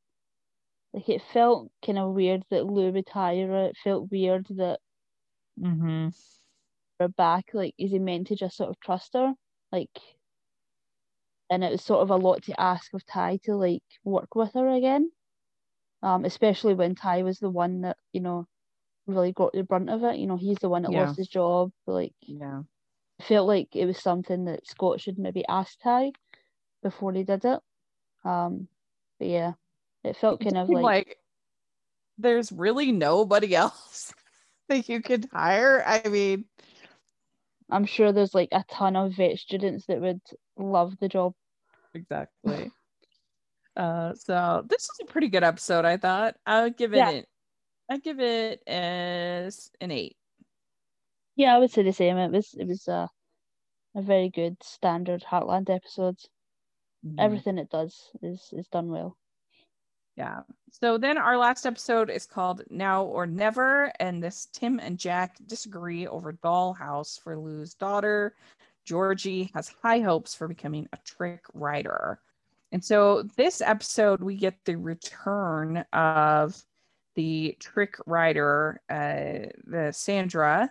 Like 0.92 1.09
it 1.09 1.22
felt 1.22 1.70
kind 1.84 1.99
of 1.99 2.14
weird 2.14 2.44
that 2.51 2.66
Lou 2.66 2.92
would 2.92 3.09
hire 3.09 3.49
her. 3.49 3.66
It 3.66 3.76
felt 3.82 4.11
weird 4.11 4.46
that 4.51 4.80
Mm-hmm. 5.61 6.09
her 7.01 7.09
back. 7.09 7.51
Like, 7.53 7.74
is 7.78 7.90
he 7.90 7.99
meant 7.99 8.28
to 8.28 8.36
just 8.36 8.57
sort 8.57 8.70
of 8.70 8.80
trust 8.80 9.14
her? 9.14 9.34
Like, 9.72 9.90
and 11.51 11.64
it 11.64 11.72
was 11.72 11.82
sort 11.82 12.03
of 12.03 12.11
a 12.11 12.16
lot 12.16 12.42
to 12.44 12.61
ask 12.61 12.92
of 12.94 13.05
Ty 13.07 13.38
to 13.44 13.57
like 13.57 13.82
work 14.05 14.34
with 14.34 14.53
her 14.55 14.68
again. 14.68 15.11
Um, 16.03 16.24
especially 16.24 16.74
when 16.74 16.94
Ty 16.94 17.22
was 17.22 17.38
the 17.38 17.51
one 17.51 17.82
that 17.82 17.96
you 18.12 18.20
know 18.20 18.46
really 19.09 19.33
got 19.33 19.53
the 19.55 19.65
brunt 19.65 19.91
of 19.91 20.05
it. 20.05 20.19
You 20.19 20.27
know, 20.29 20.37
he's 20.37 20.59
the 20.59 20.69
one 20.69 20.83
that 20.83 20.93
Yeah. 20.93 20.95
lost 20.95 21.17
his 21.17 21.29
job. 21.29 21.73
Like, 21.87 22.15
Yeah. 22.23 22.63
felt 23.23 23.47
like 23.49 23.75
it 23.77 23.87
was 23.87 23.99
something 23.99 24.45
that 24.47 24.67
Scott 24.67 25.01
should 25.01 25.19
maybe 25.19 25.45
ask 25.49 25.79
Ty 25.81 26.13
before 26.83 27.13
he 27.13 27.25
did 27.25 27.45
it. 27.45 27.61
Um, 28.25 28.69
but 29.19 29.29
yeah, 29.29 29.55
it 30.05 30.17
felt 30.17 30.41
kind 30.43 30.59
of 30.59 30.71
Like, 30.71 30.83
like 30.83 31.19
there's 32.19 32.53
really 32.53 32.93
nobody 32.93 33.55
else 33.55 34.13
that 34.69 34.89
you 34.89 35.01
could 35.03 35.29
hire. 35.33 35.83
I 35.87 36.09
mean, 36.09 36.47
I'm 37.71 37.87
sure 37.87 38.13
there's 38.13 38.35
like 38.35 38.51
a 38.53 38.63
ton 38.69 38.95
of 38.95 39.15
vet 39.15 39.39
students 39.39 39.87
that 39.87 40.03
would 40.03 40.21
love 40.59 40.99
the 40.99 41.09
job. 41.09 41.35
exactly. 41.95 42.73
uh, 43.77 44.15
so 44.15 44.65
this 44.69 44.89
was 44.89 45.09
a 45.09 45.13
pretty 45.13 45.29
good 45.29 45.45
episode, 45.45 45.85
I 45.85 45.97
thought. 45.97 46.37
I 46.47 46.63
would 46.63 46.77
give 46.77 46.95
it 46.95 46.99
Yeah. 46.99 47.09
an, 47.09 47.25
I'd 47.89 48.03
give 48.03 48.20
it 48.20 48.62
as 48.66 49.70
an 49.80 49.91
eight. 49.91 50.16
Yeah, 51.36 51.55
I 51.55 51.59
would 51.59 51.70
say 51.70 51.82
the 51.82 51.93
same. 51.93 52.18
It 52.18 52.30
was 52.32 52.55
it 52.55 52.66
was 52.66 52.86
a 52.89 53.09
a 53.95 54.03
very 54.03 54.28
good 54.28 54.62
standard 54.62 55.22
Heartland 55.22 55.70
episode. 55.70 56.18
Mhm. 57.05 57.14
Everything 57.18 57.59
it 57.59 57.70
does 57.70 58.11
is 58.22 58.51
is 58.53 58.68
done 58.68 58.91
well. 58.91 59.16
Yeah. 60.16 60.43
So 60.70 60.99
then 60.99 61.16
our 61.16 61.39
last 61.39 61.64
episode 61.64 62.11
is 62.11 62.26
called 62.26 62.62
Now 62.70 63.05
or 63.05 63.26
Never. 63.26 63.93
And 64.01 64.22
this 64.22 64.47
Tim 64.53 64.80
and 64.80 64.99
Jack 64.99 65.36
disagree 65.47 66.07
over 66.09 66.32
dollhouse 66.32 67.20
for 67.20 67.39
Lou's 67.39 67.74
daughter. 67.74 68.34
Georgie 68.84 69.51
has 69.55 69.68
high 69.68 70.01
hopes 70.01 70.34
for 70.34 70.49
becoming 70.49 70.89
a 70.93 70.97
trick 71.05 71.45
rider. 71.55 72.20
And 72.72 72.84
so 72.84 73.22
this 73.36 73.61
episode, 73.61 74.20
we 74.22 74.36
get 74.36 74.57
the 74.64 74.76
return 74.76 75.84
of 75.93 76.61
the 77.19 77.57
trick 77.61 77.97
rider, 78.07 78.81
uh, 78.89 79.51
the 79.66 79.93
Sandra. 79.93 80.71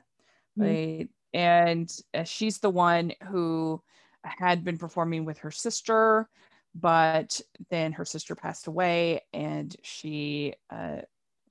Mhm. 0.58 1.04
uh, 1.04 1.08
and 1.34 1.92
uh, 2.14 2.24
she's 2.24 2.60
the 2.60 2.70
one 2.70 3.12
who 3.30 3.82
had 4.24 4.64
been 4.64 4.78
performing 4.78 5.26
with 5.26 5.38
her 5.40 5.52
sister 5.52 6.30
but 6.76 7.42
then 7.70 7.92
her 7.92 8.06
sister 8.06 8.36
passed 8.36 8.68
away 8.68 9.22
and 9.34 9.76
she 9.84 10.54
uh, 10.70 11.02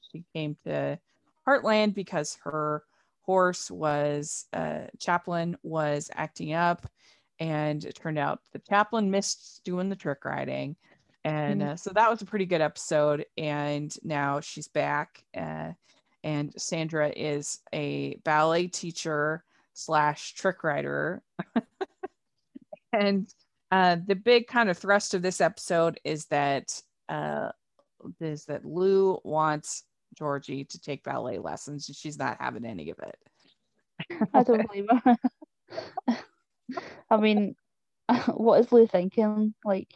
she 0.01 0.24
came 0.34 0.57
to 0.64 0.99
heartland 1.47 1.94
because 1.94 2.38
her 2.44 2.84
horse 3.22 3.70
was 3.70 4.47
uh, 4.53 4.86
Chaplin 4.99 5.57
was 5.62 6.11
acting 6.14 6.55
up 6.55 6.86
and 7.40 7.84
it 7.84 7.94
turned 7.97 8.18
out 8.18 8.40
the 8.53 8.61
Chaplin 8.61 9.11
missed 9.11 9.62
doing 9.64 9.88
the 9.88 9.97
trick 9.97 10.24
riding 10.24 10.76
and 11.26 11.60
Mhm. 11.60 11.66
uh, 11.72 11.76
so 11.76 11.90
that 11.90 12.08
was 12.08 12.22
a 12.22 12.26
pretty 12.26 12.46
good 12.46 12.60
episode 12.60 13.26
and 13.36 13.94
now 14.04 14.40
she's 14.40 14.68
back 14.68 15.24
uh, 15.36 15.72
and 16.24 16.52
sandra 16.56 17.12
is 17.14 17.60
a 17.74 18.14
ballet 18.24 18.68
teacher 18.68 19.44
slash 19.74 20.34
trick 20.34 20.62
rider 20.64 21.22
and 22.92 23.26
uh, 23.72 23.96
the 24.06 24.14
big 24.14 24.46
kind 24.46 24.70
of 24.70 24.78
thrust 24.78 25.12
of 25.14 25.22
this 25.22 25.40
episode 25.40 25.98
is 26.04 26.26
that 26.26 26.80
uh, 27.08 27.50
is 28.20 28.44
that 28.44 28.64
Lou 28.64 29.18
wants 29.24 29.82
Georgie 30.16 30.64
to 30.64 30.80
take 30.80 31.02
ballet 31.02 31.38
lessons, 31.38 31.88
and 31.88 31.96
she's 31.96 32.18
not 32.18 32.36
having 32.40 32.64
any 32.64 32.90
of 32.90 32.98
it. 33.00 33.16
I 34.32 34.42
don't 34.44 34.66
believe 34.68 34.86
her. 35.04 35.16
I 37.10 37.16
mean, 37.16 37.56
what 38.34 38.60
is 38.60 38.70
Lou 38.70 38.86
thinking? 38.86 39.54
Like, 39.64 39.92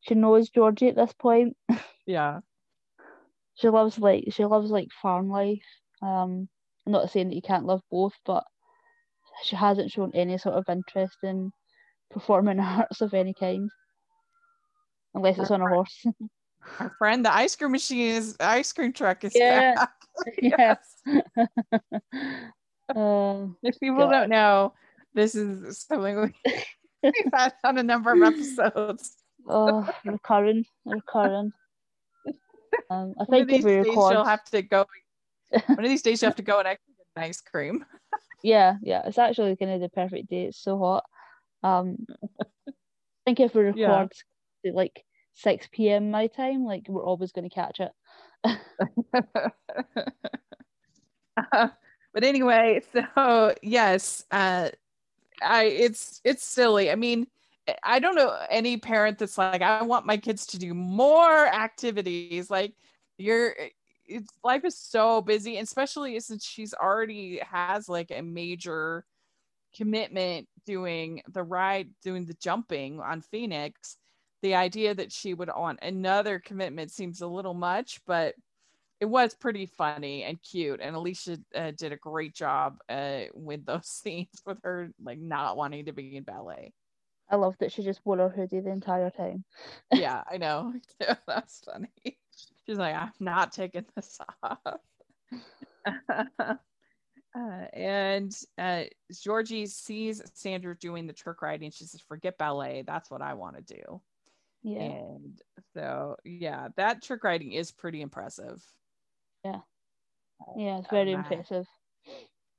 she 0.00 0.14
knows 0.14 0.50
Georgie 0.50 0.88
at 0.88 0.96
this 0.96 1.12
point. 1.12 1.56
Yeah, 2.06 2.40
She 3.56 3.68
loves 3.68 3.98
like 3.98 4.24
she 4.30 4.44
loves 4.44 4.70
like 4.70 4.88
farm 5.02 5.28
life. 5.28 5.64
Um, 6.00 6.48
I'm 6.86 6.92
not 6.92 7.10
saying 7.10 7.28
that 7.28 7.34
you 7.34 7.42
can't 7.42 7.66
love 7.66 7.82
both, 7.90 8.14
but 8.24 8.44
she 9.42 9.56
hasn't 9.56 9.90
shown 9.90 10.12
any 10.14 10.38
sort 10.38 10.54
of 10.54 10.64
interest 10.68 11.16
in 11.22 11.50
performing 12.10 12.60
arts 12.60 13.00
of 13.00 13.14
any 13.14 13.34
kind, 13.34 13.68
unless 15.14 15.38
it's 15.38 15.50
on 15.50 15.60
a 15.60 15.68
horse. 15.68 16.06
our 16.80 16.94
friend, 16.98 17.24
the 17.24 17.34
ice 17.34 17.56
cream 17.56 17.72
machine 17.72 18.14
is 18.14 18.36
ice 18.40 18.72
cream 18.72 18.92
truck 18.92 19.24
is 19.24 19.34
Yeah. 19.34 19.74
back. 19.74 19.90
Yes. 20.42 20.78
uh, 22.94 23.46
If 23.62 23.78
people 23.80 23.98
God. 23.98 24.10
don't 24.10 24.28
know, 24.30 24.72
this 25.14 25.34
is 25.34 25.80
something 25.88 26.32
we, 26.44 26.62
we've 27.02 27.14
had 27.32 27.54
on 27.64 27.78
a 27.78 27.82
number 27.82 28.12
of 28.12 28.22
episodes. 28.22 29.16
Oh, 29.48 29.88
recurring, 30.04 30.64
recurring. 30.84 31.52
Um, 32.90 33.14
I 33.20 33.26
think 33.26 33.52
if 33.52 33.64
we 33.64 33.74
record, 33.74 34.14
you'll 34.14 34.24
have 34.24 34.44
to 34.44 34.62
go. 34.62 34.86
One 35.50 35.84
of 35.84 35.90
these 35.90 36.00
days 36.00 36.22
you 36.22 36.26
have 36.26 36.36
to 36.36 36.42
go 36.42 36.58
and 36.58 36.66
actually 36.68 36.94
get 36.96 37.06
an 37.22 37.28
ice 37.28 37.40
cream. 37.40 37.84
yeah, 38.42 38.76
yeah, 38.82 39.02
it's 39.04 39.18
actually 39.18 39.56
kind 39.56 39.72
of 39.72 39.80
the 39.80 39.90
perfect 39.90 40.30
day. 40.30 40.44
It's 40.44 40.58
so 40.58 40.78
hot. 40.78 41.04
Um, 41.62 42.06
I 42.10 42.72
think 43.26 43.40
if 43.40 43.54
we 43.54 43.62
record 43.62 44.12
Yeah. 44.64 44.72
like 44.72 45.04
6 45.34 45.68
p.m. 45.70 46.10
my 46.10 46.28
time, 46.28 46.64
like 46.64 46.86
we're 46.88 47.04
always 47.04 47.32
going 47.32 47.48
to 47.48 47.54
catch 47.54 47.80
it. 47.80 47.92
uh, 51.52 51.68
but 52.14 52.24
anyway, 52.24 52.80
so 52.92 53.54
yes, 53.62 54.24
uh, 54.30 54.70
I 55.42 55.64
it's 55.64 56.20
it's 56.24 56.44
silly. 56.44 56.90
I 56.90 56.94
mean, 56.94 57.26
I 57.82 57.98
don't 57.98 58.14
know 58.14 58.36
any 58.50 58.76
parent 58.76 59.18
that's 59.18 59.38
like, 59.38 59.62
I 59.62 59.82
want 59.82 60.06
my 60.06 60.16
kids 60.16 60.46
to 60.48 60.58
do 60.58 60.74
more 60.74 61.46
activities. 61.46 62.50
Like 62.50 62.74
you're 63.18 63.54
it's 64.06 64.32
life 64.42 64.64
is 64.64 64.76
so 64.76 65.20
busy, 65.20 65.58
especially 65.58 66.18
since 66.20 66.44
she's 66.44 66.74
already 66.74 67.40
has 67.40 67.88
like 67.88 68.10
a 68.10 68.22
major 68.22 69.04
commitment 69.76 70.48
doing 70.66 71.22
the 71.32 71.42
ride, 71.42 71.90
doing 72.02 72.24
the 72.24 72.36
jumping 72.40 73.00
on 73.00 73.20
Phoenix. 73.20 73.96
The 74.42 74.54
idea 74.54 74.94
that 74.94 75.12
she 75.12 75.34
would 75.34 75.50
want 75.54 75.80
another 75.82 76.38
commitment 76.38 76.90
seems 76.90 77.20
a 77.20 77.26
little 77.26 77.54
much, 77.54 78.00
but 78.06 78.34
it 79.00 79.06
was 79.06 79.34
pretty 79.34 79.66
funny 79.66 80.24
and 80.24 80.42
cute. 80.42 80.80
And 80.80 80.96
Alisha 80.96 81.42
uh, 81.54 81.72
did 81.76 81.92
a 81.92 81.96
great 81.96 82.34
job 82.34 82.78
uh, 82.88 83.22
with 83.34 83.64
those 83.66 83.86
scenes 83.88 84.42
with 84.46 84.58
her 84.62 84.90
like 85.02 85.18
not 85.18 85.56
wanting 85.56 85.86
to 85.86 85.92
be 85.92 86.16
in 86.16 86.22
ballet. 86.22 86.72
I 87.30 87.36
love 87.36 87.56
that 87.58 87.72
she 87.72 87.82
just 87.82 88.00
wore 88.04 88.16
her 88.16 88.28
hoodie 88.28 88.60
the 88.60 88.70
entire 88.70 89.10
time. 89.10 89.44
yeah, 89.92 90.22
I 90.30 90.36
know. 90.38 90.74
That's 91.26 91.60
funny. 91.60 92.18
She's 92.66 92.78
like, 92.78 92.94
I'm 92.94 93.12
not 93.20 93.52
taking 93.52 93.84
this 93.94 94.18
off. 94.42 94.58
uh, 96.38 96.54
and 97.36 98.36
uh, 98.56 98.84
Georgie 99.12 99.66
sees 99.66 100.22
Sandra 100.34 100.76
doing 100.76 101.06
the 101.06 101.12
trick 101.12 101.42
riding. 101.42 101.70
She 101.70 101.84
says, 101.84 102.00
forget 102.00 102.38
ballet. 102.38 102.82
That's 102.86 103.10
what 103.10 103.22
I 103.22 103.34
want 103.34 103.56
to 103.56 103.74
do. 103.74 104.00
Yeah. 104.62 104.80
And 104.80 105.40
so, 105.74 106.16
yeah, 106.24 106.68
that 106.76 107.02
trick 107.02 107.24
riding 107.24 107.52
is 107.52 107.70
pretty 107.70 108.00
impressive. 108.00 108.62
Yeah. 109.44 109.60
Yeah, 110.56 110.78
it's 110.78 110.88
very 110.88 111.14
um, 111.14 111.20
impressive. 111.20 111.66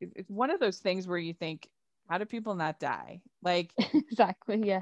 It's 0.01 0.29
one 0.29 0.49
of 0.49 0.59
those 0.59 0.79
things 0.79 1.07
where 1.07 1.17
you 1.17 1.33
think, 1.33 1.69
how 2.09 2.17
do 2.17 2.25
people 2.25 2.55
not 2.55 2.79
die? 2.79 3.21
Like, 3.43 3.71
exactly. 3.93 4.61
Yeah. 4.65 4.81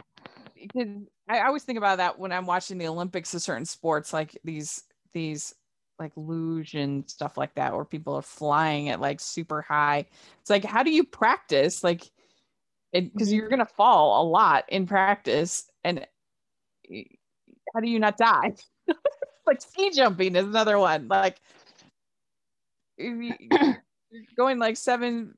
I 1.30 1.42
always 1.42 1.64
think 1.64 1.78
about 1.78 1.98
that 1.98 2.18
when 2.18 2.32
I'm 2.32 2.46
watching 2.46 2.78
the 2.78 2.88
Olympics 2.88 3.34
of 3.34 3.42
certain 3.42 3.66
sports, 3.66 4.14
like 4.14 4.38
these 4.44 4.84
these 5.14 5.54
like 6.00 6.12
luge 6.16 6.76
and 6.76 7.10
stuff 7.10 7.38
like 7.38 7.56
that 7.56 7.74
where 7.74 7.86
people 7.86 8.16
are 8.16 8.22
flying 8.22 8.90
at 8.90 9.02
like 9.02 9.20
super 9.20 9.64
high 9.64 10.06
it's 10.40 10.50
like 10.50 10.64
how 10.64 10.84
do 10.84 10.92
you 10.92 11.04
practice 11.04 11.84
like 11.84 12.12
because 12.94 13.30
mm-hmm. 13.30 13.36
you're 13.36 13.50
gonna 13.50 13.66
fall 13.66 14.22
a 14.22 14.24
lot 14.28 14.64
in 14.70 14.86
practice 14.86 15.68
and 15.84 16.06
how 17.74 17.80
do 17.82 17.90
you 17.90 17.98
not 17.98 18.16
die 18.16 18.54
like 19.48 19.60
ski 19.60 19.90
jumping 19.90 20.36
is 20.36 20.46
another 20.46 20.78
one 20.78 21.08
like 21.08 21.42
going 24.38 24.60
like 24.60 24.78
seven 24.78 25.34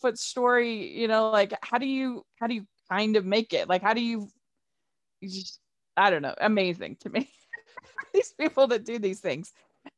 foot 0.00 0.18
story 0.18 0.98
you 0.98 1.08
know 1.08 1.30
like 1.30 1.52
how 1.62 1.78
do 1.78 1.86
you 1.86 2.24
how 2.40 2.46
do 2.46 2.54
you 2.54 2.66
kind 2.90 3.16
of 3.16 3.24
make 3.24 3.52
it 3.52 3.68
like 3.68 3.82
how 3.82 3.94
do 3.94 4.00
you, 4.00 4.28
you 5.20 5.28
just 5.28 5.60
i 5.96 6.10
don't 6.10 6.22
know 6.22 6.34
amazing 6.40 6.96
to 7.00 7.08
me 7.10 7.28
these 8.12 8.32
people 8.38 8.66
that 8.68 8.84
do 8.84 8.98
these 8.98 9.20
things. 9.20 9.52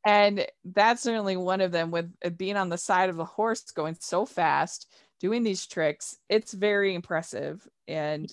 And 0.05 0.45
that's 0.63 1.03
certainly 1.03 1.37
one 1.37 1.61
of 1.61 1.71
them 1.71 1.91
with 1.91 2.11
being 2.37 2.57
on 2.57 2.69
the 2.69 2.77
side 2.77 3.09
of 3.09 3.19
a 3.19 3.25
horse 3.25 3.61
going 3.71 3.97
so 3.99 4.25
fast, 4.25 4.91
doing 5.19 5.43
these 5.43 5.67
tricks. 5.67 6.17
It's 6.27 6.53
very 6.53 6.95
impressive 6.95 7.67
and 7.87 8.31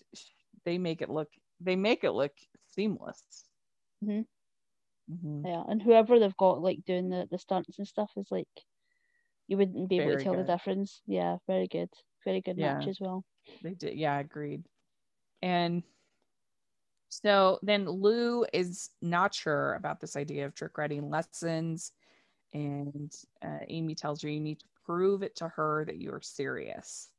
they 0.64 0.78
make 0.78 1.02
it 1.02 1.10
look 1.10 1.28
they 1.60 1.76
make 1.76 2.04
it 2.04 2.12
look 2.12 2.32
seamless. 2.74 3.22
Mm-hmm. 4.04 4.20
Mm-hmm. 5.12 5.46
Yeah, 5.46 5.62
and 5.68 5.82
whoever 5.82 6.18
they've 6.18 6.36
got 6.36 6.62
like 6.62 6.84
doing 6.86 7.10
the, 7.10 7.28
the 7.30 7.38
stunts 7.38 7.78
and 7.78 7.86
stuff 7.86 8.10
is 8.16 8.28
like 8.30 8.48
you 9.52 9.58
wouldn't 9.58 9.86
be 9.90 9.96
able 9.96 10.06
very 10.06 10.16
to 10.16 10.24
tell 10.24 10.34
good. 10.34 10.46
the 10.46 10.52
difference. 10.52 11.02
Yeah, 11.06 11.36
very 11.46 11.68
good. 11.68 11.90
Very 12.24 12.40
good 12.40 12.56
yeah. 12.56 12.78
match 12.78 12.88
as 12.88 12.98
well. 12.98 13.22
They 13.62 13.74
did, 13.74 13.98
yeah, 13.98 14.18
agreed. 14.18 14.64
And 15.42 15.82
so 17.10 17.58
then 17.62 17.84
Lou 17.84 18.46
is 18.54 18.88
not 19.02 19.34
sure 19.34 19.74
about 19.74 20.00
this 20.00 20.16
idea 20.16 20.46
of 20.46 20.54
trick 20.54 20.78
riding 20.78 21.10
lessons. 21.10 21.92
And 22.54 23.12
uh, 23.44 23.58
Amy 23.68 23.94
tells 23.94 24.22
her 24.22 24.30
you 24.30 24.40
need 24.40 24.60
to 24.60 24.66
prove 24.86 25.22
it 25.22 25.36
to 25.36 25.48
her 25.48 25.84
that 25.84 26.00
you're 26.00 26.22
serious. 26.22 27.10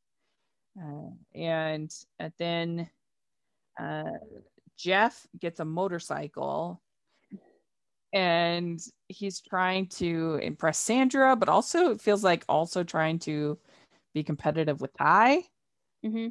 Uh, 0.75 1.11
and 1.35 1.93
uh, 2.19 2.29
then 2.39 2.89
uh, 3.79 4.17
Jeff 4.75 5.27
gets 5.39 5.59
a 5.59 5.65
motorcycle 5.65 6.81
and 8.13 8.79
he's 9.09 9.41
trying 9.41 9.87
to 9.87 10.39
impress 10.41 10.77
Sandra, 10.77 11.35
but 11.35 11.49
also 11.49 11.91
it 11.91 12.01
feels 12.01 12.23
like 12.23 12.45
also 12.47 12.83
trying 12.83 13.19
to 13.19 13.59
be 14.13 14.23
competitive 14.23 14.79
with 14.79 14.93
Ty. 14.97 15.43
Mm-hmm 16.05 16.27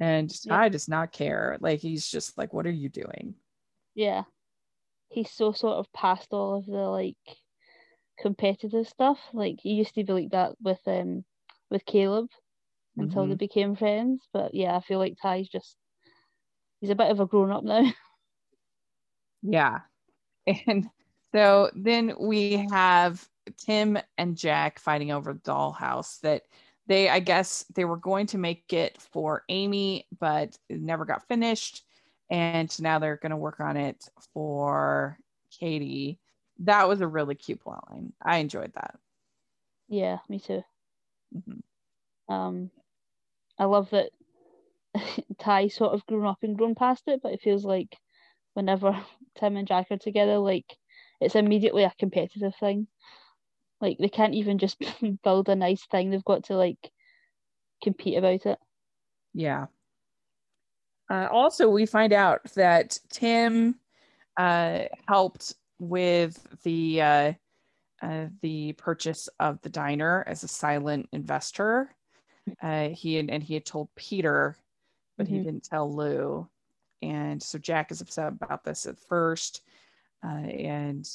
and 0.00 0.34
yeah. 0.44 0.68
does 0.68 0.88
not 0.88 1.12
care. 1.12 1.56
Like 1.60 1.80
he's 1.80 2.08
just 2.08 2.36
like, 2.36 2.52
"What 2.52 2.66
are 2.66 2.70
you 2.70 2.88
doing?" 2.88 3.34
Yeah, 3.94 4.24
he's 5.08 5.30
so 5.30 5.52
sort 5.52 5.76
of 5.76 5.92
past 5.92 6.28
all 6.32 6.58
of 6.58 6.66
the 6.66 6.72
like 6.72 7.16
competitive 8.18 8.88
stuff. 8.88 9.18
Like 9.32 9.60
he 9.62 9.74
used 9.74 9.94
to 9.94 10.04
be 10.04 10.12
like 10.12 10.30
that 10.30 10.52
with 10.62 10.80
um 10.86 11.24
with 11.70 11.84
Caleb 11.84 12.28
until 12.96 13.22
mm-hmm. 13.22 13.30
they 13.30 13.36
became 13.36 13.76
friends. 13.76 14.26
But 14.32 14.54
yeah, 14.54 14.76
I 14.76 14.80
feel 14.80 14.98
like 14.98 15.16
Ty's 15.20 15.48
just 15.48 15.76
he's 16.80 16.90
a 16.90 16.96
bit 16.96 17.10
of 17.10 17.20
a 17.20 17.26
grown 17.26 17.52
up 17.52 17.64
now. 17.64 17.90
yeah, 19.42 19.80
and 20.46 20.88
so 21.32 21.70
then 21.74 22.14
we 22.18 22.66
have 22.70 23.26
Tim 23.58 23.98
and 24.16 24.36
Jack 24.36 24.78
fighting 24.78 25.10
over 25.10 25.32
the 25.32 25.40
dollhouse 25.40 26.20
that 26.20 26.42
they 26.86 27.08
i 27.08 27.18
guess 27.18 27.64
they 27.74 27.84
were 27.84 27.96
going 27.96 28.26
to 28.26 28.38
make 28.38 28.72
it 28.72 29.00
for 29.00 29.42
amy 29.48 30.06
but 30.18 30.56
it 30.68 30.80
never 30.80 31.04
got 31.04 31.26
finished. 31.28 31.82
And 32.30 32.74
now 32.80 32.98
they're 32.98 33.18
going 33.18 33.30
to 33.30 33.36
work 33.36 33.60
on 33.60 33.76
it 33.76 34.02
for 34.32 35.18
katie. 35.50 36.18
That 36.60 36.88
was 36.88 37.02
a 37.02 37.06
really 37.06 37.34
cute 37.34 37.60
plot 37.60 37.84
line. 37.90 38.12
I 38.22 38.38
enjoyed 38.38 38.72
that. 38.74 38.96
Yeah 39.88 40.18
me 40.28 40.40
too. 40.40 40.62
Mm-hmm. 41.36 42.32
um 42.32 42.70
i 43.58 43.64
love 43.64 43.90
that 43.90 44.10
Ty 45.38 45.68
sort 45.68 45.94
of 45.94 46.06
grown 46.06 46.26
up 46.26 46.38
and 46.42 46.56
grown 46.56 46.74
past 46.76 47.02
it 47.08 47.20
but 47.22 47.32
it 47.32 47.42
feels 47.42 47.64
like 47.64 47.98
whenever 48.54 48.96
tim 49.38 49.56
and 49.56 49.68
jack 49.68 49.86
are 49.90 49.96
together 49.96 50.38
like 50.38 50.66
it's 51.20 51.34
immediately 51.34 51.84
a 51.84 51.92
competitive 51.98 52.54
thing 52.58 52.86
like 53.84 53.98
they 53.98 54.08
can't 54.08 54.34
even 54.34 54.58
just 54.58 54.82
build 55.22 55.48
a 55.48 55.54
nice 55.54 55.84
thing. 55.86 56.10
They've 56.10 56.24
got 56.24 56.44
to 56.44 56.56
like 56.56 56.90
compete 57.82 58.16
about 58.16 58.46
it. 58.46 58.58
Yeah. 59.32 59.66
Uh, 61.10 61.28
also, 61.30 61.68
we 61.68 61.84
find 61.84 62.12
out 62.12 62.40
that 62.54 62.98
Tim 63.10 63.74
uh, 64.38 64.84
helped 65.06 65.54
with 65.78 66.38
the 66.62 67.02
uh, 67.02 67.32
uh, 68.02 68.26
the 68.40 68.72
purchase 68.72 69.28
of 69.38 69.60
the 69.60 69.68
diner 69.68 70.24
as 70.26 70.42
a 70.44 70.48
silent 70.48 71.08
investor. 71.12 71.94
Uh, 72.62 72.88
he 72.88 73.18
and, 73.18 73.30
and 73.30 73.42
he 73.42 73.54
had 73.54 73.66
told 73.66 73.88
Peter, 73.96 74.56
but 75.18 75.26
mm-hmm. 75.26 75.36
he 75.36 75.42
didn't 75.42 75.64
tell 75.64 75.94
Lou. 75.94 76.48
And 77.02 77.42
so 77.42 77.58
Jack 77.58 77.90
is 77.90 78.00
upset 78.00 78.28
about 78.28 78.64
this 78.64 78.86
at 78.86 78.98
first, 78.98 79.62
uh, 80.24 80.28
and 80.28 81.06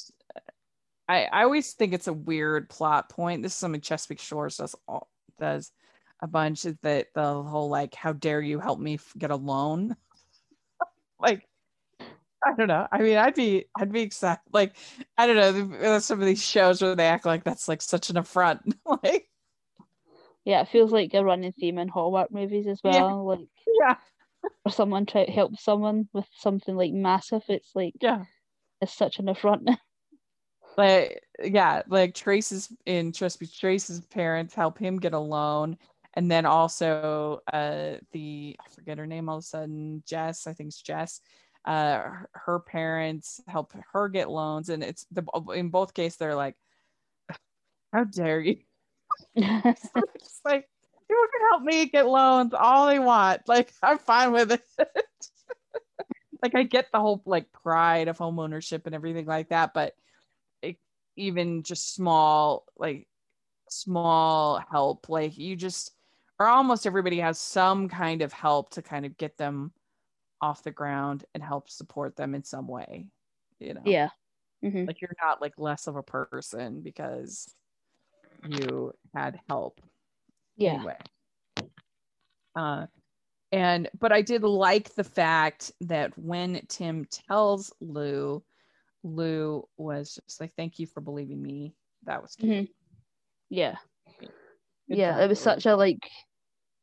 I, 1.08 1.24
I 1.24 1.42
always 1.42 1.72
think 1.72 1.92
it's 1.92 2.06
a 2.06 2.12
weird 2.12 2.68
plot 2.68 3.08
point. 3.08 3.42
This 3.42 3.52
is 3.52 3.58
something 3.58 3.80
Chesapeake 3.80 4.20
Shores 4.20 4.58
does 4.58 4.76
all, 4.86 5.08
does 5.40 5.72
a 6.20 6.28
bunch. 6.28 6.64
Is 6.64 6.76
that 6.82 7.08
the 7.14 7.42
whole 7.42 7.68
like, 7.68 7.96
how 7.96 8.12
dare 8.12 8.40
you 8.40 8.60
help 8.60 8.78
me 8.78 9.00
get 9.18 9.32
a 9.32 9.36
loan? 9.36 9.96
like, 11.20 11.48
I 12.00 12.54
don't 12.56 12.68
know. 12.68 12.86
I 12.92 12.98
mean, 12.98 13.16
I'd 13.16 13.34
be 13.34 13.64
I'd 13.76 13.92
be 13.92 14.02
excited. 14.02 14.40
Like, 14.52 14.76
I 15.18 15.26
don't 15.26 15.70
know. 15.70 15.98
Some 15.98 16.20
of 16.20 16.26
these 16.26 16.42
shows 16.42 16.80
where 16.80 16.94
they 16.94 17.06
act 17.06 17.26
like 17.26 17.42
that's 17.42 17.66
like 17.66 17.82
such 17.82 18.10
an 18.10 18.16
affront. 18.16 18.62
like, 19.02 19.28
yeah, 20.44 20.62
it 20.62 20.68
feels 20.68 20.92
like 20.92 21.12
a 21.12 21.24
running 21.24 21.52
theme 21.52 21.78
in 21.78 21.88
Hallmark 21.88 22.32
movies 22.32 22.68
as 22.68 22.80
well. 22.84 22.94
Yeah. 22.94 23.12
Like, 23.12 23.48
yeah, 23.80 23.96
or 24.64 24.72
someone 24.72 25.06
try 25.06 25.24
to 25.24 25.32
help 25.32 25.58
someone 25.58 26.08
with 26.12 26.26
something 26.36 26.76
like 26.76 26.92
massive. 26.92 27.42
It's 27.48 27.70
like, 27.74 27.94
yeah, 28.00 28.24
it's 28.80 28.94
such 28.94 29.18
an 29.18 29.28
affront. 29.28 29.68
like 30.76 31.22
yeah 31.42 31.82
like 31.88 32.14
trace's 32.14 32.72
in 32.86 33.12
Chesapeake 33.12 33.52
trace's 33.52 34.00
parents 34.06 34.54
help 34.54 34.78
him 34.78 34.98
get 34.98 35.12
a 35.12 35.18
loan 35.18 35.76
and 36.14 36.30
then 36.30 36.46
also 36.46 37.40
uh 37.52 37.96
the 38.12 38.56
i 38.58 38.68
forget 38.70 38.98
her 38.98 39.06
name 39.06 39.28
all 39.28 39.38
of 39.38 39.44
a 39.44 39.46
sudden 39.46 40.02
jess 40.06 40.46
i 40.46 40.52
think 40.52 40.68
it's 40.68 40.80
jess 40.80 41.20
uh 41.64 42.02
her 42.32 42.60
parents 42.60 43.40
help 43.46 43.72
her 43.92 44.08
get 44.08 44.30
loans 44.30 44.68
and 44.68 44.82
it's 44.82 45.06
the 45.10 45.24
in 45.54 45.68
both 45.68 45.92
cases 45.92 46.16
they're 46.16 46.34
like 46.34 46.56
how 47.92 48.04
dare 48.04 48.40
you 48.40 48.56
it's 49.34 50.40
like 50.44 50.66
people 51.10 51.26
can 51.32 51.48
help 51.50 51.62
me 51.62 51.86
get 51.86 52.06
loans 52.06 52.54
all 52.54 52.86
they 52.86 52.98
want 52.98 53.42
like 53.48 53.72
i'm 53.82 53.98
fine 53.98 54.32
with 54.32 54.52
it 54.52 54.62
like 56.42 56.54
I 56.54 56.62
get 56.62 56.90
the 56.92 57.00
whole 57.00 57.22
like 57.26 57.52
pride 57.52 58.08
of 58.08 58.18
home 58.18 58.38
ownership 58.38 58.86
and 58.86 58.94
everything 58.94 59.26
like 59.26 59.50
that, 59.50 59.74
but 59.74 59.94
it, 60.62 60.76
even 61.16 61.62
just 61.62 61.94
small 61.94 62.66
like 62.76 63.06
small 63.68 64.62
help, 64.70 65.08
like 65.08 65.36
you 65.36 65.56
just 65.56 65.92
or 66.38 66.46
almost 66.46 66.86
everybody 66.86 67.20
has 67.20 67.38
some 67.38 67.88
kind 67.88 68.22
of 68.22 68.32
help 68.32 68.70
to 68.70 68.82
kind 68.82 69.04
of 69.04 69.16
get 69.16 69.36
them 69.36 69.72
off 70.40 70.62
the 70.62 70.70
ground 70.70 71.24
and 71.34 71.42
help 71.42 71.68
support 71.68 72.16
them 72.16 72.34
in 72.34 72.42
some 72.44 72.66
way. 72.66 73.06
You 73.58 73.74
know, 73.74 73.82
Yeah. 73.84 74.08
hmm 74.62 74.86
like 74.86 75.00
you're 75.02 75.10
not 75.22 75.42
like 75.42 75.54
less 75.58 75.86
of 75.86 75.96
a 75.96 76.02
person 76.02 76.80
because 76.80 77.54
you 78.48 78.94
had 79.14 79.38
help 79.48 79.80
Yeah. 80.60 80.74
anyway. 80.74 80.96
Uh, 82.54 82.86
and 83.52 83.88
but 83.98 84.12
I 84.12 84.22
did 84.22 84.42
like 84.42 84.94
the 84.94 85.04
fact 85.04 85.72
that 85.80 86.16
when 86.16 86.60
Tim 86.68 87.06
tells 87.06 87.72
Lou, 87.80 88.44
Lou 89.02 89.66
was 89.76 90.18
just 90.26 90.40
like, 90.40 90.52
"Thank 90.54 90.78
you 90.78 90.86
for 90.86 91.00
believing 91.00 91.42
me." 91.42 91.74
That 92.04 92.22
was 92.22 92.36
cute. 92.36 92.52
Mhm. 92.52 92.68
Yeah. 93.48 93.76
Good 94.20 94.98
yeah. 94.98 95.12
job, 95.12 95.20
It 95.22 95.28
was 95.28 95.40
such 95.40 95.66
a 95.66 95.74
like. 95.74 96.08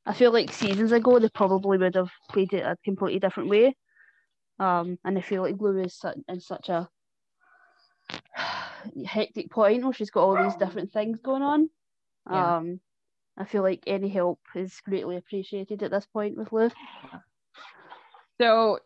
I 0.06 0.14
feel 0.14 0.32
like 0.32 0.54
seasons 0.54 0.92
ago 0.94 1.20
they 1.20 1.30
probably 1.30 1.78
would 1.78 1.96
have 1.96 2.12
played 2.30 2.54
it 2.54 2.64
a 2.64 2.78
completely 2.84 3.20
different 3.20 3.50
way. 3.50 3.76
Um, 4.60 4.98
and 5.04 5.18
I 5.18 5.22
feel 5.22 5.42
like 5.42 5.60
Lou 5.60 5.78
is 5.80 5.96
su- 5.96 6.24
in 6.28 6.40
such 6.40 6.70
a 6.70 6.90
hectic 9.06 9.52
point 9.52 9.84
where 9.84 9.94
she's 9.94 10.10
got 10.10 10.24
all 10.24 10.42
these 10.42 10.56
different 10.56 10.92
things 10.92 11.20
going 11.22 11.44
on. 11.44 11.70
Yeah. 12.32 12.58
Um, 12.58 12.80
I 13.38 13.46
feel 13.46 13.62
like 13.62 13.84
any 13.86 14.10
help 14.10 14.40
is 14.56 14.82
greatly 14.84 15.18
appreciated 15.18 15.84
at 15.84 15.92
this 15.92 16.08
point 16.08 16.38
with 16.38 16.52
Lou. 16.52 16.70
So 18.42 18.80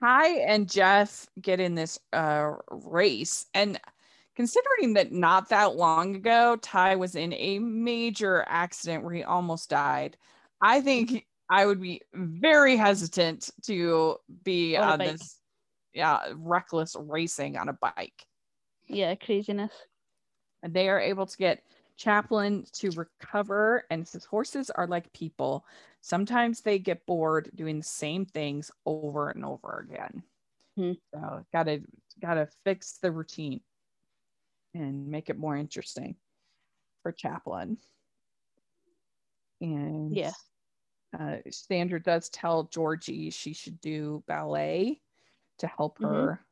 Ty 0.00 0.28
and 0.28 0.70
Jeff 0.70 1.26
get 1.40 1.60
in 1.60 1.74
this 1.74 1.98
uh, 2.12 2.52
race, 2.70 3.46
and 3.52 3.78
considering 4.34 4.94
that 4.94 5.12
not 5.12 5.48
that 5.50 5.76
long 5.76 6.16
ago, 6.16 6.56
Ty 6.56 6.96
was 6.96 7.16
in 7.16 7.32
a 7.34 7.58
major 7.58 8.44
accident 8.48 9.04
where 9.04 9.14
he 9.14 9.24
almost 9.24 9.68
died, 9.68 10.16
I 10.60 10.80
think 10.80 11.26
I 11.50 11.66
would 11.66 11.80
be 11.80 12.02
very 12.14 12.76
hesitant 12.76 13.50
to 13.64 14.16
be 14.44 14.76
On 14.76 14.92
on, 14.92 14.98
this, 15.00 15.40
yeah, 15.92 16.20
reckless 16.36 16.94
racing 16.98 17.56
on 17.56 17.68
a 17.68 17.72
bike. 17.72 18.26
Yeah, 18.86 19.14
craziness. 19.16 19.72
And 20.62 20.72
they 20.72 20.88
are 20.88 21.00
able 21.00 21.26
to 21.26 21.36
get 21.36 21.62
Chaplin 21.98 22.64
to 22.74 22.92
recover, 22.92 23.84
and 23.90 24.08
his 24.08 24.24
horses 24.24 24.70
are 24.70 24.86
like 24.86 25.12
people. 25.12 25.66
Sometimes 26.00 26.62
they 26.62 26.78
get 26.78 27.06
bored 27.06 27.50
doing 27.56 27.78
the 27.78 27.84
same 27.84 28.24
things 28.24 28.70
over 28.86 29.30
and 29.30 29.44
over 29.44 29.80
again. 29.86 30.24
Hmm. 30.76 30.92
So 31.14 31.46
gotta 31.52 31.82
gotta 32.20 32.48
fix 32.64 32.98
the 32.98 33.12
routine 33.12 33.62
and 34.74 35.08
make 35.08 35.30
it 35.30 35.38
more 35.38 35.56
interesting 35.56 36.16
for 37.02 37.12
Chaplin. 37.12 37.78
And 39.60 40.16
Yeah. 40.16 40.32
uh, 41.18 41.38
Sandra 41.50 42.02
does 42.02 42.28
tell 42.30 42.64
Georgie 42.64 43.30
she 43.30 43.54
should 43.54 43.80
do 43.80 44.22
ballet 44.26 45.02
to 45.58 45.66
help 45.66 45.98
Mhm. 45.98 46.02
her. 46.02 46.46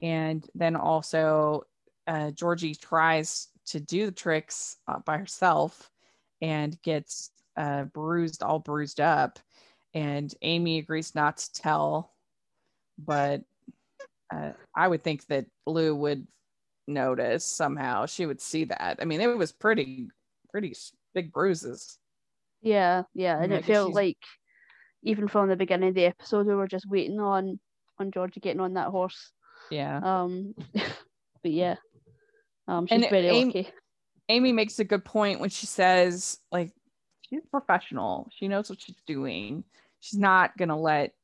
And 0.00 0.48
then 0.54 0.76
also, 0.76 1.62
uh, 2.06 2.32
Georgie 2.32 2.74
tries 2.74 3.51
to 3.66 3.80
do 3.80 4.06
the 4.06 4.12
tricks 4.12 4.76
uh, 4.88 4.98
by 5.00 5.18
herself 5.18 5.90
and 6.40 6.80
gets 6.82 7.30
uh, 7.56 7.84
bruised, 7.84 8.42
all 8.42 8.58
bruised 8.58 9.00
up. 9.00 9.38
And 9.94 10.34
Amy 10.42 10.78
agrees 10.78 11.14
not 11.14 11.36
to 11.38 11.52
tell, 11.52 12.12
but 12.98 13.42
uh, 14.34 14.52
I 14.74 14.88
would 14.88 15.02
think 15.02 15.26
that 15.26 15.46
Lou 15.66 15.94
would 15.94 16.26
notice 16.88 17.44
somehow. 17.44 18.06
She 18.06 18.26
would 18.26 18.40
see 18.40 18.64
that. 18.64 18.98
I 19.00 19.04
mean, 19.04 19.20
it 19.20 19.36
was 19.36 19.52
pretty, 19.52 20.08
pretty 20.50 20.74
big 21.14 21.32
bruises. 21.32 21.98
Yeah, 22.62 23.02
yeah, 23.14 23.42
and 23.42 23.52
it 23.52 23.64
felt 23.64 23.88
she's- 23.88 23.96
like 23.96 24.18
even 25.02 25.26
from 25.28 25.48
the 25.48 25.56
beginning 25.56 25.90
of 25.90 25.94
the 25.94 26.06
episode, 26.06 26.46
we 26.46 26.54
were 26.54 26.68
just 26.68 26.88
waiting 26.88 27.20
on 27.20 27.58
on 27.98 28.10
Georgia 28.10 28.40
getting 28.40 28.60
on 28.60 28.74
that 28.74 28.88
horse. 28.88 29.32
Yeah. 29.70 30.00
Um, 30.02 30.54
but 30.74 31.50
yeah, 31.50 31.76
um, 32.68 32.86
she's 32.86 33.02
And 33.02 33.10
very 33.10 33.28
Amy-. 33.28 33.68
Amy 34.28 34.52
makes 34.52 34.78
a 34.78 34.84
good 34.84 35.04
point 35.04 35.40
when 35.40 35.50
she 35.50 35.66
says, 35.66 36.38
like, 36.50 36.72
she's 37.22 37.42
professional. 37.50 38.28
She 38.32 38.48
knows 38.48 38.70
what 38.70 38.80
she's 38.80 39.00
doing. 39.06 39.64
She's 40.00 40.18
not 40.18 40.56
gonna 40.56 40.78
let 40.78 41.14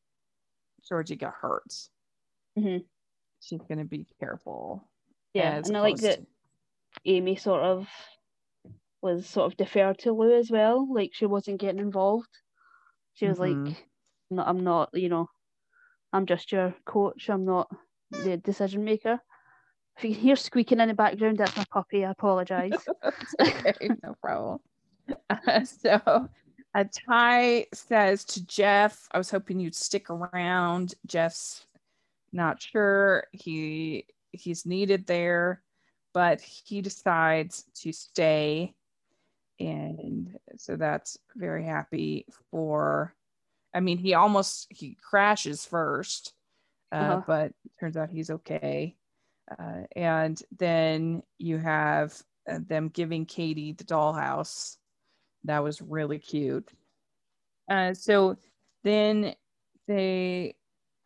Georgie 0.88 1.16
get 1.16 1.32
hurt. 1.32 1.72
Mhm. 2.58 2.84
She's 3.40 3.60
gonna 3.68 3.84
be 3.84 4.06
careful. 4.20 4.88
Yeah, 5.34 5.62
and 5.64 5.76
I 5.76 5.80
like 5.80 5.96
that 5.98 6.20
to- 6.20 6.26
Amy 7.04 7.36
sort 7.36 7.62
of 7.62 7.88
was 9.00 9.28
sort 9.28 9.50
of 9.52 9.56
deferred 9.56 9.98
to 10.00 10.12
Lou 10.12 10.34
as 10.34 10.50
well. 10.50 10.92
Like 10.92 11.14
she 11.14 11.26
wasn't 11.26 11.60
getting 11.60 11.80
involved. 11.80 12.28
She 13.14 13.26
was 13.28 13.38
Mhm. 13.38 13.66
like, 13.68 13.86
"No, 14.30 14.42
I'm 14.42 14.64
not. 14.64 14.90
You 14.94 15.08
know, 15.08 15.30
I'm 16.12 16.26
just 16.26 16.50
your 16.50 16.74
coach. 16.84 17.28
I'm 17.30 17.44
not 17.44 17.70
the 18.10 18.36
decision 18.38 18.84
maker." 18.84 19.20
If 19.98 20.04
you 20.04 20.14
can 20.14 20.20
hear 20.22 20.36
squeaking 20.36 20.78
in 20.80 20.88
the 20.88 20.94
background, 20.94 21.38
that's 21.38 21.56
my 21.56 21.64
puppy. 21.72 22.04
I 22.04 22.10
apologize. 22.12 22.72
Okay, 23.40 23.90
no 24.02 24.14
problem. 24.22 24.60
Uh, 25.28 25.64
so 25.64 26.28
uh, 26.74 26.84
Ty 27.08 27.66
says 27.74 28.24
to 28.26 28.46
Jeff, 28.46 29.08
I 29.10 29.18
was 29.18 29.30
hoping 29.30 29.58
you'd 29.58 29.74
stick 29.74 30.08
around. 30.10 30.94
Jeff's 31.06 31.66
not 32.32 32.62
sure. 32.62 33.24
He 33.32 34.06
he's 34.30 34.64
needed 34.66 35.06
there, 35.06 35.62
but 36.14 36.40
he 36.40 36.80
decides 36.80 37.64
to 37.82 37.92
stay. 37.92 38.74
And 39.58 40.36
so 40.56 40.76
that's 40.76 41.18
very 41.34 41.64
happy 41.64 42.26
for 42.50 43.14
I 43.74 43.80
mean, 43.80 43.98
he 43.98 44.14
almost 44.14 44.66
he 44.70 44.96
crashes 45.02 45.64
first, 45.64 46.34
uh, 46.92 46.94
Uh-huh. 46.96 47.22
but 47.26 47.52
turns 47.80 47.96
out 47.96 48.10
he's 48.10 48.30
okay. 48.30 48.96
Uh, 49.50 49.82
and 49.96 50.42
then 50.58 51.22
you 51.38 51.58
have 51.58 52.20
uh, 52.50 52.58
them 52.66 52.88
giving 52.88 53.26
Katie 53.26 53.72
the 53.72 53.84
dollhouse. 53.84 54.76
That 55.44 55.62
was 55.62 55.80
really 55.80 56.18
cute. 56.18 56.70
Uh, 57.70 57.94
so 57.94 58.36
then 58.84 59.34
they, 59.86 60.56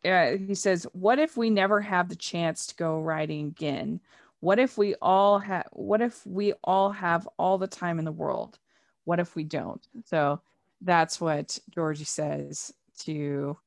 uh, 0.05 0.31
he 0.31 0.55
says, 0.55 0.85
"What 0.93 1.19
if 1.19 1.37
we 1.37 1.49
never 1.49 1.81
have 1.81 2.09
the 2.09 2.15
chance 2.15 2.67
to 2.67 2.75
go 2.75 2.99
riding 2.99 3.47
again? 3.47 3.99
What 4.39 4.59
if 4.59 4.77
we 4.77 4.95
all 5.01 5.39
have? 5.39 5.67
What 5.71 6.01
if 6.01 6.25
we 6.25 6.53
all 6.63 6.91
have 6.91 7.27
all 7.37 7.57
the 7.57 7.67
time 7.67 7.99
in 7.99 8.05
the 8.05 8.11
world? 8.11 8.59
What 9.05 9.19
if 9.19 9.35
we 9.35 9.43
don't?" 9.43 9.85
So 10.05 10.41
that's 10.81 11.21
what 11.21 11.57
Georgie 11.73 12.03
says 12.03 12.73
to 12.99 13.57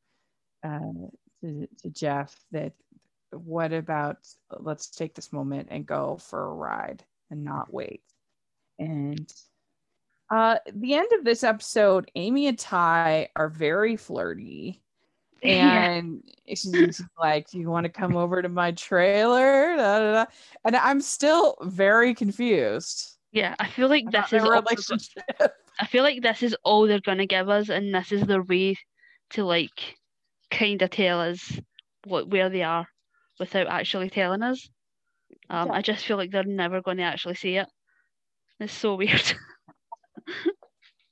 uh, 0.63 1.09
to, 1.41 1.69
to 1.83 1.91
Jeff. 1.91 2.37
That 2.53 2.73
what 3.45 3.73
about 3.73 4.19
let's 4.59 4.89
take 4.89 5.15
this 5.15 5.33
moment 5.33 5.69
and 5.71 5.87
go 5.87 6.17
for 6.17 6.45
a 6.45 6.55
ride 6.55 7.05
and 7.31 7.45
not 7.45 7.73
wait. 7.73 8.03
And 8.79 9.33
uh 10.31 10.59
the 10.73 10.95
end 10.95 11.09
of 11.19 11.25
this 11.25 11.45
episode, 11.45 12.11
Amy 12.15 12.47
and 12.47 12.59
Ty 12.59 13.29
are 13.37 13.49
very 13.49 13.97
flirty. 13.97 14.83
Yeah. 15.43 15.91
And 15.91 16.23
she's 16.49 17.03
like, 17.21 17.53
you 17.53 17.69
want 17.69 17.85
to 17.85 17.93
come 17.93 18.17
over 18.17 18.41
to 18.41 18.49
my 18.49 18.73
trailer? 18.73 19.77
Da, 19.77 19.99
da, 19.99 20.13
da. 20.13 20.25
And 20.65 20.75
I'm 20.75 21.01
still 21.01 21.59
very 21.61 22.15
confused. 22.15 23.17
Yeah, 23.33 23.55
I 23.59 23.69
feel 23.69 23.89
like 23.89 24.11
this 24.11 24.33
is 24.33 24.43
all, 24.43 24.51
relationship. 24.51 25.23
I 25.79 25.87
feel 25.87 26.03
like 26.03 26.23
this 26.23 26.43
is 26.43 26.57
all 26.65 26.87
they're 26.87 27.01
gonna 27.01 27.27
give 27.27 27.51
us, 27.51 27.69
and 27.69 27.95
this 27.95 28.13
is 28.13 28.23
their 28.23 28.43
way 28.43 28.77
to 29.31 29.45
like 29.45 29.99
kind 30.51 30.81
of 30.81 30.91
tell 30.91 31.21
us 31.21 31.61
what 32.07 32.29
where 32.29 32.49
they 32.49 32.63
are 32.63 32.89
without 33.39 33.67
actually 33.67 34.11
telling 34.11 34.43
us. 34.43 34.69
Um, 35.51 35.71
I 35.71 35.83
just 35.83 36.05
feel 36.07 36.17
like 36.17 36.31
they're 36.31 36.45
never 36.45 36.81
going 36.83 36.97
to 36.99 37.03
actually 37.03 37.35
see 37.35 37.57
it. 37.57 37.69
It's 38.61 38.73
so 38.73 38.95
weird. 39.01 39.23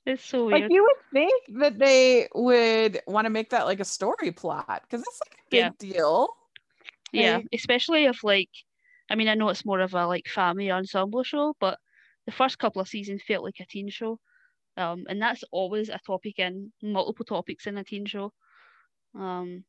it's 0.05 0.23
so 0.25 0.45
weird. 0.45 0.63
Like 0.63 0.71
you 0.71 0.83
would 0.83 1.11
think 1.13 1.43
that 1.59 1.77
they 1.79 2.27
would 2.35 2.99
want 3.07 3.25
to 3.25 3.29
make 3.29 3.49
that 3.51 3.65
like 3.65 3.79
a 3.79 3.85
story 3.85 4.31
plot 4.31 4.81
because 4.83 5.01
it's 5.01 5.19
like 5.25 5.33
a 5.39 5.43
big 5.49 5.59
Yeah. 5.59 5.69
deal. 5.79 6.27
yeah, 7.11 7.37
like- 7.37 7.47
especially 7.53 8.05
if 8.05 8.23
like, 8.23 8.49
I 9.09 9.15
mean, 9.15 9.27
I 9.27 9.35
know 9.35 9.49
it's 9.49 9.65
more 9.65 9.79
of 9.79 9.93
a 9.93 10.07
like 10.07 10.27
family 10.27 10.71
ensemble 10.71 11.23
show, 11.23 11.55
but 11.59 11.77
the 12.25 12.31
first 12.31 12.57
couple 12.59 12.81
of 12.81 12.87
seasons 12.87 13.21
felt 13.27 13.43
like 13.43 13.59
a 13.59 13.65
teen 13.65 13.89
show. 13.89 14.19
Um, 14.77 15.05
and 15.07 15.21
that's 15.21 15.43
always 15.51 15.89
a 15.89 15.99
topic 16.05 16.39
in 16.39 16.71
multiple 16.83 17.25
topics 17.25 17.65
in 17.67 17.77
a 17.77 17.83
teen 17.83 18.05
show. 18.05 18.33
Um, 19.13 19.63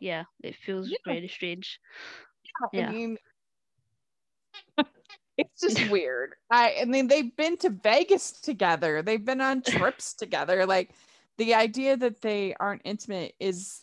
yeah, 0.00 0.24
it 0.42 0.56
feels 0.56 0.88
Yeah. 0.90 0.96
very 1.04 1.28
strange. 1.28 1.80
I 2.62 2.66
Yeah. 2.72 2.90
mean, 2.90 3.18
it's 5.36 5.60
just 5.60 5.80
weird. 5.90 6.34
I, 6.50 6.76
I 6.82 6.84
mean, 6.84 7.08
they've 7.08 7.34
been 7.36 7.56
to 7.58 7.70
Vegas 7.70 8.40
together. 8.40 9.02
They've 9.02 9.24
been 9.24 9.40
on 9.40 9.62
trips 9.62 10.14
together. 10.14 10.66
Like 10.66 10.94
the 11.38 11.54
idea 11.54 11.96
that 11.96 12.20
they 12.22 12.54
aren't 12.54 12.82
intimate 12.84 13.34
is 13.40 13.82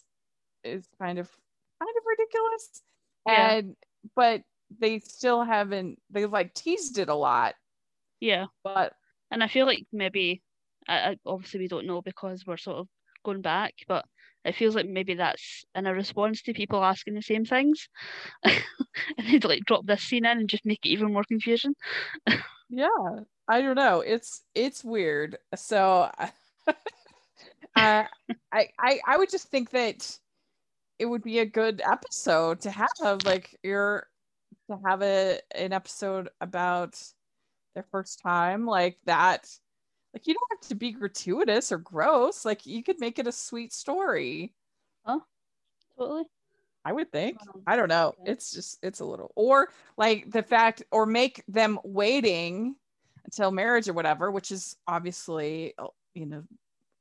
is 0.63 0.87
kind 0.99 1.19
of 1.19 1.29
kind 1.81 1.95
of 1.97 2.03
ridiculous. 2.05 2.81
Yeah. 3.27 3.55
And 3.57 3.75
but 4.15 4.43
they 4.69 4.99
still 4.99 5.43
haven't 5.43 6.01
They've 6.09 6.31
like 6.31 6.53
teased 6.53 6.97
it 6.97 7.09
a 7.09 7.15
lot, 7.15 7.55
Yeah. 8.19 8.47
but 8.63 8.93
And 9.31 9.43
I 9.43 9.47
feel 9.47 9.65
like 9.65 9.87
maybe, 9.91 10.43
I, 10.87 11.11
I, 11.11 11.17
obviously 11.25 11.59
we 11.61 11.67
don't 11.67 11.87
know 11.87 12.01
because 12.01 12.45
we're 12.45 12.57
sort 12.57 12.77
of 12.77 12.87
going 13.23 13.41
back, 13.41 13.73
but 13.87 14.05
it 14.45 14.55
feels 14.55 14.75
like 14.75 14.87
maybe 14.87 15.15
that's 15.15 15.65
in 15.75 15.87
a 15.87 15.93
response 15.93 16.41
to 16.43 16.53
people 16.53 16.83
asking 16.83 17.13
the 17.13 17.21
same 17.21 17.45
things. 17.45 17.87
and 18.43 19.27
they'd 19.27 19.45
like 19.45 19.65
drop 19.65 19.85
this 19.85 20.03
scene 20.03 20.25
in 20.25 20.39
and 20.39 20.49
just 20.49 20.65
make 20.65 20.79
it 20.83 20.89
even 20.89 21.13
more 21.13 21.23
confusing. 21.23 21.73
yeah, 22.69 22.87
I 23.47 23.61
don't 23.61 23.75
know. 23.75 24.01
It's 24.01 24.43
it's 24.55 24.83
weird. 24.83 25.37
So 25.55 26.09
uh, 26.67 26.73
I 27.75 28.07
I 28.51 28.99
I 29.07 29.17
would 29.17 29.29
just 29.29 29.49
think 29.49 29.71
that 29.71 30.17
it 30.99 31.05
would 31.05 31.23
be 31.23 31.39
a 31.39 31.45
good 31.45 31.81
episode 31.83 32.61
to 32.61 32.71
have 32.71 32.89
like 33.25 33.57
your 33.63 34.07
to 34.69 34.79
have 34.85 35.01
a 35.01 35.39
an 35.55 35.73
episode 35.73 36.29
about 36.41 37.01
their 37.75 37.85
first 37.91 38.21
time 38.21 38.65
like 38.65 38.97
that. 39.05 39.47
Like 40.13 40.27
you 40.27 40.33
don't 40.33 40.51
have 40.51 40.69
to 40.69 40.75
be 40.75 40.91
gratuitous 40.91 41.71
or 41.71 41.77
gross. 41.79 42.45
Like 42.45 42.65
you 42.65 42.83
could 42.83 42.99
make 42.99 43.19
it 43.19 43.27
a 43.27 43.31
sweet 43.31 43.73
story. 43.73 44.53
Huh? 45.05 45.19
Totally. 45.97 46.25
I 46.85 46.91
would 46.91 47.11
think. 47.11 47.37
I 47.65 47.75
don't 47.75 47.87
know. 47.89 48.13
It's 48.25 48.51
just 48.51 48.79
it's 48.83 48.99
a 48.99 49.05
little 49.05 49.31
or 49.35 49.69
like 49.97 50.29
the 50.29 50.43
fact 50.43 50.83
or 50.91 51.05
make 51.05 51.43
them 51.47 51.79
waiting 51.83 52.75
until 53.25 53.51
marriage 53.51 53.87
or 53.87 53.93
whatever, 53.93 54.31
which 54.31 54.51
is 54.51 54.75
obviously 54.87 55.73
uh, 55.77 55.87
you 56.13 56.25
know 56.25 56.43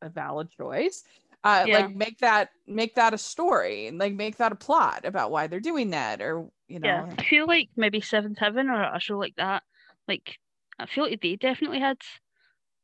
a 0.01 0.09
valid 0.09 0.51
choice. 0.51 1.05
Uh, 1.45 1.65
Yeah. 1.67 1.79
like 1.79 1.97
make 1.97 2.19
that 2.19 2.51
make 2.69 2.95
that 2.95 3.13
a 3.13 3.19
story 3.19 3.89
and 3.89 3.99
like 3.99 4.15
make 4.15 4.37
that 4.37 4.53
a 4.53 4.55
plot 4.55 5.05
about 5.05 5.33
why 5.33 5.49
they're 5.49 5.59
doing 5.59 5.91
that 5.91 6.23
or 6.23 6.49
you 6.69 6.79
know 6.79 6.87
Yeah. 6.87 7.15
I 7.19 7.25
feel 7.25 7.47
like 7.49 7.69
maybe 7.77 8.01
Seventh 8.01 8.39
Heaven 8.39 8.71
or 8.71 8.95
a 8.95 9.01
show 9.01 9.19
like 9.19 9.35
that, 9.37 9.65
like, 10.07 10.39
I 10.79 10.87
feel 10.87 11.05
like 11.05 11.21
they 11.21 11.35
definitely 11.37 11.81
had 11.81 11.99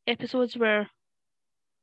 episodes 0.09 0.57
where, 0.57 0.91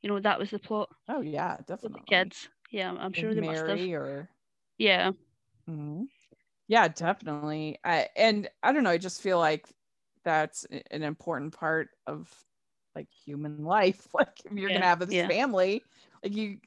you 0.01 0.09
know, 0.09 0.19
that 0.19 0.39
was 0.39 0.51
the 0.51 0.59
plot 0.59 0.89
oh 1.09 1.21
yeah 1.21 1.57
definitely 1.67 1.93
the 1.93 2.01
kids. 2.01 2.49
Yeah, 2.71 2.91
I'm 2.93 3.13
sure 3.13 3.34
they 3.36 3.41
must 3.41 3.67
have. 3.67 3.82
Mary 3.82 3.93
or 3.93 4.30
Yeah. 4.78 5.11
Mhm. 5.69 6.09
Yeah, 6.67 6.88
definitely. 6.89 7.80
I, 7.84 8.09
and 8.17 8.49
I 8.63 8.73
don't 8.73 8.84
know. 8.84 8.89
I 8.91 8.97
just 8.97 9.21
feel 9.21 9.39
like 9.39 9.67
that's 10.23 10.65
an 10.91 11.03
important 11.03 11.53
part 11.53 11.89
of 12.07 12.34
like 12.95 13.09
human 13.26 13.63
life. 13.65 14.07
Like 14.13 14.41
if 14.45 14.57
you're 14.57 14.69
Yeah, 14.69 14.71
gonna 14.71 14.86
have 14.86 14.99
this 14.99 15.15
yeah. 15.15 15.28
family, 15.30 15.86
like 16.23 16.36
you 16.36 16.59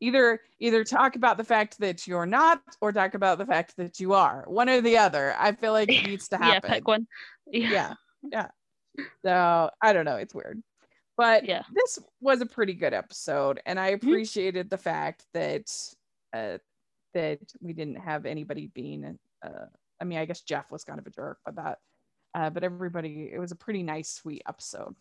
either 0.00 0.40
either 0.60 0.84
talk 0.84 1.16
about 1.16 1.38
the 1.38 1.44
fact 1.44 1.78
that 1.80 2.06
you're 2.08 2.26
not, 2.26 2.62
or 2.82 2.92
talk 2.92 3.14
about 3.14 3.38
the 3.38 3.46
fact 3.46 3.76
that 3.78 4.00
you 4.00 4.14
are. 4.14 4.44
One 4.48 4.68
or 4.70 4.80
the 4.82 4.98
other. 4.98 5.34
I 5.38 5.52
feel 5.52 5.72
like 5.72 5.94
it 5.94 6.02
needs 6.04 6.28
to 6.30 6.38
happen 6.38 6.58
Yeah, 6.58 6.60
pick 6.62 6.88
one. 6.88 7.06
Yeah. 7.52 7.68
Yeah, 7.68 7.94
yeah. 8.32 8.48
So 9.24 9.70
I 9.82 9.92
don't 9.92 10.04
know. 10.06 10.16
It's 10.16 10.34
weird. 10.34 10.62
But 11.16 11.44
Yeah. 11.44 11.62
this 11.74 11.98
was 12.20 12.40
a 12.40 12.46
pretty 12.46 12.74
good 12.74 12.94
episode, 12.94 13.60
and 13.66 13.78
I 13.78 13.92
Mm-hmm. 13.92 14.06
appreciated 14.08 14.70
the 14.70 14.78
fact 14.78 15.26
that 15.34 15.70
uh, 16.32 16.58
that 17.14 17.40
we 17.60 17.72
didn't 17.74 17.96
have 17.96 18.24
anybody 18.26 18.68
being. 18.68 19.18
Uh, 19.42 19.66
I 20.00 20.04
mean, 20.04 20.18
I 20.18 20.24
guess 20.24 20.40
Jeff 20.42 20.70
was 20.70 20.84
kind 20.84 20.98
of 20.98 21.06
a 21.06 21.10
jerk, 21.10 21.38
but 21.44 21.56
that. 21.56 21.78
Uh, 22.34 22.48
but 22.48 22.64
everybody, 22.64 23.30
it 23.30 23.38
was 23.38 23.52
a 23.52 23.56
pretty 23.56 23.82
nice, 23.82 24.08
sweet 24.10 24.42
episode. 24.48 24.96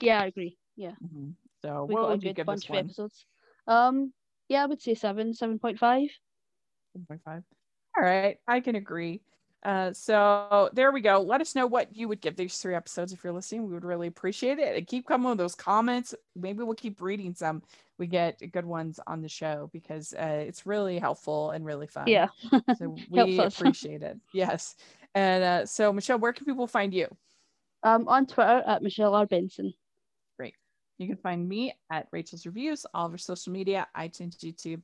Yeah, 0.00 0.20
I 0.22 0.26
agree. 0.26 0.58
Yeah. 0.76 0.94
Mhm. 1.02 1.34
So 1.62 1.84
We 1.86 1.94
what 1.94 2.02
got 2.02 2.08
a 2.08 2.10
would 2.12 2.22
you 2.22 2.28
good 2.30 2.36
give 2.36 2.46
bunch 2.46 2.62
this 2.62 2.70
of 2.70 2.76
episodes. 2.76 3.26
Um, 3.66 4.12
yeah, 4.48 4.62
I 4.62 4.66
would 4.66 4.80
say 4.80 4.94
seven, 4.94 5.34
seven 5.34 5.58
point 5.58 5.78
five. 5.78 6.10
1.5. 6.96 7.44
All 7.96 8.02
right, 8.04 8.38
I 8.46 8.60
can 8.60 8.76
agree. 8.76 9.22
Uh, 9.64 9.92
so 9.92 10.70
there 10.72 10.92
we 10.92 11.00
go. 11.00 11.20
Let 11.20 11.40
us 11.40 11.54
know 11.54 11.66
what 11.66 11.94
you 11.94 12.08
would 12.08 12.20
give 12.20 12.36
these 12.36 12.58
three 12.58 12.74
episodes 12.74 13.12
if 13.12 13.24
you're 13.24 13.32
listening. 13.32 13.66
We 13.66 13.74
would 13.74 13.84
really 13.84 14.06
appreciate 14.06 14.58
it. 14.58 14.76
And 14.76 14.86
keep 14.86 15.06
coming 15.06 15.28
with 15.28 15.38
those 15.38 15.54
comments. 15.54 16.14
Maybe 16.36 16.62
we'll 16.62 16.74
keep 16.74 17.00
reading 17.00 17.34
some. 17.34 17.62
We 17.98 18.06
get 18.06 18.40
good 18.52 18.64
ones 18.64 19.00
on 19.06 19.20
the 19.20 19.28
show 19.28 19.68
because 19.72 20.14
uh, 20.14 20.44
it's 20.46 20.66
really 20.66 20.98
helpful 20.98 21.50
and 21.50 21.66
really 21.66 21.88
fun. 21.88 22.06
Yeah. 22.06 22.28
So 22.76 22.96
we 23.10 23.40
appreciate 23.40 24.02
it. 24.02 24.18
Yes. 24.32 24.76
And 25.14 25.42
uh, 25.42 25.66
so 25.66 25.92
Michelle, 25.92 26.18
where 26.18 26.32
can 26.32 26.46
people 26.46 26.68
find 26.68 26.94
you? 26.94 27.08
Um, 27.82 28.06
on 28.08 28.26
Twitter 28.26 28.62
at 28.66 28.82
Michelle 28.82 29.14
R 29.14 29.26
Benson. 29.26 29.74
Great. 30.36 30.54
You 30.98 31.08
can 31.08 31.16
find 31.16 31.48
me 31.48 31.74
at 31.90 32.06
Rachel's 32.12 32.46
Reviews, 32.46 32.86
all 32.94 33.06
of 33.06 33.12
our 33.12 33.18
social 33.18 33.52
media, 33.52 33.88
iTunes, 33.96 34.36
YouTube, 34.38 34.82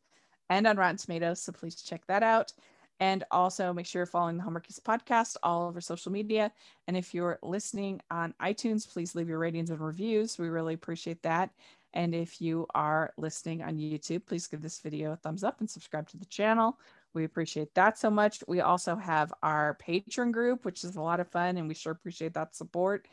and 0.51 0.66
on 0.66 0.77
Rotten 0.77 0.97
Tomatoes. 0.97 1.41
So 1.41 1.53
please 1.53 1.83
check 1.83 2.07
that 2.07 2.22
out. 2.22 2.53
And 3.01 3.24
also 3.30 3.72
make 3.72 3.86
sure 3.86 4.01
you're 4.01 4.07
following 4.07 4.36
the 4.36 4.45
Hallmarkies 4.45 4.80
podcast, 4.80 5.36
all 5.42 5.66
over 5.66 5.80
social 5.80 6.12
media. 6.12 6.53
And 6.86 6.97
if 6.97 7.12
you're 7.12 7.38
listening 7.42 8.01
on 8.11 8.34
iTunes, 8.40 8.88
please 8.88 9.14
leave 9.14 9.28
your 9.28 9.38
ratings 9.40 9.70
and 9.70 9.80
reviews. 9.80 10.38
We 10.38 10.49
really 10.49 10.74
appreciate 10.74 11.22
that. 11.22 11.51
And 11.92 12.14
if 12.14 12.40
you 12.40 12.66
are 12.74 13.12
listening 13.16 13.62
on 13.62 13.78
YouTube, 13.78 14.26
please 14.26 14.47
give 14.47 14.62
this 14.62 14.80
video 14.80 15.12
a 15.12 15.16
thumbs 15.16 15.45
up 15.45 15.61
and 15.61 15.70
subscribe 15.70 16.09
to 16.11 16.16
the 16.16 16.24
channel. 16.26 16.78
We 17.14 17.24
appreciate 17.24 17.74
that 17.74 17.99
so 17.99 18.11
much. 18.11 18.42
We 18.49 18.61
also 18.61 18.97
have 18.97 19.32
our 19.42 19.78
Patreon 19.86 20.32
group, 20.32 20.64
which 20.64 20.82
is 20.82 20.97
a 20.97 21.01
lot 21.01 21.20
of 21.20 21.28
fun, 21.28 21.57
and 21.57 21.68
we 21.68 21.74
sure 21.74 21.92
appreciate 21.92 22.34
that 22.34 22.57
support. 22.57 23.07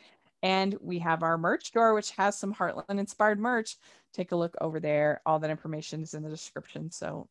And 0.43 0.75
we 0.81 0.97
have 0.99 1.21
our 1.21 1.37
merch 1.37 1.67
store, 1.67 1.93
which 1.93 2.11
has 2.11 2.35
some 2.35 2.53
Heartland 2.53 2.99
inspired 2.99 3.39
merch. 3.39 3.77
Take 4.13 4.31
a 4.31 4.35
look 4.35 4.55
over 4.59 4.79
there. 4.79 5.21
All 5.25 5.37
that 5.39 5.51
information 5.51 6.01
is 6.01 6.15
in 6.15 6.23
the 6.23 6.29
description. 6.29 6.89
So 6.89 7.27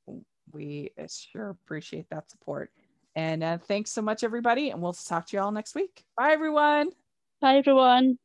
we 0.52 0.90
sure 1.08 1.50
appreciate 1.50 2.08
that 2.10 2.30
support. 2.30 2.70
And 3.16 3.42
uh, 3.42 3.58
thanks 3.58 3.90
so 3.90 4.02
much, 4.02 4.22
everybody. 4.22 4.70
And 4.70 4.80
we'll 4.80 4.92
talk 4.92 5.26
to 5.26 5.36
you 5.36 5.42
all 5.42 5.52
next 5.52 5.74
week. 5.74 6.04
Bye, 6.16 6.32
everyone. 6.32 6.90
Bye 7.40 7.56
everyone. 7.58 8.18